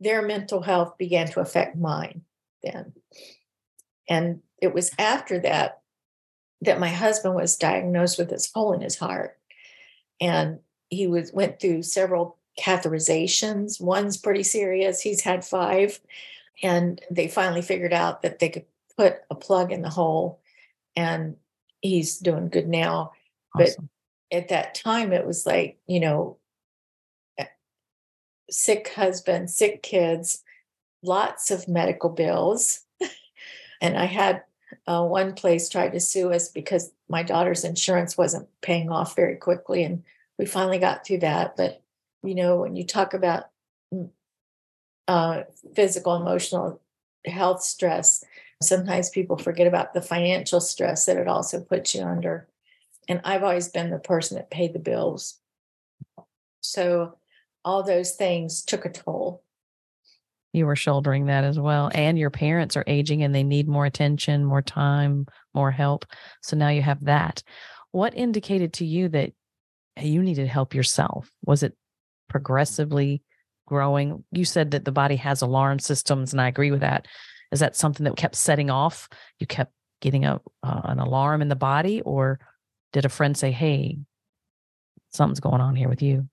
their 0.00 0.22
mental 0.22 0.62
health 0.62 0.96
began 0.96 1.28
to 1.28 1.40
affect 1.40 1.76
mine 1.76 2.22
then. 2.62 2.94
And 4.08 4.40
it 4.62 4.72
was 4.72 4.90
after 4.98 5.38
that 5.40 5.82
that 6.62 6.80
my 6.80 6.88
husband 6.88 7.34
was 7.34 7.58
diagnosed 7.58 8.16
with 8.16 8.30
this 8.30 8.50
hole 8.50 8.72
in 8.72 8.80
his 8.80 8.96
heart. 8.96 9.36
And 10.22 10.60
he 10.88 11.06
was 11.06 11.34
went 11.34 11.60
through 11.60 11.82
several 11.82 12.38
catheterizations. 12.58 13.78
One's 13.78 14.16
pretty 14.16 14.42
serious. 14.42 15.02
He's 15.02 15.20
had 15.20 15.44
five. 15.44 16.00
And 16.62 16.98
they 17.10 17.28
finally 17.28 17.60
figured 17.60 17.92
out 17.92 18.22
that 18.22 18.38
they 18.38 18.48
could 18.48 18.64
put 18.96 19.18
a 19.30 19.34
plug 19.34 19.70
in 19.70 19.82
the 19.82 19.90
hole 19.90 20.40
and 20.96 21.36
he's 21.82 22.16
doing 22.16 22.48
good 22.48 22.68
now. 22.68 23.12
Awesome. 23.54 23.90
But 24.30 24.38
at 24.38 24.48
that 24.48 24.74
time 24.74 25.12
it 25.12 25.26
was 25.26 25.44
like, 25.44 25.78
you 25.86 26.00
know, 26.00 26.38
sick 28.50 28.88
husband, 28.94 29.50
sick 29.50 29.82
kids, 29.82 30.42
lots 31.02 31.50
of 31.50 31.68
medical 31.68 32.10
bills. 32.10 32.80
and 33.80 33.96
I 33.96 34.06
had 34.06 34.42
uh, 34.86 35.04
one 35.04 35.34
place 35.34 35.68
try 35.68 35.88
to 35.88 36.00
sue 36.00 36.32
us 36.32 36.48
because 36.48 36.92
my 37.08 37.22
daughter's 37.22 37.64
insurance 37.64 38.18
wasn't 38.18 38.48
paying 38.60 38.90
off 38.90 39.16
very 39.16 39.36
quickly. 39.36 39.84
And 39.84 40.02
we 40.38 40.46
finally 40.46 40.78
got 40.78 41.06
through 41.06 41.18
that. 41.18 41.56
But, 41.56 41.82
you 42.22 42.34
know, 42.34 42.56
when 42.60 42.76
you 42.76 42.84
talk 42.84 43.14
about 43.14 43.44
mm, 43.92 44.10
uh, 45.06 45.42
physical, 45.74 46.16
emotional 46.16 46.80
health 47.26 47.62
stress, 47.62 48.24
sometimes 48.62 49.10
people 49.10 49.36
forget 49.36 49.66
about 49.66 49.94
the 49.94 50.02
financial 50.02 50.60
stress 50.60 51.06
that 51.06 51.16
it 51.16 51.28
also 51.28 51.60
puts 51.60 51.94
you 51.94 52.02
under. 52.02 52.48
And 53.08 53.20
I've 53.24 53.42
always 53.42 53.68
been 53.68 53.90
the 53.90 53.98
person 53.98 54.36
that 54.36 54.50
paid 54.50 54.72
the 54.72 54.78
bills. 54.78 55.38
So 56.60 57.16
all 57.64 57.82
those 57.82 58.12
things 58.12 58.62
took 58.62 58.84
a 58.84 58.90
toll. 58.90 59.42
You 60.52 60.66
were 60.66 60.76
shouldering 60.76 61.26
that 61.26 61.42
as 61.42 61.58
well. 61.58 61.90
And 61.92 62.18
your 62.18 62.30
parents 62.30 62.76
are 62.76 62.84
aging 62.86 63.22
and 63.22 63.34
they 63.34 63.42
need 63.42 63.66
more 63.66 63.86
attention, 63.86 64.44
more 64.44 64.62
time, 64.62 65.26
more 65.52 65.72
help. 65.72 66.06
So 66.42 66.56
now 66.56 66.68
you 66.68 66.82
have 66.82 67.04
that. 67.06 67.42
What 67.90 68.14
indicated 68.14 68.74
to 68.74 68.86
you 68.86 69.08
that 69.10 69.32
you 70.00 70.22
needed 70.22 70.46
help 70.46 70.74
yourself? 70.74 71.30
Was 71.44 71.62
it 71.62 71.76
progressively 72.28 73.22
growing? 73.66 74.24
You 74.30 74.44
said 74.44 74.72
that 74.72 74.84
the 74.84 74.92
body 74.92 75.16
has 75.16 75.42
alarm 75.42 75.78
systems, 75.80 76.32
and 76.32 76.40
I 76.40 76.48
agree 76.48 76.70
with 76.70 76.80
that. 76.80 77.06
Is 77.50 77.60
that 77.60 77.76
something 77.76 78.04
that 78.04 78.16
kept 78.16 78.36
setting 78.36 78.70
off? 78.70 79.08
You 79.38 79.46
kept 79.46 79.72
getting 80.00 80.24
a 80.24 80.40
uh, 80.62 80.80
an 80.84 80.98
alarm 80.98 81.42
in 81.42 81.48
the 81.48 81.56
body, 81.56 82.00
or 82.02 82.40
did 82.92 83.04
a 83.04 83.08
friend 83.08 83.36
say, 83.36 83.52
"Hey, 83.52 83.98
something's 85.12 85.40
going 85.40 85.60
on 85.60 85.76
here 85.76 85.88
with 85.88 86.02
you"? 86.02 86.28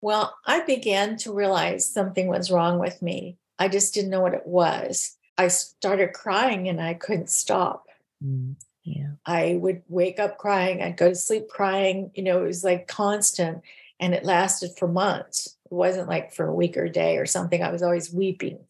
Well, 0.00 0.34
I 0.46 0.64
began 0.64 1.16
to 1.18 1.32
realize 1.32 1.90
something 1.90 2.28
was 2.28 2.50
wrong 2.50 2.78
with 2.78 3.02
me. 3.02 3.36
I 3.58 3.68
just 3.68 3.92
didn't 3.92 4.10
know 4.10 4.20
what 4.20 4.34
it 4.34 4.46
was. 4.46 5.16
I 5.36 5.48
started 5.48 6.12
crying 6.12 6.68
and 6.68 6.80
I 6.80 6.94
couldn't 6.94 7.30
stop. 7.30 7.86
Mm, 8.24 8.56
yeah. 8.82 9.12
I 9.26 9.58
would 9.60 9.82
wake 9.88 10.18
up 10.18 10.38
crying, 10.38 10.82
I'd 10.82 10.96
go 10.96 11.10
to 11.10 11.14
sleep 11.14 11.48
crying. 11.48 12.10
You 12.14 12.22
know, 12.22 12.42
it 12.42 12.46
was 12.46 12.64
like 12.64 12.88
constant 12.88 13.62
and 13.98 14.14
it 14.14 14.24
lasted 14.24 14.72
for 14.78 14.88
months. 14.88 15.56
It 15.70 15.74
wasn't 15.74 16.08
like 16.08 16.32
for 16.32 16.46
a 16.46 16.54
week 16.54 16.76
or 16.76 16.84
a 16.84 16.90
day 16.90 17.18
or 17.18 17.26
something. 17.26 17.62
I 17.62 17.70
was 17.70 17.82
always 17.82 18.12
weeping. 18.12 18.60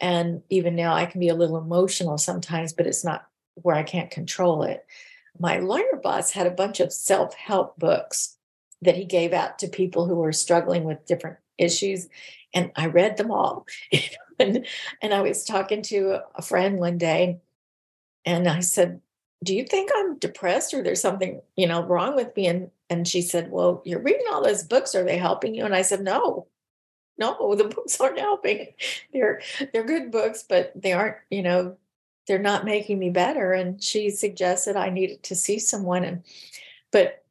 And 0.00 0.42
even 0.50 0.74
now, 0.74 0.94
I 0.94 1.06
can 1.06 1.20
be 1.20 1.28
a 1.28 1.34
little 1.34 1.58
emotional 1.58 2.18
sometimes, 2.18 2.72
but 2.72 2.86
it's 2.86 3.04
not 3.04 3.26
where 3.54 3.76
I 3.76 3.84
can't 3.84 4.10
control 4.10 4.62
it. 4.64 4.84
My 5.38 5.58
lawyer 5.58 6.00
boss 6.02 6.32
had 6.32 6.46
a 6.46 6.50
bunch 6.50 6.80
of 6.80 6.92
self 6.92 7.34
help 7.34 7.78
books 7.78 8.36
that 8.84 8.96
he 8.96 9.04
gave 9.04 9.32
out 9.32 9.58
to 9.58 9.68
people 9.68 10.06
who 10.06 10.16
were 10.16 10.32
struggling 10.32 10.84
with 10.84 11.06
different 11.06 11.38
issues. 11.58 12.08
And 12.52 12.70
I 12.76 12.86
read 12.86 13.16
them 13.16 13.30
all. 13.30 13.66
and, 14.38 14.66
and 15.02 15.14
I 15.14 15.20
was 15.22 15.44
talking 15.44 15.82
to 15.82 16.20
a 16.34 16.42
friend 16.42 16.78
one 16.78 16.98
day, 16.98 17.40
and 18.24 18.48
I 18.48 18.60
said, 18.60 19.00
Do 19.42 19.54
you 19.54 19.64
think 19.64 19.90
I'm 19.94 20.18
depressed 20.18 20.72
or 20.72 20.82
there's 20.82 21.00
something, 21.00 21.42
you 21.56 21.66
know, 21.66 21.82
wrong 21.82 22.14
with 22.14 22.34
me? 22.36 22.46
And 22.46 22.70
and 22.90 23.08
she 23.08 23.22
said, 23.22 23.50
Well, 23.50 23.82
you're 23.84 24.00
reading 24.00 24.26
all 24.30 24.42
those 24.42 24.62
books. 24.62 24.94
Are 24.94 25.04
they 25.04 25.18
helping 25.18 25.54
you? 25.54 25.64
And 25.64 25.74
I 25.74 25.82
said, 25.82 26.00
No, 26.00 26.46
no, 27.18 27.54
the 27.54 27.64
books 27.74 28.00
aren't 28.00 28.18
helping. 28.18 28.68
They're 29.12 29.40
they're 29.72 29.84
good 29.84 30.10
books, 30.10 30.44
but 30.48 30.72
they 30.74 30.92
aren't, 30.92 31.16
you 31.30 31.42
know, 31.42 31.76
they're 32.26 32.38
not 32.38 32.64
making 32.64 32.98
me 32.98 33.10
better. 33.10 33.52
And 33.52 33.82
she 33.82 34.10
suggested 34.10 34.76
I 34.76 34.90
needed 34.90 35.22
to 35.24 35.34
see 35.34 35.58
someone. 35.58 36.04
And 36.04 36.22
but 36.90 37.23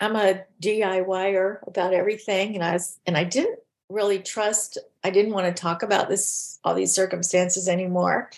I'm 0.00 0.16
a 0.16 0.44
DIYer 0.62 1.66
about 1.66 1.92
everything. 1.92 2.54
And 2.54 2.64
I 2.64 2.72
was 2.72 2.98
and 3.06 3.16
I 3.16 3.24
didn't 3.24 3.58
really 3.88 4.20
trust, 4.20 4.78
I 5.02 5.10
didn't 5.10 5.32
want 5.32 5.46
to 5.54 5.60
talk 5.60 5.82
about 5.82 6.08
this, 6.08 6.58
all 6.64 6.74
these 6.74 6.94
circumstances 6.94 7.68
anymore. 7.68 8.30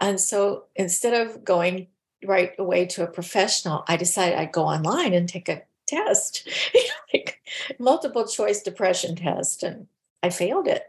And 0.00 0.20
so 0.20 0.64
instead 0.76 1.14
of 1.14 1.44
going 1.44 1.88
right 2.24 2.52
away 2.58 2.86
to 2.86 3.02
a 3.02 3.10
professional, 3.10 3.84
I 3.88 3.96
decided 3.96 4.38
I'd 4.38 4.52
go 4.52 4.64
online 4.64 5.12
and 5.12 5.28
take 5.28 5.48
a 5.48 5.62
test, 5.86 6.48
like 7.12 7.40
multiple 7.78 8.26
choice 8.26 8.62
depression 8.62 9.16
test. 9.16 9.62
And 9.62 9.88
I 10.22 10.30
failed 10.30 10.68
it. 10.68 10.84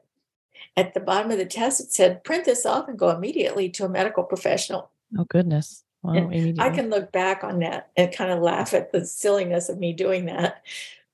At 0.78 0.94
the 0.94 1.02
bottom 1.02 1.32
of 1.32 1.38
the 1.38 1.46
test, 1.46 1.82
it 1.82 1.92
said, 1.92 2.24
print 2.24 2.46
this 2.46 2.66
off 2.66 2.88
and 2.88 2.98
go 2.98 3.10
immediately 3.10 3.70
to 3.72 3.86
a 3.86 3.90
medical 3.90 4.24
professional. 4.24 4.90
Oh, 5.18 5.26
goodness. 5.26 5.84
Well, 6.04 6.32
I 6.60 6.70
can 6.72 6.90
look 6.90 7.12
back 7.12 7.44
on 7.44 7.60
that 7.60 7.92
and 7.96 8.12
kind 8.12 8.32
of 8.32 8.40
laugh 8.40 8.74
at 8.74 8.92
the 8.92 9.06
silliness 9.06 9.70
of 9.70 9.78
me 9.78 9.94
doing 9.94 10.26
that. 10.26 10.64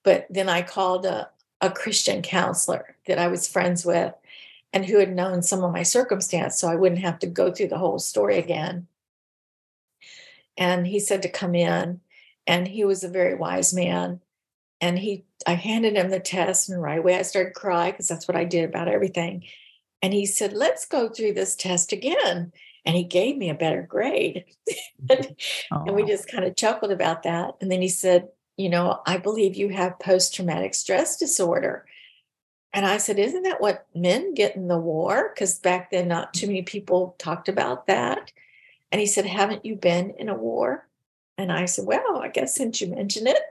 But 0.04 0.28
then 0.30 0.48
I 0.48 0.62
called 0.62 1.06
a, 1.06 1.30
a 1.60 1.70
Christian 1.70 2.22
counselor 2.22 2.96
that 3.06 3.20
I 3.20 3.28
was 3.28 3.50
friends 3.50 3.86
with 3.86 4.14
and 4.72 4.86
who 4.86 5.00
had 5.00 5.14
known 5.14 5.42
some 5.42 5.64
of 5.64 5.74
my 5.74 5.84
circumstance 5.84 6.60
so 6.60 6.70
I 6.70 6.76
wouldn't 6.76 7.02
have 7.02 7.20
to 7.20 7.28
go 7.28 7.52
through 7.52 7.68
the 7.68 7.78
whole 7.78 8.00
story 8.00 8.38
again. 8.38 8.88
And 10.58 10.88
he 10.88 11.00
said 11.00 11.22
to 11.22 11.30
come 11.30 11.54
in, 11.54 12.02
and 12.46 12.68
he 12.68 12.84
was 12.84 13.04
a 13.04 13.10
very 13.10 13.36
wise 13.36 13.74
man. 13.74 14.22
And 14.82 14.98
he, 14.98 15.26
I 15.46 15.54
handed 15.54 15.96
him 15.96 16.10
the 16.10 16.20
test, 16.20 16.70
and 16.70 16.82
right 16.82 17.00
away 17.00 17.18
I 17.18 17.22
started 17.24 17.54
crying 17.54 17.92
because 17.92 18.08
that's 18.08 18.28
what 18.28 18.38
I 18.38 18.46
did 18.46 18.66
about 18.66 18.88
everything. 18.88 19.44
And 20.02 20.14
he 20.14 20.26
said, 20.26 20.54
Let's 20.54 20.86
go 20.86 21.10
through 21.10 21.34
this 21.34 21.56
test 21.56 21.92
again. 21.92 22.52
And 22.88 22.96
he 22.96 23.04
gave 23.04 23.36
me 23.36 23.50
a 23.50 23.54
better 23.54 23.82
grade. 23.84 24.46
and, 25.10 25.20
mm-hmm. 25.20 25.88
and 25.88 25.96
we 25.96 26.04
oh. 26.04 26.08
just 26.08 26.32
kind 26.32 26.46
of 26.46 26.56
chuckled 26.56 26.92
about 26.92 27.24
that. 27.24 27.56
And 27.60 27.70
then 27.70 27.82
he 27.82 27.90
said, 27.90 28.30
You 28.56 28.70
know, 28.70 29.02
I 29.06 29.18
believe 29.18 29.56
you 29.56 29.70
have 29.70 30.00
post 30.00 30.34
traumatic 30.34 30.74
stress 30.74 31.18
disorder. 31.18 31.86
And 32.72 32.86
I 32.86 32.98
said, 32.98 33.20
Isn't 33.20 33.44
that 33.44 33.60
what 33.60 33.86
men 33.94 34.34
get 34.34 34.56
in 34.56 34.70
the 34.70 34.80
war? 34.80 35.32
Because 35.34 35.60
back 35.60 35.92
then, 35.92 36.08
not 36.08 36.34
too 36.34 36.48
many 36.48 36.62
people 36.62 37.16
talked 37.20 37.50
about 37.50 37.88
that. 37.88 38.32
And 38.90 39.02
he 39.02 39.06
said, 39.06 39.26
Haven't 39.26 39.66
you 39.66 39.76
been 39.76 40.12
in 40.12 40.30
a 40.30 40.36
war? 40.36 40.88
And 41.38 41.52
I 41.52 41.66
said, 41.66 41.86
Well, 41.86 42.20
I 42.20 42.30
guess 42.30 42.56
since 42.56 42.80
you 42.80 42.88
mentioned 42.88 43.28
it. 43.28 43.42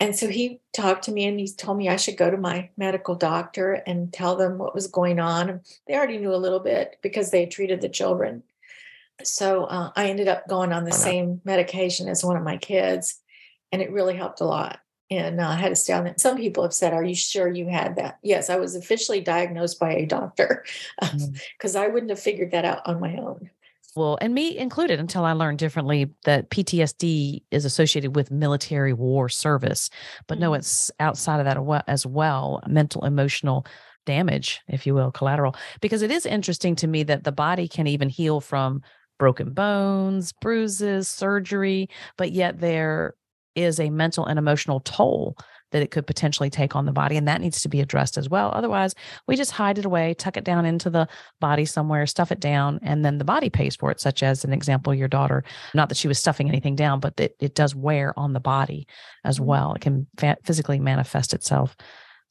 And 0.00 0.16
so 0.16 0.26
he 0.26 0.60
talked 0.72 1.04
to 1.04 1.12
me 1.12 1.26
and 1.26 1.38
he 1.38 1.48
told 1.48 1.78
me 1.78 1.88
I 1.88 1.96
should 1.96 2.16
go 2.16 2.28
to 2.28 2.36
my 2.36 2.70
medical 2.76 3.14
doctor 3.14 3.74
and 3.86 4.12
tell 4.12 4.34
them 4.34 4.58
what 4.58 4.74
was 4.74 4.88
going 4.88 5.20
on. 5.20 5.60
They 5.86 5.94
already 5.94 6.18
knew 6.18 6.34
a 6.34 6.36
little 6.36 6.58
bit 6.58 6.98
because 7.00 7.30
they 7.30 7.40
had 7.40 7.52
treated 7.52 7.80
the 7.80 7.88
children. 7.88 8.42
So 9.22 9.64
uh, 9.64 9.90
I 9.94 10.08
ended 10.10 10.28
up 10.28 10.48
going 10.48 10.72
on 10.72 10.84
the 10.84 10.92
same 10.92 11.40
medication 11.44 12.08
as 12.08 12.24
one 12.24 12.36
of 12.36 12.42
my 12.42 12.56
kids, 12.56 13.20
and 13.70 13.80
it 13.80 13.92
really 13.92 14.16
helped 14.16 14.40
a 14.40 14.44
lot 14.44 14.80
and 15.10 15.40
uh, 15.40 15.48
I 15.48 15.54
had 15.54 15.68
to 15.68 15.76
stay 15.76 15.92
on 15.92 16.06
it. 16.06 16.20
Some 16.20 16.36
people 16.36 16.62
have 16.62 16.74
said, 16.74 16.92
Are 16.92 17.04
you 17.04 17.14
sure 17.14 17.48
you 17.48 17.68
had 17.68 17.96
that? 17.96 18.18
Yes, 18.22 18.50
I 18.50 18.56
was 18.56 18.74
officially 18.74 19.20
diagnosed 19.20 19.78
by 19.78 19.92
a 19.92 20.06
doctor 20.06 20.64
because 21.00 21.32
mm-hmm. 21.74 21.78
I 21.78 21.88
wouldn't 21.88 22.10
have 22.10 22.20
figured 22.20 22.52
that 22.52 22.64
out 22.64 22.86
on 22.86 23.00
my 23.00 23.16
own. 23.16 23.50
Well, 23.96 24.18
and 24.20 24.34
me 24.34 24.58
included 24.58 24.98
until 24.98 25.24
I 25.24 25.32
learned 25.32 25.58
differently 25.58 26.12
that 26.24 26.50
PTSD 26.50 27.42
is 27.52 27.64
associated 27.64 28.16
with 28.16 28.30
military 28.30 28.92
war 28.92 29.28
service. 29.28 29.88
But 30.26 30.36
mm-hmm. 30.36 30.42
no, 30.42 30.54
it's 30.54 30.90
outside 31.00 31.38
of 31.38 31.46
that 31.46 31.84
as 31.86 32.04
well 32.04 32.60
mental, 32.66 33.04
emotional 33.04 33.66
damage, 34.04 34.62
if 34.68 34.86
you 34.86 34.94
will, 34.94 35.12
collateral. 35.12 35.54
Because 35.80 36.02
it 36.02 36.10
is 36.10 36.26
interesting 36.26 36.74
to 36.76 36.86
me 36.86 37.04
that 37.04 37.24
the 37.24 37.32
body 37.32 37.68
can 37.68 37.86
even 37.86 38.08
heal 38.08 38.40
from 38.40 38.82
broken 39.18 39.52
bones, 39.52 40.32
bruises, 40.32 41.08
surgery, 41.08 41.88
but 42.16 42.32
yet 42.32 42.60
there 42.60 43.14
is 43.54 43.78
a 43.78 43.90
mental 43.90 44.26
and 44.26 44.38
emotional 44.38 44.80
toll 44.80 45.36
that 45.74 45.82
it 45.82 45.90
could 45.90 46.06
potentially 46.06 46.50
take 46.50 46.76
on 46.76 46.86
the 46.86 46.92
body. 46.92 47.16
And 47.16 47.26
that 47.26 47.40
needs 47.40 47.60
to 47.62 47.68
be 47.68 47.80
addressed 47.80 48.16
as 48.16 48.28
well. 48.28 48.52
Otherwise, 48.54 48.94
we 49.26 49.34
just 49.34 49.50
hide 49.50 49.76
it 49.76 49.84
away, 49.84 50.14
tuck 50.14 50.36
it 50.36 50.44
down 50.44 50.64
into 50.64 50.88
the 50.88 51.08
body 51.40 51.64
somewhere, 51.64 52.06
stuff 52.06 52.30
it 52.30 52.38
down, 52.38 52.78
and 52.82 53.04
then 53.04 53.18
the 53.18 53.24
body 53.24 53.50
pays 53.50 53.74
for 53.74 53.90
it, 53.90 54.00
such 54.00 54.22
as 54.22 54.44
an 54.44 54.52
example, 54.52 54.94
your 54.94 55.08
daughter, 55.08 55.42
not 55.74 55.88
that 55.88 55.98
she 55.98 56.06
was 56.06 56.18
stuffing 56.18 56.48
anything 56.48 56.76
down, 56.76 57.00
but 57.00 57.16
that 57.16 57.34
it 57.40 57.56
does 57.56 57.74
wear 57.74 58.16
on 58.16 58.34
the 58.34 58.40
body 58.40 58.86
as 59.24 59.36
mm-hmm. 59.36 59.46
well. 59.46 59.74
It 59.74 59.80
can 59.80 60.06
fa- 60.16 60.38
physically 60.44 60.78
manifest 60.78 61.34
itself. 61.34 61.76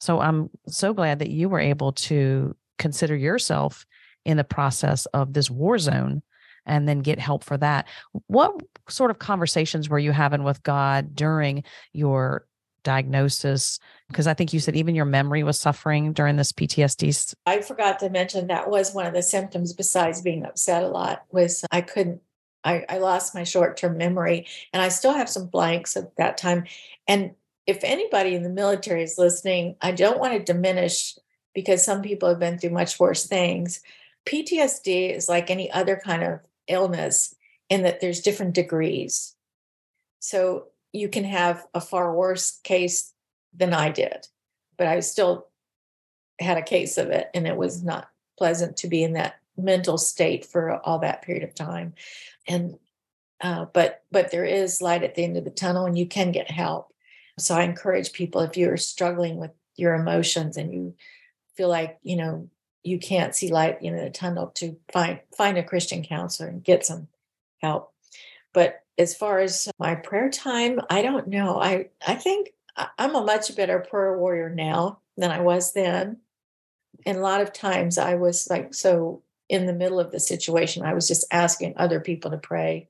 So 0.00 0.20
I'm 0.20 0.48
so 0.66 0.94
glad 0.94 1.18
that 1.18 1.30
you 1.30 1.50
were 1.50 1.60
able 1.60 1.92
to 1.92 2.56
consider 2.78 3.14
yourself 3.14 3.84
in 4.24 4.38
the 4.38 4.44
process 4.44 5.04
of 5.06 5.34
this 5.34 5.50
war 5.50 5.78
zone 5.78 6.22
and 6.66 6.88
then 6.88 7.00
get 7.00 7.18
help 7.18 7.44
for 7.44 7.56
that. 7.58 7.86
What 8.26 8.62
sort 8.88 9.10
of 9.10 9.18
conversations 9.18 9.88
were 9.88 9.98
you 9.98 10.12
having 10.12 10.44
with 10.44 10.62
God 10.62 11.14
during 11.14 11.64
your 11.92 12.46
diagnosis? 12.82 13.78
Because 14.08 14.26
I 14.26 14.34
think 14.34 14.52
you 14.52 14.60
said 14.60 14.76
even 14.76 14.94
your 14.94 15.04
memory 15.04 15.42
was 15.42 15.58
suffering 15.58 16.12
during 16.12 16.36
this 16.36 16.52
PTSD. 16.52 17.34
I 17.46 17.60
forgot 17.62 17.98
to 18.00 18.10
mention 18.10 18.46
that 18.48 18.70
was 18.70 18.94
one 18.94 19.06
of 19.06 19.14
the 19.14 19.22
symptoms 19.22 19.72
besides 19.72 20.20
being 20.20 20.44
upset 20.44 20.82
a 20.82 20.88
lot 20.88 21.24
was 21.30 21.64
I 21.70 21.80
couldn't 21.80 22.20
I, 22.64 22.84
I 22.88 22.98
lost 22.98 23.34
my 23.34 23.44
short-term 23.44 23.98
memory 23.98 24.46
and 24.72 24.82
I 24.82 24.88
still 24.88 25.12
have 25.12 25.28
some 25.28 25.48
blanks 25.48 25.98
at 25.98 26.16
that 26.16 26.38
time. 26.38 26.64
And 27.06 27.32
if 27.66 27.80
anybody 27.82 28.34
in 28.34 28.42
the 28.42 28.48
military 28.48 29.02
is 29.02 29.18
listening, 29.18 29.76
I 29.80 29.92
don't 29.92 30.18
want 30.18 30.32
to 30.32 30.52
diminish 30.52 31.16
because 31.54 31.84
some 31.84 32.02
people 32.02 32.28
have 32.28 32.38
been 32.38 32.58
through 32.58 32.70
much 32.70 32.98
worse 32.98 33.26
things. 33.26 33.80
PTSD 34.26 35.14
is 35.14 35.28
like 35.28 35.50
any 35.50 35.70
other 35.70 36.00
kind 36.02 36.22
of 36.22 36.40
illness 36.68 37.34
in 37.68 37.82
that 37.82 38.00
there's 38.00 38.20
different 38.20 38.54
degrees. 38.54 39.34
So 40.20 40.68
you 40.92 41.08
can 41.08 41.24
have 41.24 41.66
a 41.74 41.80
far 41.80 42.14
worse 42.14 42.60
case 42.62 43.12
than 43.52 43.74
I 43.74 43.90
did, 43.90 44.28
but 44.76 44.86
I 44.86 45.00
still 45.00 45.48
had 46.40 46.58
a 46.58 46.62
case 46.62 46.98
of 46.98 47.10
it 47.10 47.30
and 47.34 47.46
it 47.46 47.56
was 47.56 47.82
not 47.82 48.08
pleasant 48.38 48.76
to 48.78 48.88
be 48.88 49.02
in 49.02 49.12
that 49.14 49.36
mental 49.56 49.98
state 49.98 50.44
for 50.44 50.76
all 50.86 50.98
that 51.00 51.22
period 51.22 51.44
of 51.44 51.54
time. 51.54 51.94
And 52.48 52.78
uh, 53.40 53.66
but 53.72 54.02
but 54.10 54.30
there 54.30 54.44
is 54.44 54.80
light 54.80 55.02
at 55.02 55.14
the 55.14 55.24
end 55.24 55.36
of 55.36 55.44
the 55.44 55.50
tunnel 55.50 55.86
and 55.86 55.98
you 55.98 56.06
can 56.06 56.32
get 56.32 56.50
help. 56.50 56.92
So 57.38 57.54
I 57.54 57.62
encourage 57.62 58.12
people 58.12 58.40
if 58.40 58.56
you're 58.56 58.76
struggling 58.76 59.36
with 59.36 59.50
your 59.76 59.94
emotions 59.94 60.56
and 60.56 60.72
you 60.72 60.94
feel 61.56 61.68
like, 61.68 61.98
you 62.02 62.16
know, 62.16 62.48
you 62.84 62.98
can't 62.98 63.34
see 63.34 63.50
light 63.50 63.82
in 63.82 63.96
the 63.96 64.10
tunnel 64.10 64.48
to 64.56 64.76
find 64.92 65.18
find 65.36 65.58
a 65.58 65.64
Christian 65.64 66.04
counselor 66.04 66.48
and 66.48 66.62
get 66.62 66.86
some 66.86 67.08
help. 67.58 67.92
But 68.52 68.82
as 68.98 69.16
far 69.16 69.40
as 69.40 69.68
my 69.78 69.96
prayer 69.96 70.30
time, 70.30 70.80
I 70.90 71.02
don't 71.02 71.26
know. 71.28 71.60
I 71.60 71.88
I 72.06 72.14
think 72.14 72.52
I'm 72.98 73.16
a 73.16 73.24
much 73.24 73.54
better 73.56 73.80
prayer 73.80 74.16
warrior 74.16 74.50
now 74.50 74.98
than 75.16 75.30
I 75.30 75.40
was 75.40 75.72
then. 75.72 76.18
And 77.06 77.18
a 77.18 77.22
lot 77.22 77.40
of 77.40 77.52
times 77.52 77.98
I 77.98 78.14
was 78.14 78.48
like 78.48 78.74
so 78.74 79.22
in 79.48 79.66
the 79.66 79.72
middle 79.72 80.00
of 80.00 80.10
the 80.10 80.20
situation, 80.20 80.84
I 80.84 80.94
was 80.94 81.08
just 81.08 81.26
asking 81.30 81.74
other 81.76 82.00
people 82.00 82.30
to 82.30 82.38
pray 82.38 82.88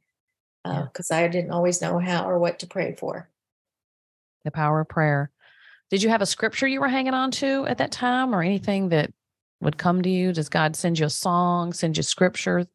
because 0.63 1.11
uh, 1.11 1.17
I 1.17 1.29
didn't 1.29 1.51
always 1.51 1.81
know 1.81 1.99
how 1.99 2.29
or 2.29 2.39
what 2.39 2.59
to 2.61 2.67
pray 2.67 2.95
for. 2.95 3.29
The 4.45 4.51
power 4.51 4.81
of 4.81 4.89
prayer. 4.89 5.31
Did 5.91 6.03
you 6.03 6.09
have 6.09 6.23
a 6.23 6.27
scripture 6.27 6.67
you 6.67 6.81
were 6.81 6.89
hanging 6.89 7.15
on 7.15 7.31
to 7.33 7.67
at 7.67 7.79
that 7.79 7.93
time 7.93 8.35
or 8.35 8.43
anything 8.43 8.89
that 8.89 9.13
would 9.65 9.79
come 9.79 10.03
to 10.03 10.11
you? 10.11 10.33
Does 10.33 10.49
God 10.49 10.77
send 10.77 10.99
you 10.99 11.07
a 11.07 11.11
song, 11.11 11.73
send 11.73 11.97
you 11.97 12.03
scripture? 12.03 12.67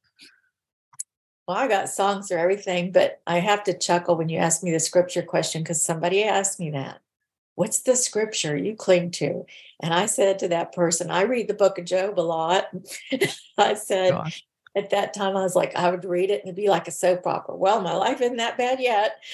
Well, 1.47 1.57
I 1.57 1.67
got 1.67 1.89
songs 1.89 2.27
for 2.27 2.37
everything, 2.37 2.91
but 2.91 3.21
I 3.25 3.39
have 3.39 3.63
to 3.63 3.77
chuckle 3.77 4.15
when 4.15 4.29
you 4.29 4.37
ask 4.37 4.61
me 4.61 4.71
the 4.71 4.79
scripture 4.79 5.23
question 5.23 5.63
because 5.63 5.81
somebody 5.81 6.23
asked 6.23 6.59
me 6.59 6.69
that. 6.71 6.99
What's 7.55 7.81
the 7.81 7.95
scripture 7.95 8.55
you 8.55 8.75
cling 8.75 9.11
to? 9.11 9.45
And 9.81 9.93
I 9.93 10.05
said 10.05 10.39
to 10.39 10.47
that 10.49 10.73
person, 10.73 11.09
I 11.09 11.23
read 11.23 11.47
the 11.47 11.53
book 11.53 11.77
of 11.77 11.85
Job 11.85 12.19
a 12.19 12.21
lot. 12.21 12.65
I 13.57 13.73
said, 13.73 14.11
Gosh. 14.11 14.45
at 14.77 14.91
that 14.91 15.13
time, 15.13 15.35
I 15.35 15.41
was 15.41 15.55
like, 15.55 15.75
I 15.75 15.89
would 15.89 16.05
read 16.05 16.29
it 16.29 16.41
and 16.41 16.49
it'd 16.49 16.55
be 16.55 16.69
like 16.69 16.87
a 16.87 16.91
soap 16.91 17.25
opera. 17.25 17.55
Well, 17.55 17.81
my 17.81 17.93
life 17.93 18.21
isn't 18.21 18.37
that 18.37 18.57
bad 18.57 18.79
yet. 18.79 19.17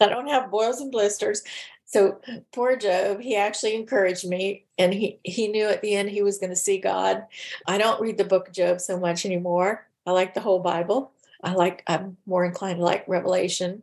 I 0.00 0.08
don't 0.08 0.28
have 0.28 0.50
boils 0.50 0.80
and 0.80 0.90
blisters. 0.90 1.42
So 1.90 2.20
poor 2.52 2.76
Job, 2.76 3.20
he 3.20 3.34
actually 3.34 3.74
encouraged 3.74 4.24
me 4.24 4.64
and 4.78 4.94
he, 4.94 5.18
he 5.24 5.48
knew 5.48 5.66
at 5.66 5.82
the 5.82 5.96
end 5.96 6.08
he 6.08 6.22
was 6.22 6.38
going 6.38 6.50
to 6.50 6.56
see 6.56 6.78
God. 6.78 7.26
I 7.66 7.78
don't 7.78 8.00
read 8.00 8.16
the 8.16 8.22
book 8.22 8.46
of 8.46 8.54
Job 8.54 8.80
so 8.80 8.96
much 8.96 9.26
anymore. 9.26 9.88
I 10.06 10.12
like 10.12 10.34
the 10.34 10.40
whole 10.40 10.60
Bible. 10.60 11.10
I 11.42 11.54
like, 11.54 11.82
I'm 11.88 12.16
more 12.26 12.44
inclined 12.44 12.78
to 12.78 12.84
like 12.84 13.08
Revelation. 13.08 13.82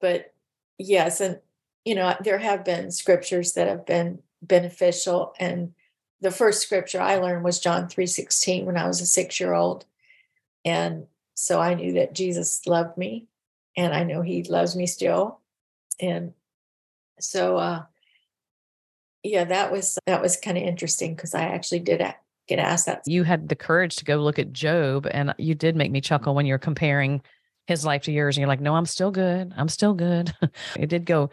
But 0.00 0.34
yes, 0.78 1.20
and 1.20 1.38
you 1.84 1.94
know, 1.94 2.16
there 2.24 2.38
have 2.38 2.64
been 2.64 2.90
scriptures 2.90 3.52
that 3.52 3.68
have 3.68 3.86
been 3.86 4.18
beneficial. 4.42 5.32
And 5.38 5.74
the 6.20 6.32
first 6.32 6.60
scripture 6.60 7.00
I 7.00 7.18
learned 7.18 7.44
was 7.44 7.60
John 7.60 7.86
3.16 7.86 8.64
when 8.64 8.76
I 8.76 8.88
was 8.88 9.00
a 9.00 9.06
six 9.06 9.38
year 9.38 9.54
old. 9.54 9.84
And 10.64 11.06
so 11.34 11.60
I 11.60 11.74
knew 11.74 11.92
that 11.92 12.14
Jesus 12.14 12.66
loved 12.66 12.98
me 12.98 13.28
and 13.76 13.94
I 13.94 14.02
know 14.02 14.22
he 14.22 14.42
loves 14.42 14.74
me 14.74 14.88
still. 14.88 15.38
And 16.00 16.34
so 17.20 17.56
uh 17.56 17.82
yeah, 19.22 19.44
that 19.44 19.70
was 19.70 19.98
that 20.06 20.22
was 20.22 20.36
kind 20.36 20.56
of 20.56 20.64
interesting 20.64 21.14
because 21.14 21.34
I 21.34 21.42
actually 21.42 21.80
did 21.80 22.02
get 22.48 22.58
asked 22.58 22.86
that. 22.86 23.02
You 23.06 23.22
had 23.22 23.48
the 23.48 23.56
courage 23.56 23.96
to 23.96 24.04
go 24.04 24.16
look 24.16 24.38
at 24.38 24.52
Job 24.52 25.06
and 25.10 25.34
you 25.38 25.54
did 25.54 25.76
make 25.76 25.90
me 25.90 26.00
chuckle 26.00 26.34
when 26.34 26.46
you're 26.46 26.58
comparing 26.58 27.22
his 27.66 27.84
life 27.84 28.04
to 28.04 28.12
yours 28.12 28.36
and 28.36 28.40
you're 28.40 28.48
like, 28.48 28.60
"No, 28.60 28.74
I'm 28.74 28.86
still 28.86 29.10
good. 29.10 29.52
I'm 29.56 29.68
still 29.68 29.94
good." 29.94 30.34
it 30.76 30.88
did 30.88 31.04
go 31.04 31.30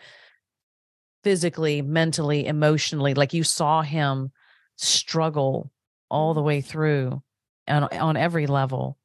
physically, 1.23 1.81
mentally, 1.81 2.45
emotionally 2.45 3.13
like 3.13 3.33
you 3.33 3.43
saw 3.43 3.81
him 3.81 4.31
struggle 4.75 5.71
all 6.09 6.33
the 6.33 6.41
mm-hmm. 6.41 6.47
way 6.47 6.61
through 6.61 7.21
and 7.65 7.85
on 7.85 8.15
every 8.15 8.47
level 8.47 8.97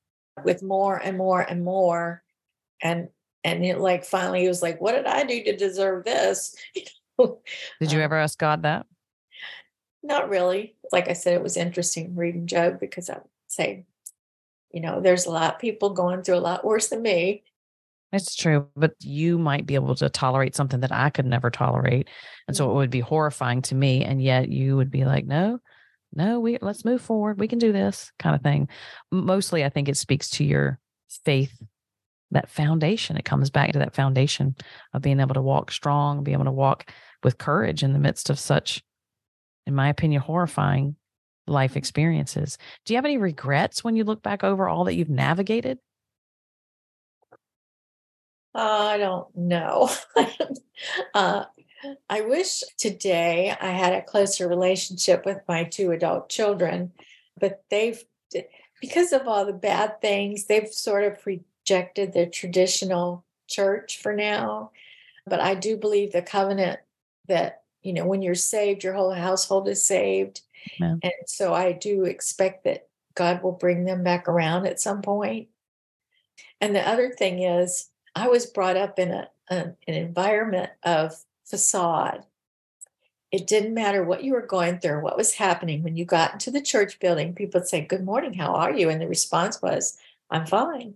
with 0.44 0.62
more 0.62 0.96
and 0.96 1.18
more 1.18 1.40
and 1.40 1.64
more 1.64 2.22
and 2.82 3.08
and 3.44 3.64
it 3.64 3.78
like 3.78 4.04
finally 4.04 4.42
he 4.42 4.48
was 4.48 4.62
like 4.62 4.80
what 4.80 4.92
did 4.92 5.06
i 5.06 5.24
do 5.24 5.42
to 5.42 5.56
deserve 5.56 6.04
this 6.04 6.54
did 7.18 7.92
you 7.92 7.98
um 7.98 8.04
ever 8.04 8.16
ask 8.16 8.38
god 8.38 8.62
that 8.62 8.86
not 10.02 10.28
really 10.28 10.74
like 10.90 11.08
i 11.08 11.12
said 11.12 11.34
it 11.34 11.42
was 11.42 11.56
interesting 11.56 12.14
reading 12.16 12.46
job 12.46 12.80
because 12.80 13.10
i 13.10 13.14
would 13.14 13.24
say 13.48 13.84
you 14.72 14.80
know 14.80 15.00
there's 15.00 15.26
a 15.26 15.30
lot 15.30 15.54
of 15.54 15.60
people 15.60 15.90
going 15.90 16.22
through 16.22 16.36
a 16.36 16.40
lot 16.40 16.64
worse 16.64 16.88
than 16.88 17.02
me 17.02 17.42
it's 18.12 18.34
true 18.34 18.66
but 18.76 18.94
you 19.00 19.38
might 19.38 19.66
be 19.66 19.74
able 19.74 19.94
to 19.94 20.08
tolerate 20.08 20.56
something 20.56 20.80
that 20.80 20.92
i 20.92 21.10
could 21.10 21.26
never 21.26 21.50
tolerate 21.50 22.08
and 22.48 22.56
so 22.56 22.64
it 22.64 22.68
mm-hmm. 22.68 22.76
would 22.76 22.90
be 22.90 23.00
horrifying 23.00 23.62
to 23.62 23.74
me 23.74 24.04
and 24.04 24.22
yet 24.22 24.48
you 24.48 24.76
would 24.76 24.90
be 24.90 25.04
like 25.04 25.24
no 25.24 25.60
no, 26.14 26.40
we 26.40 26.58
let's 26.60 26.84
move 26.84 27.00
forward. 27.00 27.40
We 27.40 27.48
can 27.48 27.58
do 27.58 27.72
this 27.72 28.12
kind 28.18 28.36
of 28.36 28.42
thing. 28.42 28.68
Mostly, 29.10 29.64
I 29.64 29.70
think 29.70 29.88
it 29.88 29.96
speaks 29.96 30.30
to 30.30 30.44
your 30.44 30.78
faith, 31.24 31.52
that 32.32 32.50
foundation. 32.50 33.16
It 33.16 33.24
comes 33.24 33.50
back 33.50 33.72
to 33.72 33.78
that 33.78 33.94
foundation 33.94 34.56
of 34.92 35.02
being 35.02 35.20
able 35.20 35.34
to 35.34 35.42
walk 35.42 35.70
strong, 35.70 36.24
be 36.24 36.32
able 36.32 36.44
to 36.44 36.52
walk 36.52 36.90
with 37.22 37.38
courage 37.38 37.82
in 37.82 37.92
the 37.92 37.98
midst 37.98 38.30
of 38.30 38.38
such, 38.38 38.82
in 39.66 39.74
my 39.74 39.88
opinion, 39.88 40.22
horrifying 40.22 40.96
life 41.46 41.76
experiences. 41.76 42.58
Do 42.84 42.92
you 42.92 42.96
have 42.98 43.04
any 43.04 43.18
regrets 43.18 43.84
when 43.84 43.96
you 43.96 44.04
look 44.04 44.22
back 44.22 44.44
over 44.44 44.68
all 44.68 44.84
that 44.84 44.94
you've 44.94 45.10
navigated? 45.10 45.78
I 48.54 48.98
don't 48.98 49.34
know. 49.36 49.90
uh, 51.14 51.44
I 52.08 52.20
wish 52.20 52.62
today 52.78 53.54
I 53.60 53.70
had 53.70 53.94
a 53.94 54.02
closer 54.02 54.46
relationship 54.46 55.24
with 55.24 55.38
my 55.48 55.64
two 55.64 55.90
adult 55.90 56.28
children, 56.28 56.92
but 57.38 57.64
they've, 57.70 58.02
because 58.80 59.12
of 59.12 59.26
all 59.26 59.44
the 59.46 59.52
bad 59.52 60.00
things, 60.00 60.44
they've 60.44 60.68
sort 60.68 61.04
of 61.04 61.20
rejected 61.62 62.12
the 62.12 62.26
traditional 62.26 63.24
church 63.48 64.00
for 64.00 64.14
now. 64.14 64.70
But 65.26 65.40
I 65.40 65.54
do 65.54 65.76
believe 65.76 66.12
the 66.12 66.22
covenant 66.22 66.80
that, 67.28 67.62
you 67.82 67.92
know, 67.92 68.06
when 68.06 68.22
you're 68.22 68.34
saved, 68.34 68.82
your 68.82 68.94
whole 68.94 69.12
household 69.12 69.68
is 69.68 69.84
saved. 69.84 70.42
And 71.02 71.12
so 71.26 71.54
I 71.54 71.72
do 71.72 72.04
expect 72.04 72.64
that 72.64 72.88
God 73.14 73.42
will 73.42 73.52
bring 73.52 73.84
them 73.84 74.02
back 74.02 74.28
around 74.28 74.66
at 74.66 74.80
some 74.80 75.02
point. 75.02 75.48
And 76.60 76.74
the 76.74 76.86
other 76.86 77.10
thing 77.10 77.42
is, 77.42 77.90
I 78.14 78.28
was 78.28 78.46
brought 78.46 78.76
up 78.76 78.98
in 78.98 79.10
a, 79.10 79.28
an, 79.50 79.76
an 79.86 79.94
environment 79.94 80.70
of 80.82 81.14
facade. 81.44 82.24
It 83.30 83.46
didn't 83.46 83.74
matter 83.74 84.04
what 84.04 84.22
you 84.22 84.32
were 84.32 84.46
going 84.46 84.78
through, 84.78 85.02
what 85.02 85.16
was 85.16 85.34
happening. 85.34 85.82
When 85.82 85.96
you 85.96 86.04
got 86.04 86.34
into 86.34 86.50
the 86.50 86.60
church 86.60 87.00
building, 87.00 87.34
people 87.34 87.60
would 87.60 87.68
say, 87.68 87.80
Good 87.80 88.04
morning, 88.04 88.34
how 88.34 88.54
are 88.54 88.72
you? 88.72 88.90
And 88.90 89.00
the 89.00 89.08
response 89.08 89.62
was, 89.62 89.96
I'm 90.32 90.46
fine. 90.46 90.94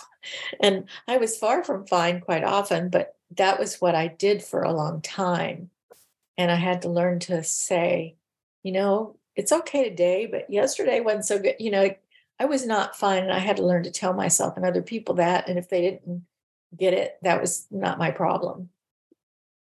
and 0.60 0.88
I 1.08 1.16
was 1.16 1.38
far 1.38 1.64
from 1.64 1.86
fine 1.86 2.20
quite 2.20 2.44
often, 2.44 2.90
but 2.90 3.16
that 3.36 3.58
was 3.58 3.80
what 3.80 3.94
I 3.94 4.08
did 4.08 4.42
for 4.44 4.62
a 4.62 4.72
long 4.72 5.00
time. 5.00 5.70
And 6.36 6.50
I 6.50 6.56
had 6.56 6.82
to 6.82 6.90
learn 6.90 7.18
to 7.20 7.42
say, 7.42 8.16
you 8.62 8.72
know, 8.72 9.16
it's 9.36 9.52
okay 9.52 9.88
today, 9.88 10.26
but 10.26 10.50
yesterday 10.50 11.00
wasn't 11.00 11.24
so 11.24 11.38
good. 11.38 11.56
You 11.58 11.70
know, 11.70 11.94
I 12.38 12.44
was 12.44 12.66
not 12.66 12.96
fine. 12.96 13.22
And 13.22 13.32
I 13.32 13.38
had 13.38 13.56
to 13.56 13.66
learn 13.66 13.84
to 13.84 13.90
tell 13.90 14.12
myself 14.12 14.56
and 14.56 14.66
other 14.66 14.82
people 14.82 15.16
that. 15.16 15.48
And 15.48 15.58
if 15.58 15.68
they 15.68 15.80
didn't 15.80 16.26
get 16.76 16.92
it, 16.92 17.16
that 17.22 17.40
was 17.40 17.66
not 17.70 17.98
my 17.98 18.10
problem. 18.10 18.68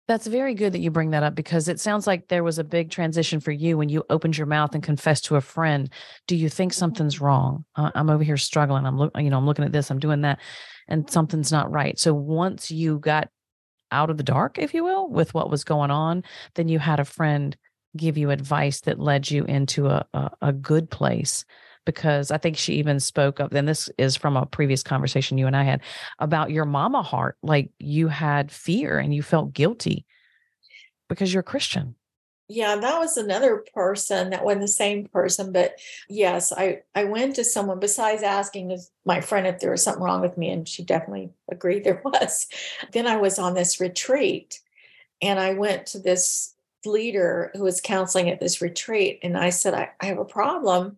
That's 0.08 0.28
very 0.28 0.56
good 0.56 0.74
that 0.74 0.80
you 0.80 0.92
bring 0.92 1.12
that 1.12 1.24
up 1.24 1.36
because 1.36 1.68
it 1.68 1.80
sounds 1.80 2.06
like 2.06 2.28
there 2.28 2.44
was 2.44 2.60
a 2.60 2.64
big 2.64 2.90
transition 2.90 3.40
for 3.40 3.52
you 3.52 3.78
when 3.78 3.88
you 3.88 4.04
opened 4.10 4.38
your 4.38 4.48
mouth 4.48 4.74
and 4.74 4.84
confessed 4.84 5.26
to 5.26 5.36
a 5.36 5.42
friend. 5.42 5.90
Do 6.28 6.36
you 6.36 6.50
think 6.50 6.74
something's 6.74 7.22
wrong? 7.22 7.66
Uh, 7.76 7.92
I'm 7.96 8.10
over 8.10 8.24
here 8.24 8.38
struggling. 8.38 8.86
I'm 8.86 8.98
look, 8.98 9.12
you 9.18 9.30
know, 9.30 9.38
I'm 9.38 9.46
looking 9.46 9.64
at 9.64 9.72
this, 9.72 9.90
I'm 9.90 10.00
doing 10.00 10.22
that, 10.22 10.40
and 10.88 11.10
something's 11.10 11.52
not 11.52 11.72
right. 11.72 11.98
So 11.98 12.14
once 12.14 12.72
you 12.72 13.00
got 13.00 13.30
out 13.92 14.10
of 14.10 14.18
the 14.18 14.24
dark, 14.24 14.58
if 14.58 14.74
you 14.74 14.84
will, 14.84 15.10
with 15.10 15.34
what 15.34 15.50
was 15.50 15.64
going 15.64 15.92
on, 15.92 16.24
then 16.56 16.68
you 16.68 16.80
had 16.80 17.00
a 17.00 17.06
friend 17.06 17.56
give 17.96 18.18
you 18.18 18.32
advice 18.32 18.82
that 18.82 19.00
led 19.00 19.30
you 19.30 19.44
into 19.46 19.88
a, 19.88 20.06
a, 20.14 20.32
a 20.42 20.54
good 20.54 20.90
place 20.90 21.46
because 21.86 22.32
I 22.32 22.38
think 22.38 22.58
she 22.58 22.76
even 22.76 23.00
spoke 23.00 23.40
of, 23.40 23.54
and 23.54 23.68
this 23.68 23.90
is 23.98 24.16
from 24.16 24.38
a 24.38 24.46
previous 24.46 24.84
conversation 24.84 25.38
you 25.38 25.48
and 25.48 25.56
I 25.56 25.64
had 25.64 25.82
about 26.20 26.52
your 26.52 26.66
mama 26.66 27.02
heart. 27.02 27.38
Like 27.42 27.72
you 27.80 28.08
had 28.08 28.52
fear 28.52 29.00
and 29.00 29.14
you 29.14 29.24
felt 29.24 29.54
guilty 29.54 30.06
because 31.10 31.34
you're 31.34 31.42
a 31.42 31.44
Christian. 31.44 31.96
Yeah, 32.48 32.76
that 32.76 33.00
was 33.00 33.16
another 33.16 33.64
person 33.74 34.32
that 34.32 34.44
wasn't 34.44 34.62
the 34.62 34.68
same 34.68 35.06
person. 35.06 35.54
But 35.54 35.76
yes, 36.10 36.52
I, 36.52 36.82
I 36.94 37.06
went 37.06 37.38
to 37.38 37.46
someone 37.46 37.80
besides 37.80 38.24
asking 38.24 38.78
my 39.06 39.22
friend 39.22 39.48
if 39.48 39.60
there 39.60 39.72
was 39.72 39.84
something 39.84 40.04
wrong 40.04 40.20
with 40.20 40.38
me, 40.38 40.50
and 40.50 40.68
she 40.68 40.84
definitely 40.84 41.30
agreed 41.50 41.86
there 41.86 42.02
was. 42.06 42.48
Then 42.92 43.08
I 43.08 43.16
was 43.16 43.40
on 43.40 43.54
this 43.54 43.80
retreat 43.80 44.60
and 45.22 45.40
I 45.40 45.54
went 45.54 45.86
to 45.88 46.00
this 46.00 46.56
leader 46.86 47.52
who 47.54 47.64
was 47.64 47.80
counseling 47.80 48.30
at 48.30 48.40
this 48.40 48.62
retreat. 48.62 49.20
And 49.24 49.38
I 49.38 49.50
said, 49.50 49.74
I, 49.74 49.90
I 50.00 50.08
have 50.08 50.18
a 50.18 50.26
problem. 50.26 50.98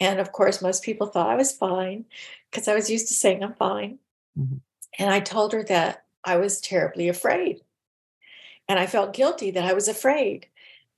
And 0.00 0.20
of 0.20 0.32
course, 0.32 0.62
most 0.62 0.82
people 0.82 1.06
thought 1.06 1.30
I 1.30 1.36
was 1.36 1.52
fine 1.52 2.04
because 2.50 2.68
I 2.68 2.74
was 2.74 2.90
used 2.90 3.08
to 3.08 3.14
saying 3.14 3.42
I'm 3.42 3.54
fine. 3.54 3.98
Mm-hmm. 4.38 4.56
And 4.98 5.10
I 5.10 5.20
told 5.20 5.52
her 5.52 5.62
that 5.64 6.04
I 6.24 6.36
was 6.36 6.60
terribly 6.60 7.08
afraid. 7.08 7.60
And 8.68 8.78
I 8.78 8.86
felt 8.86 9.14
guilty 9.14 9.50
that 9.52 9.64
I 9.64 9.72
was 9.72 9.88
afraid. 9.88 10.46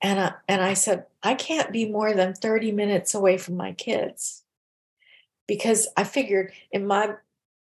And 0.01 0.19
I, 0.19 0.33
and 0.49 0.63
I 0.63 0.75
said, 0.75 1.07
I 1.23 1.35
can't 1.35 1.73
be 1.73 1.89
more 1.89 2.15
than 2.15 2.35
30 2.35 2.73
minutes 2.73 3.15
away 3.15 3.37
from 3.37 3.57
my 3.57 3.73
kids 3.73 4.43
because 5.47 5.89
I 5.97 6.05
figured 6.05 6.53
in 6.71 6.87
my 6.87 7.15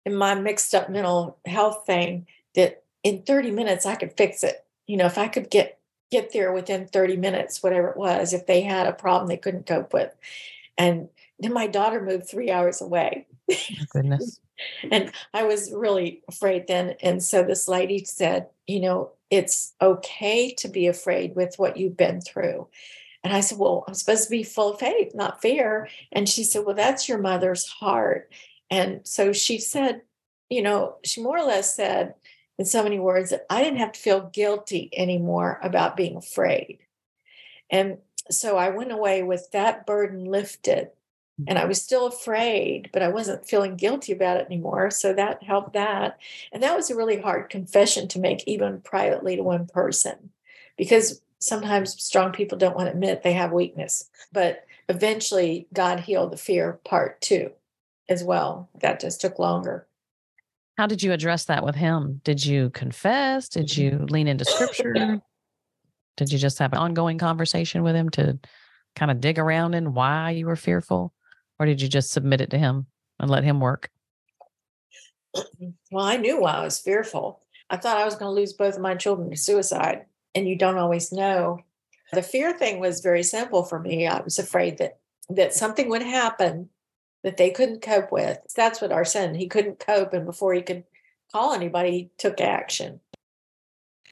in 0.05 0.15
my 0.15 0.35
mixed 0.35 0.75
up 0.75 0.89
mental 0.89 1.37
health 1.45 1.85
thing 1.85 2.27
that 2.55 2.83
in 3.03 3.23
30 3.23 3.51
minutes 3.51 3.85
I 3.85 3.95
could 3.95 4.15
fix 4.17 4.43
it. 4.43 4.65
You 4.85 4.97
know, 4.97 5.05
if 5.05 5.17
I 5.17 5.27
could 5.27 5.49
get 5.49 5.79
get 6.11 6.33
there 6.33 6.51
within 6.51 6.87
30 6.87 7.17
minutes, 7.17 7.63
whatever 7.63 7.89
it 7.89 7.97
was, 7.97 8.33
if 8.33 8.45
they 8.45 8.61
had 8.61 8.87
a 8.87 8.93
problem 8.93 9.27
they 9.27 9.37
couldn't 9.37 9.65
cope 9.65 9.93
with. 9.93 10.13
And 10.77 11.09
then 11.39 11.53
my 11.53 11.67
daughter 11.67 12.01
moved 12.01 12.27
three 12.29 12.51
hours 12.51 12.81
away. 12.81 13.27
Goodness. 13.89 14.39
and 14.91 15.11
I 15.33 15.43
was 15.43 15.71
really 15.71 16.21
afraid 16.27 16.67
then. 16.67 16.95
And 17.01 17.21
so 17.21 17.43
this 17.43 17.67
lady 17.67 18.05
said, 18.05 18.47
you 18.67 18.79
know, 18.79 19.11
it's 19.29 19.73
okay 19.81 20.53
to 20.53 20.67
be 20.67 20.87
afraid 20.87 21.35
with 21.35 21.55
what 21.57 21.77
you've 21.77 21.97
been 21.97 22.21
through. 22.21 22.67
And 23.23 23.33
I 23.33 23.39
said, 23.39 23.57
Well, 23.57 23.83
I'm 23.87 23.95
supposed 23.95 24.25
to 24.25 24.29
be 24.29 24.43
full 24.43 24.73
of 24.73 24.79
faith, 24.79 25.15
not 25.15 25.41
fear. 25.41 25.89
And 26.11 26.29
she 26.29 26.43
said, 26.43 26.63
Well, 26.63 26.75
that's 26.75 27.09
your 27.09 27.17
mother's 27.17 27.67
heart. 27.67 28.31
And 28.69 29.01
so 29.03 29.33
she 29.33 29.57
said, 29.57 30.01
you 30.49 30.61
know, 30.61 30.97
she 31.03 31.21
more 31.21 31.37
or 31.37 31.45
less 31.45 31.75
said 31.75 32.15
in 32.57 32.65
so 32.65 32.83
many 32.83 32.99
words 32.99 33.31
that 33.31 33.45
I 33.49 33.63
didn't 33.63 33.79
have 33.79 33.93
to 33.93 33.99
feel 33.99 34.29
guilty 34.29 34.89
anymore 34.95 35.59
about 35.63 35.97
being 35.97 36.15
afraid. 36.15 36.79
And 37.69 37.97
so 38.29 38.57
I 38.57 38.69
went 38.69 38.91
away 38.91 39.23
with 39.23 39.49
that 39.51 39.85
burden 39.85 40.25
lifted 40.25 40.89
and 41.47 41.57
I 41.57 41.65
was 41.65 41.81
still 41.81 42.07
afraid, 42.07 42.89
but 42.93 43.01
I 43.01 43.09
wasn't 43.09 43.47
feeling 43.47 43.75
guilty 43.75 44.13
about 44.13 44.37
it 44.37 44.45
anymore. 44.45 44.89
So 44.89 45.13
that 45.13 45.43
helped 45.43 45.73
that. 45.73 46.17
And 46.51 46.63
that 46.63 46.75
was 46.75 46.89
a 46.89 46.95
really 46.95 47.19
hard 47.19 47.49
confession 47.49 48.07
to 48.09 48.19
make, 48.19 48.47
even 48.47 48.81
privately 48.81 49.35
to 49.35 49.43
one 49.43 49.67
person, 49.67 50.29
because 50.77 51.21
sometimes 51.39 52.01
strong 52.01 52.31
people 52.31 52.57
don't 52.57 52.75
want 52.75 52.87
to 52.87 52.93
admit 52.93 53.21
they 53.21 53.33
have 53.33 53.51
weakness. 53.51 54.09
But 54.31 54.65
eventually, 54.87 55.67
God 55.73 55.99
healed 55.99 56.31
the 56.31 56.37
fear 56.37 56.79
part 56.85 57.19
too, 57.19 57.51
as 58.07 58.23
well. 58.23 58.69
That 58.79 59.01
just 59.01 59.19
took 59.19 59.37
longer. 59.37 59.87
How 60.77 60.87
did 60.87 61.03
you 61.03 61.11
address 61.11 61.45
that 61.45 61.65
with 61.65 61.75
him? 61.75 62.21
Did 62.23 62.45
you 62.45 62.69
confess? 62.69 63.49
Did 63.49 63.67
mm-hmm. 63.67 63.81
you 63.81 64.05
lean 64.05 64.27
into 64.29 64.45
scripture? 64.45 65.21
did 66.17 66.31
you 66.31 66.37
just 66.37 66.59
have 66.59 66.71
an 66.71 66.79
ongoing 66.79 67.17
conversation 67.17 67.83
with 67.83 67.95
him 67.95 68.09
to 68.11 68.39
kind 68.95 69.11
of 69.11 69.19
dig 69.19 69.37
around 69.37 69.73
in 69.73 69.93
why 69.93 70.31
you 70.31 70.45
were 70.45 70.55
fearful? 70.55 71.13
Or 71.59 71.65
did 71.65 71.81
you 71.81 71.87
just 71.87 72.11
submit 72.11 72.41
it 72.41 72.49
to 72.51 72.57
him 72.57 72.87
and 73.19 73.29
let 73.29 73.43
him 73.43 73.59
work? 73.59 73.89
Well, 75.91 76.05
I 76.05 76.17
knew 76.17 76.39
why 76.39 76.53
I 76.53 76.63
was 76.63 76.79
fearful. 76.79 77.41
I 77.69 77.77
thought 77.77 77.97
I 77.97 78.05
was 78.05 78.15
going 78.15 78.29
to 78.29 78.39
lose 78.39 78.53
both 78.53 78.75
of 78.75 78.81
my 78.81 78.95
children 78.95 79.29
to 79.29 79.37
suicide, 79.37 80.05
and 80.33 80.47
you 80.47 80.57
don't 80.57 80.77
always 80.77 81.11
know. 81.11 81.59
The 82.13 82.21
fear 82.21 82.53
thing 82.53 82.79
was 82.79 83.01
very 83.01 83.23
simple 83.23 83.63
for 83.63 83.79
me. 83.79 84.07
I 84.07 84.21
was 84.21 84.39
afraid 84.39 84.77
that 84.77 84.99
that 85.29 85.53
something 85.53 85.89
would 85.89 86.03
happen 86.03 86.69
that 87.23 87.37
they 87.37 87.49
couldn't 87.49 87.81
cope 87.81 88.11
with. 88.11 88.37
That's 88.55 88.81
what 88.81 88.91
our 88.91 89.05
son, 89.05 89.33
he 89.33 89.47
couldn't 89.47 89.79
cope. 89.79 90.13
And 90.13 90.25
before 90.25 90.53
he 90.53 90.61
could 90.61 90.83
call 91.31 91.53
anybody, 91.53 91.91
he 91.91 92.09
took 92.17 92.39
action. 92.39 92.99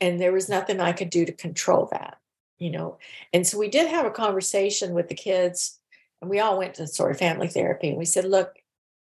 And 0.01 0.19
there 0.19 0.33
was 0.33 0.49
nothing 0.49 0.79
I 0.79 0.91
could 0.91 1.11
do 1.11 1.23
to 1.25 1.31
control 1.31 1.87
that, 1.91 2.17
you 2.57 2.71
know. 2.71 2.97
And 3.31 3.45
so 3.45 3.57
we 3.57 3.69
did 3.69 3.87
have 3.87 4.05
a 4.05 4.11
conversation 4.11 4.93
with 4.93 5.07
the 5.07 5.15
kids, 5.15 5.79
and 6.23 6.29
we 6.29 6.39
all 6.39 6.57
went 6.57 6.75
to 6.75 6.87
sort 6.87 7.11
of 7.11 7.19
family 7.19 7.49
therapy. 7.49 7.89
And 7.89 7.97
we 7.97 8.05
said, 8.05 8.25
look, 8.25 8.55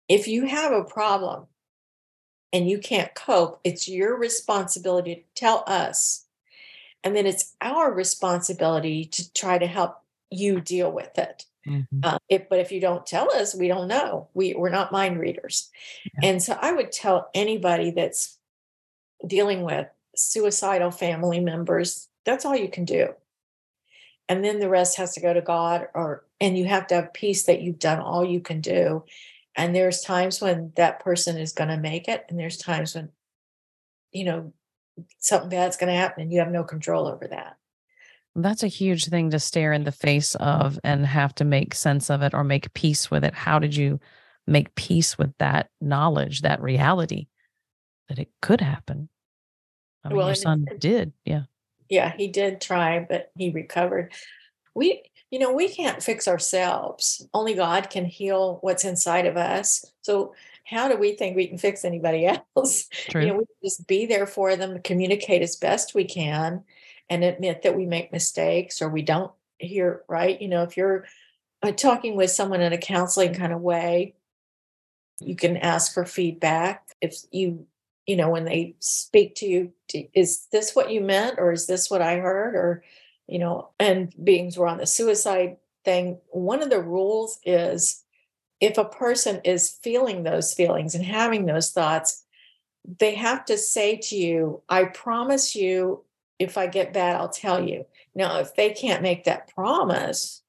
if 0.09 0.27
you 0.27 0.47
have 0.47 0.73
a 0.73 0.85
problem 0.85 1.47
and 2.53 2.69
you 2.69 2.79
can't 2.79 3.15
cope, 3.15 3.61
it's 3.63 3.89
your 3.89 4.19
responsibility 4.19 5.15
to 5.15 5.23
tell 5.35 5.63
us. 5.67 6.25
And 7.05 7.15
then 7.15 7.27
it's 7.27 7.55
our 7.61 7.93
responsibility 7.93 9.05
to 9.05 9.33
try 9.33 9.57
to 9.57 9.67
help 9.67 10.03
you 10.31 10.61
deal 10.61 10.91
with 10.91 11.17
it. 11.17 11.47
Mm-hmm. 11.67 12.01
Uh, 12.03 12.19
if, 12.29 12.49
but 12.49 12.59
if 12.59 12.73
you 12.73 12.81
don't 12.81 13.07
tell 13.07 13.33
us, 13.33 13.55
we 13.55 13.69
don't 13.69 13.89
know. 13.89 14.29
We, 14.35 14.55
we're 14.55 14.71
not 14.71 14.91
mind 14.91 15.21
readers. 15.21 15.71
Yeah. 16.05 16.31
And 16.31 16.43
so 16.43 16.59
I 16.61 16.73
would 16.73 16.91
tell 16.91 17.31
anybody 17.35 17.93
that's 17.93 18.39
dealing 19.25 19.63
with 19.63 19.87
suicidal 20.17 20.91
family 20.91 21.39
members, 21.39 22.09
that's 22.25 22.45
all 22.45 22.57
you 22.57 22.69
can 22.69 22.85
do. 22.85 23.15
And 24.29 24.45
then 24.45 24.59
the 24.59 24.69
rest 24.69 24.97
has 24.97 25.15
to 25.15 25.21
go 25.21 25.33
to 25.33 25.41
God 25.41 25.87
or 25.95 26.25
and 26.41 26.59
you 26.59 26.67
have 26.67 26.87
to 26.89 26.97
have 26.97 27.15
peace 27.15 27.45
that 27.45 27.63
you've 27.63 27.79
done 27.79 28.01
all 28.01 28.25
you 28.25 28.41
can 28.41 28.61
do. 28.61 29.05
And 29.55 29.75
there's 29.75 30.03
times 30.03 30.41
when 30.41 30.73
that 30.77 31.01
person 31.01 31.39
is 31.39 31.53
going 31.53 31.71
to 31.71 31.79
make 31.79 32.09
it, 32.09 32.27
and 32.29 32.39
there's 32.39 32.59
times 32.59 32.95
when, 32.95 33.11
you 34.13 34.25
know, 34.25 34.53
something 35.19 35.49
bad's 35.49 35.77
going 35.77 35.93
to 35.93 35.99
happen 35.99 36.23
and 36.23 36.33
you 36.33 36.41
have 36.41 36.51
no 36.51 36.65
control 36.65 37.07
over 37.07 37.27
that. 37.29 37.57
That's 38.35 38.63
a 38.63 38.69
huge 38.69 39.07
thing 39.07 39.31
to 39.31 39.39
stare 39.39 39.73
in 39.73 39.85
the 39.85 39.93
face 39.93 40.35
of 40.35 40.79
and 40.85 41.07
have 41.07 41.35
to 41.37 41.45
make 41.45 41.75
sense 41.75 42.11
of 42.11 42.21
it 42.21 42.35
or 42.35 42.45
make 42.45 42.75
peace 42.75 43.11
with 43.11 43.25
it. 43.25 43.33
How 43.33 43.59
did 43.59 43.75
you 43.75 43.99
make 44.47 44.75
peace 44.75 45.17
with 45.17 45.33
that 45.39 45.71
knowledge, 45.81 46.43
that 46.43 46.61
reality 46.61 47.29
that 48.09 48.19
it 48.19 48.29
could 48.43 48.61
happen? 48.61 49.09
I 50.05 50.09
mean, 50.09 50.19
well, 50.19 50.27
your 50.27 50.35
son 50.35 50.67
it, 50.71 50.81
did. 50.81 51.15
Yeah. 51.25 51.45
Yeah, 51.89 52.13
he 52.17 52.29
did 52.29 52.61
try, 52.61 53.01
but 53.09 53.31
he 53.37 53.51
recovered. 53.51 54.13
We, 54.75 55.03
you 55.31 55.39
know, 55.39 55.53
we 55.53 55.69
can't 55.69 56.03
fix 56.03 56.29
ourselves. 56.29 57.27
Only 57.33 57.55
God 57.55 57.91
can 57.91 58.05
heal 58.05 58.59
what's 58.61 58.85
inside 58.85 59.27
of 59.27 59.37
us. 59.37 59.85
So, 60.03 60.35
how 60.65 60.89
do 60.89 60.97
we 60.97 61.13
think 61.13 61.37
we 61.37 61.47
can 61.47 61.59
fix 61.59 61.85
anybody 61.85 62.27
else? 62.57 62.89
True. 63.09 63.23
You 63.23 63.29
know, 63.29 63.37
we 63.37 63.45
just 63.63 63.87
be 63.87 64.07
there 64.07 64.27
for 64.27 64.57
them, 64.57 64.81
communicate 64.83 65.43
as 65.43 65.57
best 65.57 65.95
we 65.95 66.05
can, 66.05 66.65
and 67.09 67.25
admit 67.25 67.63
that 67.63 67.77
we 67.77 67.87
make 67.87 68.13
mistakes 68.13 68.83
or 68.83 68.89
we 68.89 69.03
don't 69.03 69.33
hear 69.59 70.03
right. 70.09 70.41
You 70.41 70.49
know, 70.49 70.63
if 70.63 70.77
you're 70.77 71.05
uh, 71.63 71.73
talking 71.73 72.17
with 72.17 72.31
someone 72.31 72.61
in 72.61 72.73
a 72.73 72.79
counseling 72.79 73.35
kind 73.35 73.53
of 73.53 73.61
way, 73.61 74.15
you 75.21 75.37
can 75.37 75.57
ask 75.57 75.95
for 75.95 76.05
feedback. 76.05 76.89
If 77.01 77.17
you, 77.31 77.67
you 78.07 78.17
know, 78.17 78.31
when 78.31 78.45
they 78.45 78.77
speak 78.79 79.35
to 79.37 79.47
you, 79.47 79.73
is 80.15 80.47
this 80.53 80.75
what 80.75 80.91
you 80.91 81.01
meant 81.01 81.39
or 81.39 81.53
is 81.53 81.67
this 81.67 81.91
what 81.91 82.01
I 82.01 82.17
heard? 82.19 82.55
Or, 82.55 82.85
you 83.27 83.39
know, 83.39 83.71
and 83.81 84.15
beings 84.23 84.57
were 84.57 84.69
on 84.69 84.79
the 84.79 84.87
suicide 84.87 85.57
thing. 85.85 86.19
One 86.29 86.63
of 86.63 86.71
the 86.71 86.81
rules 86.81 87.41
is 87.45 88.05
if 88.61 88.79
a 88.79 88.85
person 88.85 89.41
is 89.45 89.71
feeling 89.83 90.23
those 90.23 90.55
feelings 90.55 90.95
and 90.95 91.05
having 91.05 91.47
those 91.47 91.73
thoughts, 91.73 92.25
they 93.01 93.17
have 93.17 93.45
to 93.47 93.59
say 93.59 93.97
to 93.97 94.17
you, 94.17 94.63
I 94.69 94.85
promise 94.85 95.57
you 95.57 96.05
if 96.39 96.57
I 96.57 96.67
get 96.67 96.93
bad, 96.93 97.17
I'll 97.17 97.29
tell 97.29 97.67
you. 97.67 97.87
Now, 98.15 98.39
if 98.39 98.55
they 98.55 98.71
can't 98.71 99.03
make 99.03 99.25
that 99.25 99.53
promise, 99.55 100.43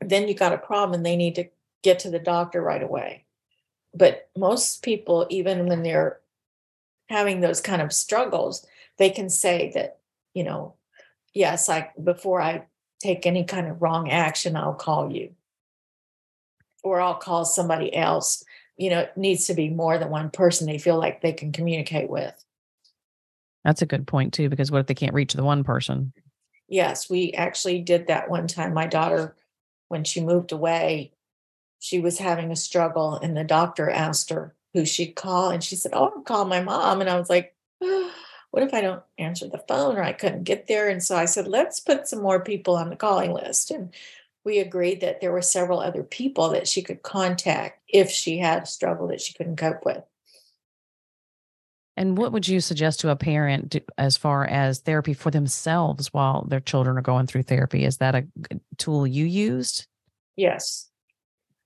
then 0.00 0.28
you 0.28 0.34
got 0.34 0.52
a 0.52 0.58
problem 0.58 0.94
and 0.94 1.04
they 1.04 1.16
need 1.16 1.34
to 1.34 1.48
get 1.82 1.98
to 2.00 2.10
the 2.10 2.18
doctor 2.18 2.62
right 2.62 2.82
away. 2.82 3.24
But 3.92 4.28
most 4.36 4.82
people, 4.82 5.26
even 5.30 5.66
when 5.66 5.82
they're 5.82 6.20
having 7.08 7.40
those 7.40 7.60
kind 7.60 7.82
of 7.82 7.92
struggles, 7.92 8.66
they 8.98 9.10
can 9.10 9.28
say 9.28 9.70
that, 9.74 9.98
you 10.34 10.44
know, 10.44 10.74
yes, 11.34 11.68
I 11.68 11.90
before 12.02 12.40
I 12.40 12.66
take 13.00 13.26
any 13.26 13.44
kind 13.44 13.66
of 13.66 13.82
wrong 13.82 14.10
action, 14.10 14.56
I'll 14.56 14.74
call 14.74 15.12
you. 15.12 15.34
Or 16.82 17.00
I'll 17.00 17.16
call 17.16 17.44
somebody 17.44 17.94
else. 17.94 18.44
You 18.76 18.90
know, 18.90 19.00
it 19.00 19.16
needs 19.16 19.46
to 19.46 19.54
be 19.54 19.68
more 19.68 19.98
than 19.98 20.10
one 20.10 20.30
person 20.30 20.66
they 20.66 20.78
feel 20.78 20.98
like 20.98 21.20
they 21.20 21.32
can 21.32 21.52
communicate 21.52 22.08
with. 22.08 22.44
That's 23.64 23.82
a 23.82 23.86
good 23.86 24.06
point 24.06 24.32
too, 24.32 24.48
because 24.48 24.70
what 24.70 24.80
if 24.80 24.86
they 24.86 24.94
can't 24.94 25.14
reach 25.14 25.34
the 25.34 25.42
one 25.42 25.64
person? 25.64 26.12
Yes, 26.68 27.10
we 27.10 27.32
actually 27.32 27.80
did 27.80 28.06
that 28.06 28.30
one 28.30 28.46
time. 28.46 28.74
My 28.74 28.86
daughter, 28.86 29.36
when 29.88 30.04
she 30.04 30.20
moved 30.20 30.52
away, 30.52 31.12
she 31.78 32.00
was 32.00 32.18
having 32.18 32.50
a 32.50 32.56
struggle, 32.56 33.14
and 33.14 33.36
the 33.36 33.44
doctor 33.44 33.90
asked 33.90 34.30
her 34.30 34.54
who 34.76 34.84
she'd 34.84 35.16
call, 35.16 35.50
and 35.50 35.64
she 35.64 35.74
said, 35.76 35.92
"Oh, 35.94 36.12
I'll 36.14 36.22
call 36.22 36.44
my 36.44 36.62
mom." 36.62 37.00
And 37.00 37.10
I 37.10 37.18
was 37.18 37.30
like, 37.30 37.54
oh, 37.80 38.12
"What 38.50 38.62
if 38.62 38.74
I 38.74 38.80
don't 38.82 39.02
answer 39.18 39.48
the 39.48 39.64
phone 39.66 39.96
or 39.96 40.02
I 40.02 40.12
couldn't 40.12 40.44
get 40.44 40.66
there?" 40.66 40.88
And 40.88 41.02
so 41.02 41.16
I 41.16 41.24
said, 41.24 41.48
"Let's 41.48 41.80
put 41.80 42.06
some 42.06 42.22
more 42.22 42.44
people 42.44 42.76
on 42.76 42.90
the 42.90 42.96
calling 42.96 43.32
list." 43.32 43.70
And 43.70 43.94
we 44.44 44.58
agreed 44.58 45.00
that 45.00 45.20
there 45.20 45.32
were 45.32 45.42
several 45.42 45.80
other 45.80 46.02
people 46.02 46.50
that 46.50 46.68
she 46.68 46.82
could 46.82 47.02
contact 47.02 47.80
if 47.88 48.10
she 48.10 48.38
had 48.38 48.62
a 48.62 48.66
struggle 48.66 49.08
that 49.08 49.20
she 49.20 49.32
couldn't 49.32 49.56
cope 49.56 49.84
with. 49.84 50.04
And 51.96 52.18
what 52.18 52.30
would 52.32 52.46
you 52.46 52.60
suggest 52.60 53.00
to 53.00 53.08
a 53.08 53.16
parent 53.16 53.74
as 53.96 54.18
far 54.18 54.44
as 54.44 54.80
therapy 54.80 55.14
for 55.14 55.30
themselves 55.30 56.12
while 56.12 56.44
their 56.44 56.60
children 56.60 56.98
are 56.98 57.02
going 57.02 57.26
through 57.26 57.44
therapy? 57.44 57.84
Is 57.84 57.96
that 57.96 58.14
a 58.14 58.26
tool 58.76 59.06
you 59.06 59.24
used? 59.24 59.86
Yes, 60.36 60.90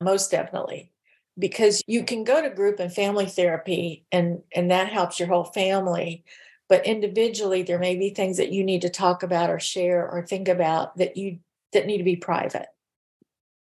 most 0.00 0.30
definitely. 0.30 0.92
Because 1.38 1.82
you 1.86 2.04
can 2.04 2.24
go 2.24 2.42
to 2.42 2.50
group 2.50 2.80
and 2.80 2.92
family 2.92 3.26
therapy 3.26 4.04
and 4.12 4.42
and 4.54 4.70
that 4.70 4.92
helps 4.92 5.18
your 5.18 5.28
whole 5.28 5.44
family, 5.44 6.24
but 6.68 6.86
individually 6.86 7.62
there 7.62 7.78
may 7.78 7.96
be 7.96 8.10
things 8.10 8.36
that 8.36 8.52
you 8.52 8.64
need 8.64 8.82
to 8.82 8.90
talk 8.90 9.22
about 9.22 9.50
or 9.50 9.58
share 9.58 10.08
or 10.08 10.26
think 10.26 10.48
about 10.48 10.96
that 10.98 11.16
you 11.16 11.38
that 11.72 11.86
need 11.86 11.98
to 11.98 12.04
be 12.04 12.16
private. 12.16 12.66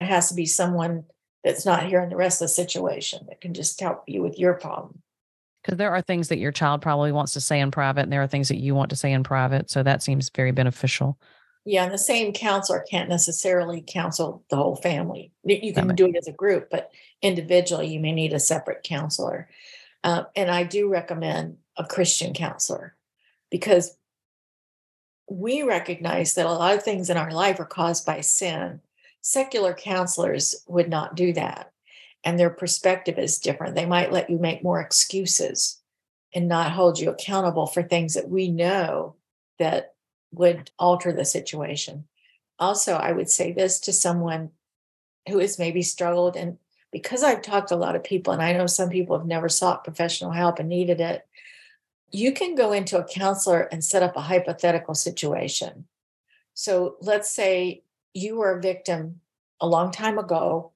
It 0.01 0.05
has 0.05 0.29
to 0.29 0.35
be 0.35 0.45
someone 0.45 1.05
that's 1.43 1.65
not 1.65 1.85
here 1.85 2.01
in 2.01 2.09
the 2.09 2.15
rest 2.15 2.41
of 2.41 2.45
the 2.45 2.53
situation 2.53 3.25
that 3.29 3.41
can 3.41 3.53
just 3.53 3.79
help 3.79 4.03
you 4.07 4.21
with 4.21 4.39
your 4.39 4.53
problem 4.55 5.01
because 5.63 5.77
there 5.77 5.91
are 5.91 6.01
things 6.01 6.27
that 6.27 6.39
your 6.39 6.51
child 6.51 6.81
probably 6.81 7.11
wants 7.11 7.33
to 7.33 7.41
say 7.41 7.59
in 7.59 7.71
private 7.71 8.01
and 8.01 8.11
there 8.11 8.21
are 8.21 8.27
things 8.27 8.49
that 8.49 8.59
you 8.59 8.75
want 8.75 8.89
to 8.89 8.95
say 8.95 9.11
in 9.11 9.23
private 9.23 9.69
so 9.69 9.83
that 9.83 10.03
seems 10.03 10.29
very 10.35 10.51
beneficial 10.51 11.17
yeah 11.65 11.83
and 11.83 11.93
the 11.93 11.97
same 11.97 12.33
counselor 12.33 12.83
can't 12.89 13.09
necessarily 13.09 13.83
counsel 13.85 14.43
the 14.49 14.55
whole 14.55 14.75
family. 14.75 15.31
You 15.43 15.73
can 15.73 15.87
do 15.95 16.07
it 16.07 16.15
as 16.17 16.27
a 16.27 16.33
group 16.33 16.69
but 16.69 16.91
individually 17.21 17.87
you 17.87 17.99
may 17.99 18.11
need 18.11 18.33
a 18.33 18.39
separate 18.39 18.83
counselor. 18.83 19.49
Uh, 20.03 20.23
and 20.35 20.51
i 20.51 20.63
do 20.63 20.89
recommend 20.89 21.57
a 21.77 21.85
christian 21.85 22.33
counselor 22.33 22.95
because 23.49 23.97
we 25.29 25.63
recognize 25.63 26.33
that 26.33 26.45
a 26.45 26.51
lot 26.51 26.75
of 26.75 26.83
things 26.83 27.09
in 27.09 27.15
our 27.15 27.31
life 27.31 27.57
are 27.59 27.65
caused 27.65 28.05
by 28.05 28.19
sin. 28.19 28.81
Secular 29.21 29.73
counselors 29.73 30.53
would 30.67 30.89
not 30.89 31.15
do 31.15 31.31
that 31.31 31.73
and 32.23 32.39
their 32.39 32.49
perspective 32.49 33.17
is 33.17 33.39
different. 33.39 33.75
They 33.75 33.85
might 33.85 34.11
let 34.11 34.29
you 34.29 34.37
make 34.37 34.63
more 34.63 34.79
excuses 34.79 35.81
and 36.33 36.47
not 36.47 36.71
hold 36.71 36.99
you 36.99 37.09
accountable 37.09 37.67
for 37.67 37.83
things 37.83 38.13
that 38.13 38.29
we 38.29 38.47
know 38.47 39.15
that 39.59 39.92
would 40.33 40.71
alter 40.77 41.11
the 41.11 41.25
situation. 41.25 42.05
Also, 42.59 42.93
I 42.93 43.11
would 43.11 43.29
say 43.29 43.51
this 43.51 43.79
to 43.81 43.93
someone 43.93 44.51
who 45.29 45.39
has 45.39 45.59
maybe 45.59 45.81
struggled 45.81 46.35
and 46.35 46.57
because 46.91 47.23
I've 47.23 47.41
talked 47.41 47.69
to 47.69 47.75
a 47.75 47.77
lot 47.77 47.95
of 47.95 48.03
people 48.03 48.33
and 48.33 48.41
I 48.41 48.53
know 48.53 48.67
some 48.67 48.89
people 48.89 49.17
have 49.17 49.25
never 49.25 49.49
sought 49.49 49.83
professional 49.83 50.31
help 50.31 50.59
and 50.59 50.69
needed 50.69 51.01
it, 51.01 51.25
you 52.11 52.33
can 52.33 52.53
go 52.53 52.71
into 52.71 52.99
a 52.99 53.07
counselor 53.07 53.61
and 53.61 53.83
set 53.83 54.03
up 54.03 54.15
a 54.15 54.21
hypothetical 54.21 54.93
situation. 54.93 55.85
So 56.53 56.97
let's 57.01 57.31
say 57.31 57.81
you 58.13 58.35
were 58.35 58.55
a 58.55 58.61
victim 58.61 59.21
a 59.59 59.65
long 59.65 59.91
time 59.91 60.19
ago 60.19 60.73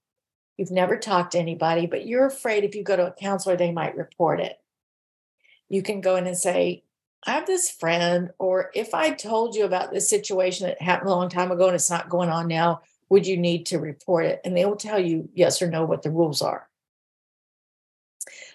You've 0.58 0.72
never 0.72 0.97
talked 0.97 1.34
to 1.34 1.39
anybody, 1.39 1.86
but 1.86 2.08
you're 2.08 2.26
afraid 2.26 2.64
if 2.64 2.76
you 2.76 2.84
go 2.84 2.95
to 2.95 3.08
a 3.08 3.12
counselor, 3.12 3.55
they 3.55 3.72
might 3.72 3.95
report 3.95 4.39
it. 4.39 4.60
You 5.70 5.84
can 5.84 6.01
go 6.01 6.16
in 6.16 6.26
and 6.26 6.38
say, 6.38 6.84
I 7.28 7.32
have 7.32 7.45
this 7.45 7.69
friend, 7.69 8.32
or 8.39 8.71
if 8.73 8.93
I 8.93 9.11
told 9.11 9.53
you 9.53 9.65
about 9.65 9.91
this 9.91 10.09
situation 10.09 10.65
that 10.65 10.82
happened 10.82 11.09
a 11.09 11.13
long 11.13 11.28
time 11.28 11.51
ago 11.51 11.67
and 11.67 11.75
it's 11.75 11.91
not 11.91 12.07
going 12.07 12.30
on 12.30 12.47
now, 12.47 12.82
would 13.09 13.28
you 13.28 13.36
need 13.36 13.65
to 13.67 13.80
report 13.80 14.25
it? 14.25 14.39
And 14.45 14.55
they 14.55 14.65
will 14.65 14.78
tell 14.78 14.97
you 14.97 15.30
yes 15.34 15.61
or 15.61 15.69
no 15.69 15.84
what 15.84 16.03
the 16.03 16.09
rules 16.09 16.41
are. 16.41 16.69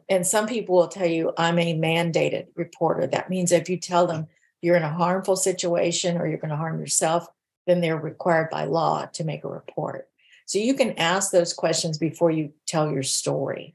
And 0.09 0.27
some 0.27 0.47
people 0.47 0.75
will 0.75 0.89
tell 0.89 1.07
you, 1.07 1.33
I'm 1.37 1.59
a 1.59 1.75
mandated 1.79 2.47
reporter. 2.55 3.07
That 3.07 3.29
means 3.29 3.53
if 3.53 3.69
you 3.69 3.77
tell 3.77 4.07
them 4.07 4.27
you're 4.63 4.77
in 4.77 4.83
a 4.83 4.93
harmful 4.93 5.37
situation 5.37 6.17
or 6.17 6.27
you're 6.27 6.39
going 6.39 6.51
to 6.51 6.57
harm 6.57 6.81
yourself, 6.81 7.27
then 7.67 7.83
they're 7.83 7.97
required 7.97 8.49
by 8.51 8.65
law 8.65 9.07
to 9.13 9.25
make 9.25 9.45
a 9.45 9.49
report. 9.49 10.09
So 10.47 10.59
you 10.59 10.75
can 10.75 10.99
ask 10.99 11.31
those 11.31 11.53
questions 11.53 11.99
before 11.99 12.31
you 12.31 12.53
tell 12.67 12.91
your 12.91 13.03
story. 13.03 13.75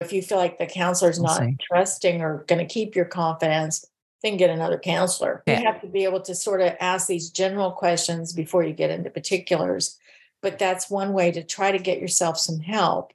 If 0.00 0.12
you 0.12 0.22
feel 0.22 0.38
like 0.38 0.58
the 0.58 0.66
counselor 0.66 1.10
is 1.10 1.20
not 1.20 1.42
trusting 1.60 2.20
or 2.20 2.44
going 2.46 2.60
to 2.60 2.72
keep 2.72 2.94
your 2.94 3.04
confidence, 3.04 3.84
then 4.22 4.36
get 4.36 4.50
another 4.50 4.78
counselor. 4.78 5.42
Yeah. 5.46 5.60
You 5.60 5.66
have 5.66 5.80
to 5.82 5.86
be 5.86 6.04
able 6.04 6.20
to 6.22 6.34
sort 6.34 6.60
of 6.60 6.74
ask 6.80 7.06
these 7.06 7.30
general 7.30 7.70
questions 7.70 8.32
before 8.32 8.64
you 8.64 8.72
get 8.72 8.90
into 8.90 9.10
particulars. 9.10 9.98
But 10.42 10.58
that's 10.58 10.90
one 10.90 11.12
way 11.12 11.30
to 11.32 11.42
try 11.42 11.72
to 11.72 11.78
get 11.78 12.00
yourself 12.00 12.38
some 12.38 12.60
help 12.60 13.12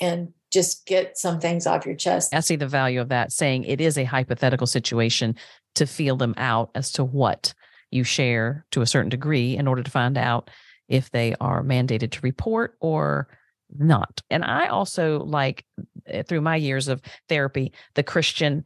and 0.00 0.32
just 0.52 0.86
get 0.86 1.18
some 1.18 1.40
things 1.40 1.66
off 1.66 1.84
your 1.84 1.94
chest. 1.94 2.34
I 2.34 2.40
see 2.40 2.56
the 2.56 2.66
value 2.66 3.00
of 3.00 3.08
that, 3.10 3.32
saying 3.32 3.64
it 3.64 3.80
is 3.80 3.98
a 3.98 4.04
hypothetical 4.04 4.66
situation 4.66 5.36
to 5.74 5.86
feel 5.86 6.16
them 6.16 6.34
out 6.36 6.70
as 6.74 6.92
to 6.92 7.04
what 7.04 7.54
you 7.90 8.04
share 8.04 8.64
to 8.70 8.80
a 8.80 8.86
certain 8.86 9.08
degree 9.08 9.56
in 9.56 9.66
order 9.66 9.82
to 9.82 9.90
find 9.90 10.16
out 10.16 10.50
if 10.88 11.10
they 11.10 11.34
are 11.40 11.62
mandated 11.62 12.12
to 12.12 12.20
report 12.22 12.76
or 12.80 13.28
not. 13.76 14.22
And 14.30 14.44
I 14.44 14.68
also 14.68 15.22
like, 15.24 15.64
eh, 16.06 16.22
through 16.22 16.40
my 16.40 16.56
years 16.56 16.88
of 16.88 17.02
therapy, 17.28 17.72
the 17.94 18.02
Christian 18.02 18.64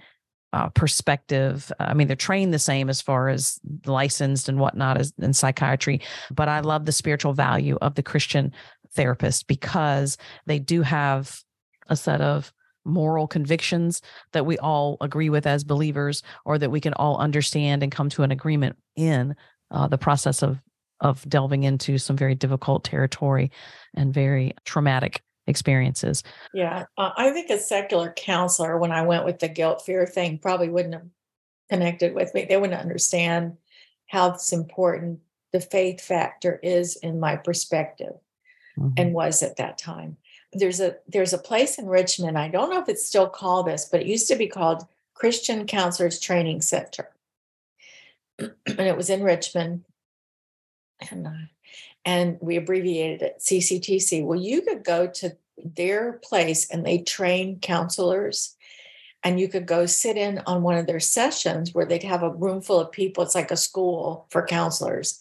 uh, 0.52 0.68
perspective. 0.70 1.72
I 1.78 1.94
mean, 1.94 2.06
they're 2.08 2.16
trained 2.16 2.52
the 2.52 2.58
same 2.58 2.90
as 2.90 3.00
far 3.00 3.28
as 3.28 3.58
licensed 3.86 4.48
and 4.48 4.58
whatnot 4.58 4.98
as 4.98 5.12
in 5.18 5.32
psychiatry, 5.32 6.00
but 6.30 6.48
I 6.48 6.60
love 6.60 6.84
the 6.84 6.92
spiritual 6.92 7.32
value 7.32 7.78
of 7.80 7.94
the 7.94 8.02
Christian 8.02 8.52
therapist 8.94 9.46
because 9.46 10.18
they 10.46 10.58
do 10.58 10.82
have 10.82 11.42
a 11.88 11.96
set 11.96 12.20
of 12.20 12.52
moral 12.84 13.26
convictions 13.26 14.02
that 14.32 14.44
we 14.44 14.58
all 14.58 14.96
agree 15.00 15.30
with 15.30 15.46
as 15.46 15.64
believers 15.64 16.22
or 16.44 16.58
that 16.58 16.70
we 16.70 16.80
can 16.80 16.94
all 16.94 17.16
understand 17.18 17.82
and 17.82 17.92
come 17.92 18.08
to 18.10 18.22
an 18.22 18.32
agreement 18.32 18.76
in 18.96 19.34
uh, 19.70 19.86
the 19.86 19.98
process 19.98 20.42
of 20.42 20.58
of 21.00 21.28
delving 21.28 21.64
into 21.64 21.98
some 21.98 22.16
very 22.16 22.34
difficult 22.36 22.84
territory 22.84 23.50
and 23.94 24.14
very 24.14 24.54
traumatic 24.64 25.20
experiences. 25.46 26.22
Yeah. 26.54 26.84
Uh, 26.96 27.10
I 27.16 27.30
think 27.30 27.50
a 27.50 27.58
secular 27.58 28.12
counselor, 28.12 28.78
when 28.78 28.92
I 28.92 29.02
went 29.02 29.24
with 29.24 29.38
the 29.38 29.48
guilt 29.48 29.82
fear 29.84 30.06
thing, 30.06 30.38
probably 30.38 30.68
wouldn't 30.68 30.94
have 30.94 31.06
connected 31.70 32.14
with 32.14 32.32
me. 32.34 32.44
They 32.44 32.56
wouldn't 32.56 32.80
understand 32.80 33.56
how 34.08 34.32
it's 34.32 34.52
important 34.52 35.20
the 35.52 35.60
faith 35.60 36.00
factor 36.00 36.58
is 36.62 36.96
in 36.96 37.20
my 37.20 37.36
perspective 37.36 38.14
mm-hmm. 38.78 38.90
and 38.96 39.14
was 39.14 39.42
at 39.42 39.56
that 39.56 39.78
time. 39.78 40.16
There's 40.52 40.80
a 40.80 40.96
there's 41.08 41.32
a 41.32 41.38
place 41.38 41.78
in 41.78 41.86
Richmond. 41.86 42.38
I 42.38 42.48
don't 42.48 42.70
know 42.70 42.80
if 42.80 42.88
it's 42.88 43.06
still 43.06 43.28
called 43.28 43.66
this, 43.66 43.86
but 43.90 44.00
it 44.00 44.06
used 44.06 44.28
to 44.28 44.36
be 44.36 44.48
called 44.48 44.86
Christian 45.14 45.66
Counselors 45.66 46.18
Training 46.18 46.60
Center. 46.60 47.10
and 48.38 48.54
it 48.66 48.96
was 48.96 49.10
in 49.10 49.22
Richmond. 49.22 49.84
And 51.10 51.26
uh, 51.26 51.30
and 52.04 52.38
we 52.40 52.56
abbreviated 52.56 53.22
it 53.22 53.38
CCTC. 53.38 54.24
Well, 54.24 54.40
you 54.40 54.62
could 54.62 54.84
go 54.84 55.06
to 55.06 55.36
their 55.62 56.14
place 56.14 56.68
and 56.70 56.84
they 56.84 56.98
train 56.98 57.60
counselors 57.60 58.56
and 59.22 59.38
you 59.38 59.48
could 59.48 59.66
go 59.66 59.86
sit 59.86 60.16
in 60.16 60.42
on 60.46 60.62
one 60.62 60.76
of 60.76 60.86
their 60.86 61.00
sessions 61.00 61.72
where 61.72 61.86
they'd 61.86 62.02
have 62.02 62.22
a 62.22 62.30
room 62.30 62.60
full 62.60 62.80
of 62.80 62.90
people. 62.90 63.22
It's 63.22 63.34
like 63.34 63.52
a 63.52 63.56
school 63.56 64.26
for 64.30 64.44
counselors. 64.44 65.20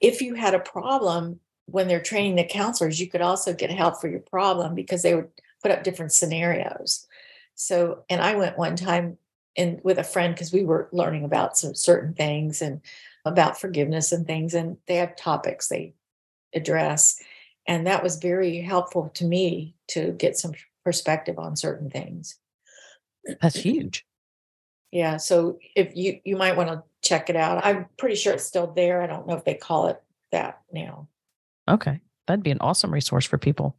If 0.00 0.22
you 0.22 0.34
had 0.34 0.54
a 0.54 0.60
problem 0.60 1.40
when 1.66 1.88
they're 1.88 2.00
training 2.00 2.36
the 2.36 2.44
counselors, 2.44 3.00
you 3.00 3.08
could 3.08 3.20
also 3.20 3.52
get 3.52 3.70
help 3.70 4.00
for 4.00 4.08
your 4.08 4.20
problem 4.20 4.74
because 4.74 5.02
they 5.02 5.14
would 5.14 5.28
put 5.62 5.70
up 5.70 5.84
different 5.84 6.12
scenarios. 6.12 7.06
So, 7.54 8.04
and 8.08 8.20
I 8.20 8.34
went 8.36 8.58
one 8.58 8.76
time 8.76 9.18
in 9.54 9.80
with 9.84 9.98
a 9.98 10.04
friend 10.04 10.34
because 10.34 10.52
we 10.52 10.64
were 10.64 10.88
learning 10.92 11.24
about 11.24 11.56
some 11.56 11.74
certain 11.74 12.14
things 12.14 12.60
and 12.60 12.80
about 13.24 13.60
forgiveness 13.60 14.12
and 14.12 14.26
things, 14.26 14.54
and 14.54 14.76
they 14.86 14.96
have 14.96 15.16
topics 15.16 15.68
they 15.68 15.94
address. 16.54 17.20
And 17.66 17.86
that 17.86 18.02
was 18.02 18.16
very 18.16 18.60
helpful 18.60 19.10
to 19.14 19.24
me 19.24 19.74
to 19.88 20.12
get 20.12 20.36
some 20.36 20.52
perspective 20.84 21.38
on 21.38 21.56
certain 21.56 21.90
things. 21.90 22.36
That's 23.40 23.56
huge. 23.56 24.06
Yeah. 24.92 25.16
So 25.16 25.58
if 25.74 25.96
you 25.96 26.20
you 26.24 26.36
might 26.36 26.56
want 26.56 26.68
to 26.68 26.82
check 27.04 27.30
it 27.30 27.36
out. 27.36 27.64
I'm 27.64 27.86
pretty 27.98 28.16
sure 28.16 28.32
it's 28.32 28.44
still 28.44 28.66
there. 28.66 29.02
I 29.02 29.06
don't 29.06 29.28
know 29.28 29.36
if 29.36 29.44
they 29.44 29.54
call 29.54 29.88
it 29.88 30.02
that 30.32 30.60
now. 30.72 31.08
Okay. 31.68 32.00
That'd 32.26 32.42
be 32.42 32.50
an 32.50 32.58
awesome 32.60 32.92
resource 32.92 33.26
for 33.26 33.38
people. 33.38 33.76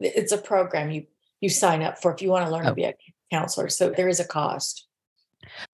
It's 0.00 0.32
a 0.32 0.38
program 0.38 0.90
you 0.90 1.06
you 1.40 1.48
sign 1.50 1.82
up 1.82 2.00
for 2.00 2.14
if 2.14 2.22
you 2.22 2.30
want 2.30 2.46
to 2.46 2.52
learn 2.52 2.66
oh. 2.66 2.70
to 2.70 2.74
be 2.74 2.84
a 2.84 2.94
counselor. 3.30 3.68
So 3.68 3.90
there 3.90 4.08
is 4.08 4.20
a 4.20 4.24
cost. 4.24 4.86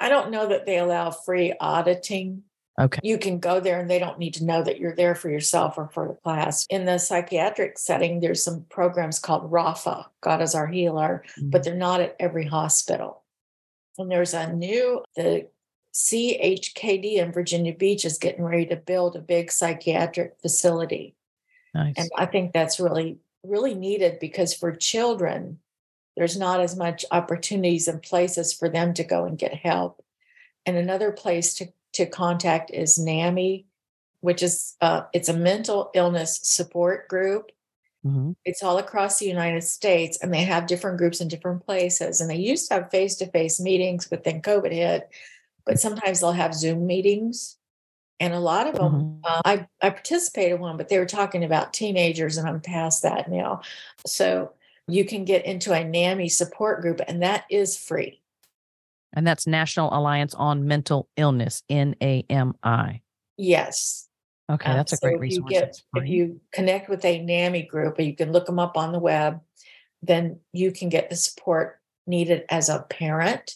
I 0.01 0.09
don't 0.09 0.33
know 0.33 0.49
that 0.49 0.67
they 0.67 0.79
allow 0.79 1.11
free 1.11 1.55
auditing 1.61 2.43
Okay. 2.79 3.01
You 3.03 3.19
can 3.19 3.39
go 3.39 3.61
there 3.61 3.81
and 3.81 3.91
they 3.91 3.99
don't 3.99 4.19
need 4.19 4.35
to 4.35 4.45
know 4.45 4.63
that 4.63 4.79
you're 4.79 4.95
there 4.95 5.15
for 5.15 5.29
yourself 5.29 5.77
or 5.77 5.89
for 5.89 6.09
the 6.09 6.15
class. 6.15 6.67
In 6.71 6.87
the 6.87 6.99
psychiatric 6.99 7.79
setting, 7.79 8.21
there's 8.21 8.43
some 8.43 8.65
programs 8.71 9.19
called 9.19 9.51
Rapha, 9.51 10.07
God 10.21 10.41
is 10.41 10.55
our 10.55 10.67
healer, 10.67 11.25
mm-hmm. 11.39 11.51
but 11.51 11.65
they're 11.65 11.75
not 11.75 12.01
at 12.01 12.17
every 12.19 12.47
hospital. 12.47 13.23
And 13.99 14.11
there's 14.11 14.33
a 14.33 14.53
new, 14.53 15.03
the 15.15 15.49
CHKD 15.93 17.17
in 17.17 17.33
Virginia 17.33 17.75
Beach 17.75 18.05
is 18.05 18.19
getting 18.19 18.45
ready 18.45 18.67
to 18.67 18.77
build 18.77 19.17
a 19.17 19.21
big 19.21 19.51
psychiatric 19.51 20.37
facility. 20.41 21.15
Nice. 21.75 21.95
And 21.97 22.09
I 22.17 22.27
think 22.27 22.53
that's 22.53 22.81
really, 22.81 23.19
really 23.45 23.75
needed 23.75 24.19
because 24.21 24.55
for 24.55 24.73
children, 24.73 25.59
there's 26.17 26.37
not 26.37 26.61
as 26.61 26.77
much 26.77 27.05
opportunities 27.11 27.89
and 27.89 28.03
places 28.03 28.53
for 28.53 28.69
them 28.69 28.95
to 28.95 29.05
go 29.05 29.25
and 29.25 29.39
get 29.39 29.55
help. 29.55 30.03
And 30.67 30.77
another 30.77 31.13
place 31.13 31.55
to 31.55 31.73
to 32.01 32.07
contact 32.07 32.71
is 32.71 32.99
NAMI, 32.99 33.67
which 34.21 34.43
is 34.43 34.77
uh, 34.81 35.03
it's 35.13 35.29
a 35.29 35.37
mental 35.37 35.91
illness 35.95 36.41
support 36.43 37.09
group. 37.09 37.51
Mm-hmm. 38.05 38.33
It's 38.45 38.63
all 38.63 38.79
across 38.79 39.19
the 39.19 39.27
United 39.27 39.63
States, 39.63 40.19
and 40.23 40.33
they 40.33 40.45
have 40.45 40.67
different 40.67 40.97
groups 40.97 41.21
in 41.21 41.29
different 41.29 41.65
places. 41.65 42.21
And 42.21 42.31
they 42.31 42.37
used 42.37 42.69
to 42.69 42.75
have 42.75 42.91
face 42.91 43.17
to 43.17 43.27
face 43.27 43.61
meetings, 43.61 44.09
but 44.09 44.25
then 44.25 44.41
COVID 44.41 44.73
hit. 44.73 45.11
But 45.67 45.79
sometimes 45.79 46.21
they'll 46.21 46.33
have 46.33 46.55
Zoom 46.55 46.87
meetings, 46.87 47.59
and 48.19 48.33
a 48.33 48.41
lot 48.41 48.67
of 48.67 48.75
them. 48.75 48.93
Mm-hmm. 48.93 49.21
Uh, 49.25 49.43
I 49.45 49.67
I 49.83 49.91
participated 49.91 50.53
in 50.53 50.61
one, 50.61 50.79
but 50.79 50.89
they 50.89 50.99
were 50.99 51.07
talking 51.07 51.45
about 51.45 51.75
teenagers, 51.75 52.39
and 52.39 52.49
I'm 52.49 52.61
past 52.61 53.03
that 53.03 53.31
now. 53.31 53.61
So 54.07 54.53
you 54.89 55.05
can 55.05 55.27
get 55.27 55.45
into 55.45 55.73
a 55.73 55.85
NAMI 55.85 56.31
support 56.31 56.81
group, 56.81 57.01
and 57.07 57.23
that 57.23 57.45
is 57.51 57.77
free. 57.77 58.23
And 59.13 59.27
that's 59.27 59.47
National 59.47 59.93
Alliance 59.93 60.35
on 60.35 60.67
Mental 60.67 61.09
Illness, 61.17 61.63
NAMI. 61.69 63.03
Yes. 63.37 64.09
Okay, 64.51 64.71
um, 64.71 64.77
that's 64.77 64.93
a 64.93 64.97
so 64.97 65.07
great 65.07 65.15
if 65.17 65.21
resource. 65.21 65.51
You 65.51 65.61
get, 65.61 65.83
if 65.95 66.09
you 66.09 66.41
connect 66.53 66.89
with 66.89 67.05
a 67.05 67.21
NAMI 67.21 67.63
group, 67.63 67.99
or 67.99 68.03
you 68.03 68.17
can 68.17 68.33
look 68.33 68.47
them 68.47 68.59
up 68.59 68.77
on 68.77 68.93
the 68.93 68.99
web, 68.99 69.41
then 70.03 70.41
you 70.53 70.73
can 70.73 70.89
get 70.89 71.11
the 71.11 71.17
support 71.17 71.81
needed 72.07 72.45
as 72.49 72.69
a 72.69 72.81
parent. 72.89 73.55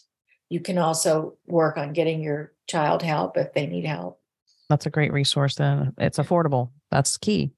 You 0.48 0.60
can 0.60 0.78
also 0.78 1.36
work 1.46 1.76
on 1.76 1.92
getting 1.92 2.22
your 2.22 2.52
child 2.68 3.02
help 3.02 3.36
if 3.36 3.52
they 3.54 3.66
need 3.66 3.86
help. 3.86 4.20
That's 4.68 4.86
a 4.86 4.90
great 4.90 5.12
resource. 5.12 5.56
Then 5.56 5.92
it's 5.98 6.18
affordable. 6.18 6.70
That's 6.90 7.16
key. 7.16 7.52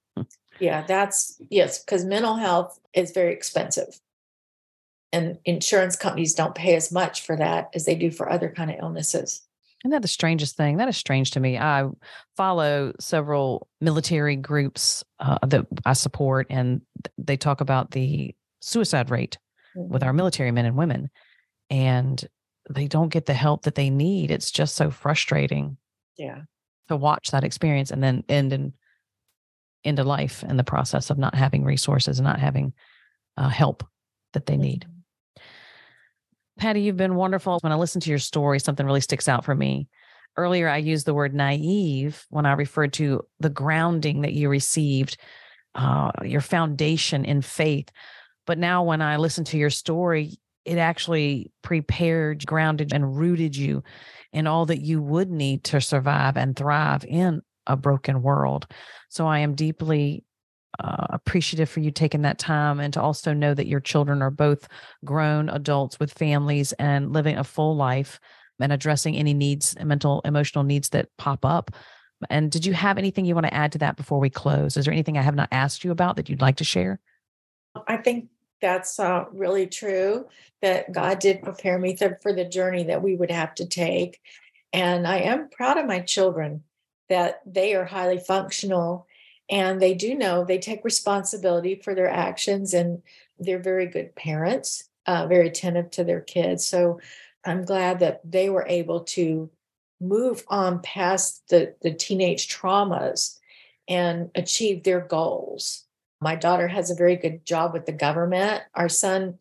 Yeah, 0.58 0.86
that's 0.86 1.38
yes, 1.50 1.82
because 1.84 2.04
mental 2.04 2.36
health 2.36 2.78
is 2.94 3.10
very 3.10 3.32
expensive 3.32 4.00
and 5.16 5.38
insurance 5.46 5.96
companies 5.96 6.34
don't 6.34 6.54
pay 6.54 6.76
as 6.76 6.92
much 6.92 7.22
for 7.22 7.36
that 7.36 7.70
as 7.74 7.86
they 7.86 7.94
do 7.94 8.10
for 8.10 8.30
other 8.30 8.50
kind 8.50 8.70
of 8.70 8.76
illnesses. 8.78 9.40
Isn't 9.82 9.92
that 9.92 10.02
the 10.02 10.08
strangest 10.08 10.56
thing? 10.56 10.76
That 10.76 10.88
is 10.88 10.96
strange 10.96 11.30
to 11.32 11.40
me. 11.40 11.58
I 11.58 11.88
follow 12.36 12.92
several 13.00 13.68
military 13.80 14.36
groups 14.36 15.04
uh, 15.20 15.38
that 15.46 15.66
i 15.86 15.92
support 15.94 16.46
and 16.50 16.82
they 17.16 17.36
talk 17.36 17.60
about 17.60 17.92
the 17.92 18.34
suicide 18.60 19.10
rate 19.10 19.38
mm-hmm. 19.76 19.90
with 19.90 20.02
our 20.02 20.10
mm-hmm. 20.10 20.18
military 20.18 20.50
men 20.50 20.66
and 20.66 20.76
women 20.76 21.10
and 21.70 22.26
they 22.68 22.88
don't 22.88 23.10
get 23.12 23.26
the 23.26 23.34
help 23.34 23.62
that 23.62 23.74
they 23.74 23.90
need. 23.90 24.30
It's 24.30 24.50
just 24.50 24.74
so 24.74 24.90
frustrating 24.90 25.76
yeah. 26.18 26.42
to 26.88 26.96
watch 26.96 27.30
that 27.30 27.44
experience 27.44 27.90
and 27.90 28.02
then 28.02 28.24
end 28.28 28.52
in 28.52 28.74
into 29.84 30.02
life 30.02 30.42
in 30.42 30.56
the 30.56 30.64
process 30.64 31.10
of 31.10 31.18
not 31.18 31.36
having 31.36 31.64
resources 31.64 32.18
and 32.18 32.26
not 32.26 32.40
having 32.40 32.72
uh, 33.36 33.48
help 33.48 33.84
that 34.32 34.46
they 34.46 34.56
need 34.56 34.84
Patty, 36.58 36.80
you've 36.80 36.96
been 36.96 37.16
wonderful. 37.16 37.58
When 37.60 37.72
I 37.72 37.76
listen 37.76 38.00
to 38.00 38.10
your 38.10 38.18
story, 38.18 38.58
something 38.58 38.86
really 38.86 39.00
sticks 39.02 39.28
out 39.28 39.44
for 39.44 39.54
me. 39.54 39.88
Earlier, 40.36 40.68
I 40.68 40.78
used 40.78 41.06
the 41.06 41.14
word 41.14 41.34
naive 41.34 42.24
when 42.30 42.46
I 42.46 42.52
referred 42.52 42.92
to 42.94 43.22
the 43.40 43.50
grounding 43.50 44.22
that 44.22 44.32
you 44.32 44.48
received, 44.48 45.18
uh, 45.74 46.10
your 46.24 46.40
foundation 46.40 47.24
in 47.24 47.42
faith. 47.42 47.90
But 48.46 48.58
now, 48.58 48.84
when 48.84 49.02
I 49.02 49.16
listen 49.16 49.44
to 49.44 49.58
your 49.58 49.70
story, 49.70 50.38
it 50.64 50.78
actually 50.78 51.52
prepared, 51.62 52.46
grounded, 52.46 52.92
and 52.92 53.16
rooted 53.16 53.56
you 53.56 53.82
in 54.32 54.46
all 54.46 54.66
that 54.66 54.80
you 54.80 55.00
would 55.00 55.30
need 55.30 55.64
to 55.64 55.80
survive 55.80 56.36
and 56.36 56.56
thrive 56.56 57.04
in 57.04 57.42
a 57.66 57.76
broken 57.76 58.22
world. 58.22 58.66
So 59.08 59.26
I 59.26 59.40
am 59.40 59.54
deeply 59.54 60.24
uh, 60.82 61.06
appreciative 61.10 61.68
for 61.68 61.80
you 61.80 61.90
taking 61.90 62.22
that 62.22 62.38
time 62.38 62.80
and 62.80 62.92
to 62.94 63.00
also 63.00 63.32
know 63.32 63.54
that 63.54 63.66
your 63.66 63.80
children 63.80 64.22
are 64.22 64.30
both 64.30 64.68
grown 65.04 65.48
adults 65.48 65.98
with 65.98 66.12
families 66.12 66.72
and 66.74 67.12
living 67.12 67.36
a 67.36 67.44
full 67.44 67.76
life 67.76 68.20
and 68.60 68.72
addressing 68.72 69.16
any 69.16 69.34
needs, 69.34 69.76
mental, 69.82 70.20
emotional 70.24 70.64
needs 70.64 70.88
that 70.90 71.08
pop 71.18 71.44
up. 71.44 71.70
And 72.30 72.50
did 72.50 72.64
you 72.64 72.72
have 72.72 72.96
anything 72.96 73.24
you 73.24 73.34
want 73.34 73.46
to 73.46 73.54
add 73.54 73.72
to 73.72 73.78
that 73.78 73.96
before 73.96 74.18
we 74.18 74.30
close? 74.30 74.76
Is 74.76 74.86
there 74.86 74.94
anything 74.94 75.18
I 75.18 75.22
have 75.22 75.34
not 75.34 75.48
asked 75.52 75.84
you 75.84 75.90
about 75.90 76.16
that 76.16 76.28
you'd 76.28 76.40
like 76.40 76.56
to 76.56 76.64
share? 76.64 76.98
I 77.86 77.98
think 77.98 78.28
that's 78.62 78.98
uh, 78.98 79.26
really 79.32 79.66
true 79.66 80.26
that 80.62 80.92
God 80.92 81.18
did 81.18 81.42
prepare 81.42 81.78
me 81.78 81.94
th- 81.94 82.12
for 82.22 82.32
the 82.32 82.44
journey 82.44 82.84
that 82.84 83.02
we 83.02 83.14
would 83.14 83.30
have 83.30 83.54
to 83.56 83.66
take. 83.66 84.18
And 84.72 85.06
I 85.06 85.18
am 85.18 85.50
proud 85.50 85.76
of 85.76 85.86
my 85.86 86.00
children 86.00 86.64
that 87.08 87.42
they 87.46 87.74
are 87.74 87.84
highly 87.84 88.18
functional 88.18 89.06
and 89.48 89.80
they 89.80 89.94
do 89.94 90.14
know 90.14 90.44
they 90.44 90.58
take 90.58 90.84
responsibility 90.84 91.76
for 91.76 91.94
their 91.94 92.10
actions 92.10 92.74
and 92.74 93.02
they're 93.38 93.58
very 93.58 93.86
good 93.86 94.14
parents, 94.14 94.88
uh, 95.06 95.26
very 95.26 95.48
attentive 95.48 95.90
to 95.92 96.04
their 96.04 96.20
kids. 96.20 96.66
So 96.66 97.00
I'm 97.44 97.64
glad 97.64 98.00
that 98.00 98.20
they 98.24 98.50
were 98.50 98.66
able 98.68 99.00
to 99.04 99.50
move 100.00 100.44
on 100.48 100.80
past 100.80 101.42
the, 101.48 101.74
the 101.82 101.92
teenage 101.92 102.48
traumas 102.48 103.38
and 103.88 104.30
achieve 104.34 104.82
their 104.82 105.00
goals. 105.00 105.84
My 106.20 106.34
daughter 106.34 106.66
has 106.68 106.90
a 106.90 106.96
very 106.96 107.16
good 107.16 107.44
job 107.44 107.72
with 107.72 107.86
the 107.86 107.92
government. 107.92 108.62
Our 108.74 108.88
son 108.88 109.38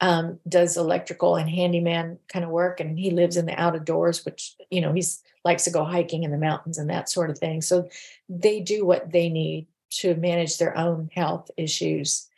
um, 0.00 0.38
does 0.48 0.76
electrical 0.76 1.36
and 1.36 1.50
handyman 1.50 2.18
kind 2.28 2.44
of 2.44 2.50
work, 2.50 2.80
and 2.80 2.98
he 2.98 3.10
lives 3.10 3.36
in 3.36 3.46
the 3.46 3.60
out 3.60 3.74
of 3.74 3.84
doors, 3.84 4.24
which 4.24 4.54
you 4.70 4.80
know 4.80 4.92
he's 4.92 5.22
likes 5.44 5.64
to 5.64 5.70
go 5.70 5.84
hiking 5.84 6.24
in 6.24 6.30
the 6.30 6.38
mountains 6.38 6.78
and 6.78 6.90
that 6.90 7.08
sort 7.08 7.30
of 7.30 7.38
thing. 7.38 7.62
So 7.62 7.88
they 8.28 8.60
do 8.60 8.84
what 8.84 9.12
they 9.12 9.28
need 9.28 9.66
to 9.90 10.14
manage 10.16 10.58
their 10.58 10.76
own 10.76 11.10
health 11.14 11.50
issues, 11.56 12.28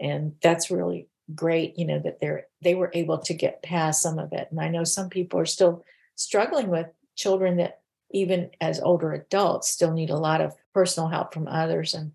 and 0.00 0.34
that's 0.42 0.70
really 0.70 1.08
great. 1.34 1.78
You 1.78 1.86
know 1.86 1.98
that 2.00 2.20
they're 2.20 2.46
they 2.62 2.74
were 2.74 2.90
able 2.94 3.18
to 3.18 3.34
get 3.34 3.62
past 3.62 4.02
some 4.02 4.18
of 4.18 4.32
it, 4.32 4.48
and 4.50 4.60
I 4.60 4.68
know 4.68 4.84
some 4.84 5.08
people 5.08 5.38
are 5.38 5.46
still 5.46 5.84
struggling 6.16 6.68
with 6.68 6.88
children 7.16 7.56
that 7.58 7.80
even 8.10 8.50
as 8.60 8.80
older 8.80 9.12
adults 9.12 9.68
still 9.68 9.92
need 9.92 10.10
a 10.10 10.16
lot 10.16 10.40
of 10.40 10.54
personal 10.72 11.08
help 11.08 11.34
from 11.34 11.48
others 11.48 11.94
and 11.94 12.12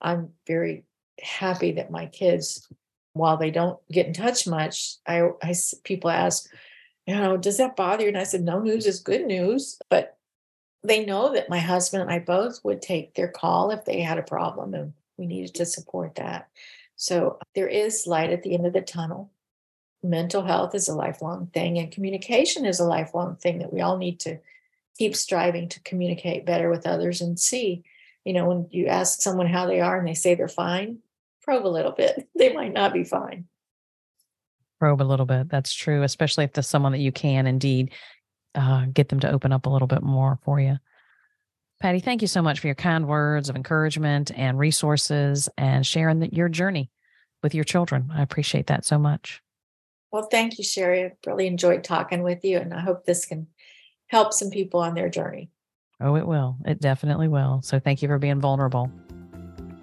i'm 0.00 0.30
very 0.46 0.84
happy 1.20 1.72
that 1.72 1.90
my 1.90 2.06
kids 2.06 2.68
while 3.14 3.36
they 3.36 3.50
don't 3.50 3.78
get 3.90 4.06
in 4.06 4.12
touch 4.12 4.46
much 4.46 4.96
i, 5.06 5.28
I 5.42 5.54
people 5.84 6.10
ask 6.10 6.48
you 7.06 7.14
know 7.16 7.36
does 7.36 7.58
that 7.58 7.76
bother 7.76 8.02
you? 8.02 8.08
And 8.08 8.18
i 8.18 8.24
said 8.24 8.42
no 8.42 8.60
news 8.60 8.86
is 8.86 9.00
good 9.00 9.26
news. 9.26 9.78
But 9.88 10.16
they 10.84 11.04
know 11.04 11.32
that 11.32 11.48
my 11.48 11.58
husband 11.58 12.02
and 12.02 12.10
i 12.10 12.18
both 12.18 12.60
would 12.64 12.82
take 12.82 13.14
their 13.14 13.28
call 13.28 13.70
if 13.70 13.84
they 13.84 14.00
had 14.00 14.18
a 14.18 14.22
problem 14.22 14.74
and 14.74 14.92
we 15.16 15.26
needed 15.26 15.54
to 15.54 15.66
support 15.66 16.16
that. 16.16 16.48
So 16.96 17.38
there 17.54 17.68
is 17.68 18.06
light 18.06 18.30
at 18.30 18.42
the 18.42 18.54
end 18.54 18.66
of 18.66 18.72
the 18.72 18.80
tunnel. 18.80 19.30
Mental 20.02 20.42
health 20.42 20.74
is 20.74 20.88
a 20.88 20.94
lifelong 20.94 21.48
thing 21.48 21.78
and 21.78 21.92
communication 21.92 22.64
is 22.64 22.80
a 22.80 22.84
lifelong 22.84 23.36
thing 23.36 23.58
that 23.58 23.72
we 23.72 23.80
all 23.80 23.98
need 23.98 24.18
to 24.20 24.38
keep 24.98 25.14
striving 25.14 25.68
to 25.68 25.80
communicate 25.82 26.46
better 26.46 26.70
with 26.70 26.86
others 26.86 27.20
and 27.20 27.38
see. 27.38 27.84
You 28.24 28.32
know 28.32 28.46
when 28.46 28.68
you 28.70 28.86
ask 28.86 29.20
someone 29.20 29.48
how 29.48 29.66
they 29.66 29.80
are 29.80 29.98
and 29.98 30.06
they 30.06 30.14
say 30.14 30.34
they're 30.34 30.48
fine 30.48 30.98
probe 31.42 31.66
a 31.66 31.68
little 31.68 31.92
bit 31.92 32.28
they 32.38 32.52
might 32.52 32.72
not 32.72 32.92
be 32.92 33.04
fine 33.04 33.44
probe 34.78 35.02
a 35.02 35.04
little 35.04 35.26
bit 35.26 35.48
that's 35.48 35.72
true 35.72 36.02
especially 36.02 36.44
if 36.44 36.52
there's 36.52 36.66
someone 36.66 36.92
that 36.92 36.98
you 36.98 37.12
can 37.12 37.46
indeed 37.46 37.90
uh, 38.54 38.84
get 38.92 39.08
them 39.08 39.20
to 39.20 39.30
open 39.30 39.52
up 39.52 39.66
a 39.66 39.70
little 39.70 39.88
bit 39.88 40.02
more 40.02 40.38
for 40.44 40.60
you 40.60 40.76
patty 41.80 42.00
thank 42.00 42.20
you 42.20 42.28
so 42.28 42.42
much 42.42 42.60
for 42.60 42.66
your 42.66 42.74
kind 42.74 43.06
words 43.06 43.48
of 43.48 43.56
encouragement 43.56 44.30
and 44.36 44.58
resources 44.58 45.48
and 45.56 45.86
sharing 45.86 46.20
the, 46.20 46.34
your 46.34 46.48
journey 46.48 46.90
with 47.42 47.54
your 47.54 47.64
children 47.64 48.10
i 48.14 48.22
appreciate 48.22 48.66
that 48.66 48.84
so 48.84 48.98
much 48.98 49.40
well 50.10 50.28
thank 50.30 50.58
you 50.58 50.64
sherry 50.64 51.04
i 51.04 51.12
really 51.26 51.46
enjoyed 51.46 51.82
talking 51.82 52.22
with 52.22 52.44
you 52.44 52.58
and 52.58 52.74
i 52.74 52.80
hope 52.80 53.04
this 53.04 53.24
can 53.24 53.46
help 54.12 54.32
some 54.34 54.50
people 54.50 54.78
on 54.78 54.94
their 54.94 55.08
journey. 55.08 55.50
Oh, 56.00 56.16
it 56.16 56.26
will. 56.26 56.56
It 56.66 56.80
definitely 56.80 57.28
will. 57.28 57.62
So 57.62 57.80
thank 57.80 58.02
you 58.02 58.08
for 58.08 58.18
being 58.18 58.40
vulnerable. 58.40 58.92